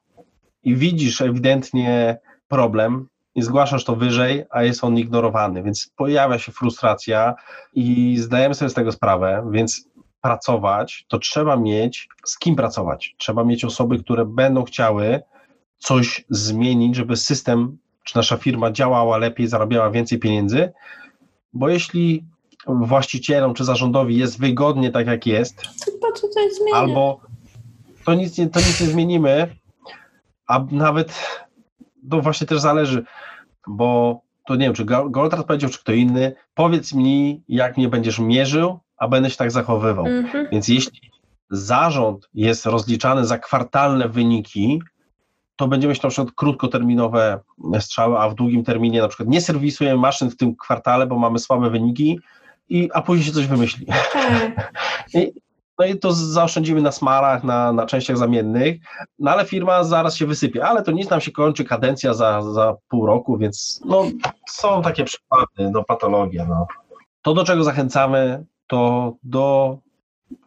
i 0.63 0.77
widzisz 0.77 1.21
ewidentnie 1.21 2.19
problem, 2.49 3.09
i 3.35 3.43
zgłaszasz 3.43 3.85
to 3.85 3.97
wyżej, 3.97 4.45
a 4.51 4.63
jest 4.63 4.85
on 4.85 4.99
ignorowany, 4.99 5.63
więc 5.63 5.91
pojawia 5.97 6.39
się 6.39 6.53
frustracja 6.53 7.35
i 7.75 8.17
zdajemy 8.19 8.55
sobie 8.55 8.69
z 8.69 8.75
tego 8.75 8.93
sprawę, 8.93 9.49
więc 9.51 9.89
pracować, 10.21 11.05
to 11.09 11.19
trzeba 11.19 11.57
mieć 11.57 12.09
z 12.25 12.39
kim 12.39 12.57
pracować. 12.57 13.15
Trzeba 13.19 13.45
mieć 13.45 13.65
osoby, 13.65 13.99
które 13.99 14.25
będą 14.25 14.65
chciały 14.65 15.21
coś 15.79 16.25
zmienić, 16.31 16.97
żeby 16.97 17.17
system 17.17 17.79
czy 18.05 18.17
nasza 18.17 18.37
firma 18.37 18.73
działała 18.73 19.19
lepiej, 19.19 19.49
zarabiała 19.49 19.91
więcej 19.91 20.19
pieniędzy, 20.19 20.73
bo 21.53 21.69
jeśli 21.69 22.25
właścicielom 22.67 23.55
czy 23.55 23.65
zarządowi 23.65 24.17
jest 24.17 24.41
wygodnie 24.41 24.91
tak 24.91 25.07
jak 25.07 25.27
jest, 25.27 25.57
to 25.57 26.77
albo 26.77 27.21
to 28.05 28.15
nic, 28.15 28.39
nie, 28.39 28.49
to 28.49 28.61
nic 28.61 28.81
nie 28.81 28.87
zmienimy, 28.87 29.57
a 30.47 30.65
nawet 30.71 31.13
to 32.11 32.21
właśnie 32.21 32.47
też 32.47 32.61
zależy, 32.61 33.05
bo 33.67 34.21
to 34.47 34.57
nie 34.57 34.65
wiem, 34.67 34.75
czy 34.75 34.85
Goldrat 34.85 35.47
powiedział, 35.47 35.71
czy 35.71 35.79
kto 35.79 35.93
inny, 35.93 36.35
powiedz 36.55 36.95
mi, 36.95 37.43
jak 37.49 37.77
mnie 37.77 37.89
będziesz 37.89 38.19
mierzył, 38.19 38.79
a 38.97 39.09
będę 39.09 39.31
się 39.31 39.37
tak 39.37 39.51
zachowywał. 39.51 40.05
Mm-hmm. 40.05 40.51
Więc 40.53 40.69
jeśli 40.69 41.01
zarząd 41.51 42.29
jest 42.35 42.67
rozliczany 42.67 43.27
za 43.27 43.39
kwartalne 43.39 44.09
wyniki, 44.09 44.83
to 45.57 45.69
będziemy 45.69 45.93
mieć 45.93 46.03
na 46.03 46.11
przykład 46.11 46.35
krótkoterminowe 46.35 47.41
strzały, 47.81 48.19
a 48.19 48.29
w 48.29 48.35
długim 48.35 48.65
terminie 48.65 49.03
na 49.03 49.09
przykład 49.09 49.29
nie 49.29 49.41
serwisujemy 49.41 50.01
maszyn 50.01 50.31
w 50.31 50.37
tym 50.37 50.57
kwartale, 50.57 51.07
bo 51.07 51.19
mamy 51.19 51.39
słabe 51.39 51.71
wyniki, 51.71 52.21
i, 52.69 52.91
a 52.95 53.03
później 53.03 53.27
się 53.27 53.33
coś 53.33 53.47
wymyśli. 53.47 53.87
Tak. 53.87 54.73
I, 55.15 55.33
no 55.83 55.89
i 55.89 55.99
to 55.99 56.13
zaoszczędzimy 56.13 56.83
na 56.83 56.93
smarach, 56.93 57.45
na, 57.45 57.73
na 57.73 57.87
częściach 57.87 58.19
zamiennych, 58.19 58.77
no 59.19 59.31
ale 59.31 59.45
firma 59.45 59.85
zaraz 59.85 60.17
się 60.17 60.27
wysypie, 60.27 60.65
ale 60.65 60.83
to 60.83 60.93
nic 60.93 61.11
nam 61.11 61.21
się 61.21 61.33
kończy, 61.33 61.65
kadencja 61.65 62.15
za, 62.15 62.43
za 62.43 62.77
pół 62.89 63.07
roku, 63.07 63.39
więc 63.39 63.81
no, 63.85 64.05
są 64.49 64.83
takie 64.83 65.05
przykłady, 65.05 65.71
no 65.73 65.85
patologia. 65.85 66.47
No. 66.47 66.67
To, 67.23 67.35
do 67.35 67.45
czego 67.45 67.65
zachęcamy, 67.65 68.45
to 68.67 69.13
do 69.23 69.79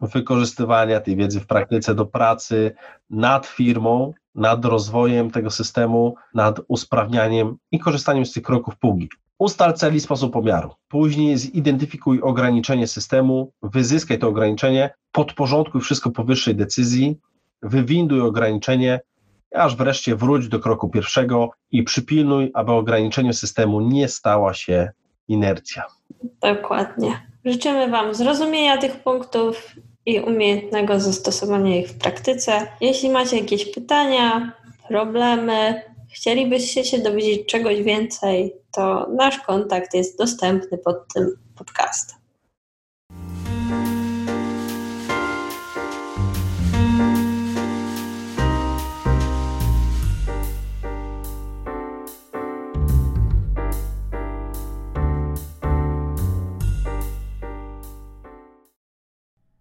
wykorzystywania 0.00 1.00
tej 1.00 1.16
wiedzy 1.16 1.40
w 1.40 1.46
praktyce, 1.46 1.94
do 1.94 2.06
pracy 2.06 2.74
nad 3.10 3.46
firmą, 3.46 4.12
nad 4.34 4.64
rozwojem 4.64 5.30
tego 5.30 5.50
systemu, 5.50 6.14
nad 6.34 6.60
usprawnianiem 6.68 7.56
i 7.72 7.78
korzystaniem 7.78 8.26
z 8.26 8.32
tych 8.32 8.42
kroków 8.42 8.78
pługi. 8.78 9.08
Ustal 9.38 9.74
cel 9.74 9.94
i 9.94 10.00
sposób 10.00 10.32
pomiaru. 10.32 10.70
Później 10.88 11.38
zidentyfikuj 11.38 12.20
ograniczenie 12.20 12.86
systemu, 12.86 13.52
wyzyskaj 13.62 14.18
to 14.18 14.28
ograniczenie, 14.28 14.90
podporządkuj 15.12 15.80
wszystko 15.80 16.10
powyższej 16.10 16.54
decyzji, 16.54 17.18
wywinduj 17.62 18.20
ograniczenie 18.20 19.00
aż 19.54 19.76
wreszcie 19.76 20.16
wróć 20.16 20.48
do 20.48 20.60
kroku 20.60 20.88
pierwszego 20.88 21.50
i 21.70 21.82
przypilnuj, 21.82 22.50
aby 22.54 22.72
ograniczeniu 22.72 23.32
systemu 23.32 23.80
nie 23.80 24.08
stała 24.08 24.54
się 24.54 24.90
inercja. 25.28 25.84
Dokładnie. 26.40 27.26
Życzymy 27.44 27.90
Wam 27.90 28.14
zrozumienia 28.14 28.78
tych 28.78 29.02
punktów 29.02 29.72
i 30.06 30.20
umiejętnego 30.20 31.00
zastosowania 31.00 31.76
ich 31.76 31.88
w 31.88 31.98
praktyce. 31.98 32.66
Jeśli 32.80 33.10
macie 33.10 33.38
jakieś 33.38 33.74
pytania, 33.74 34.52
problemy, 34.88 35.82
chcielibyście 36.16 36.84
się 36.84 36.98
dowiedzieć 36.98 37.46
czegoś 37.46 37.82
więcej, 37.82 38.54
to 38.72 39.08
nasz 39.10 39.38
kontakt 39.38 39.94
jest 39.94 40.18
dostępny 40.18 40.78
pod 40.78 41.14
tym 41.14 41.38
podcastem. 41.58 42.18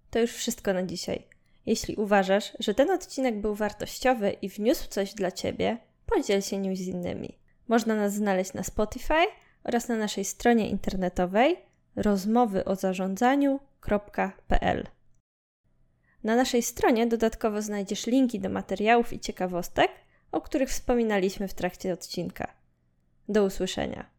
To 0.10 0.20
już 0.20 0.32
wszystko 0.32 0.74
na 0.74 0.84
dzisiaj. 0.84 1.28
Jeśli 1.66 1.95
uważasz, 1.95 2.51
że 2.60 2.74
ten 2.74 2.91
odcinek 2.91 3.41
był 3.41 3.56
wartościowy 3.56 4.36
i 4.41 4.49
wniósł 4.49 4.88
coś 4.89 5.14
dla 5.14 5.32
Ciebie, 5.32 5.78
podziel 6.06 6.41
się 6.41 6.58
nim 6.58 6.76
z 6.76 6.82
innymi. 6.82 7.38
Można 7.68 7.95
nas 7.95 8.14
znaleźć 8.14 8.53
na 8.53 8.64
Spotify 8.64 9.26
oraz 9.64 9.88
na 9.88 9.95
naszej 9.95 10.26
stronie 10.26 10.70
internetowej 10.70 11.58
rozmowyoZarządzaniu.pl. 11.95 14.88
Na 16.24 16.36
naszej 16.36 16.64
stronie 16.64 17.08
dodatkowo 17.08 17.62
znajdziesz 17.62 18.08
linki 18.08 18.39
do 18.39 18.49
materiałów 18.49 19.14
i 19.14 19.20
ciekawostek, 19.20 19.91
o 20.32 20.41
których 20.41 20.70
wspominaliśmy 20.70 21.47
w 21.47 21.53
trakcie 21.53 21.93
odcinka. 21.93 22.53
Do 23.30 23.43
usłyszenia. 23.43 24.14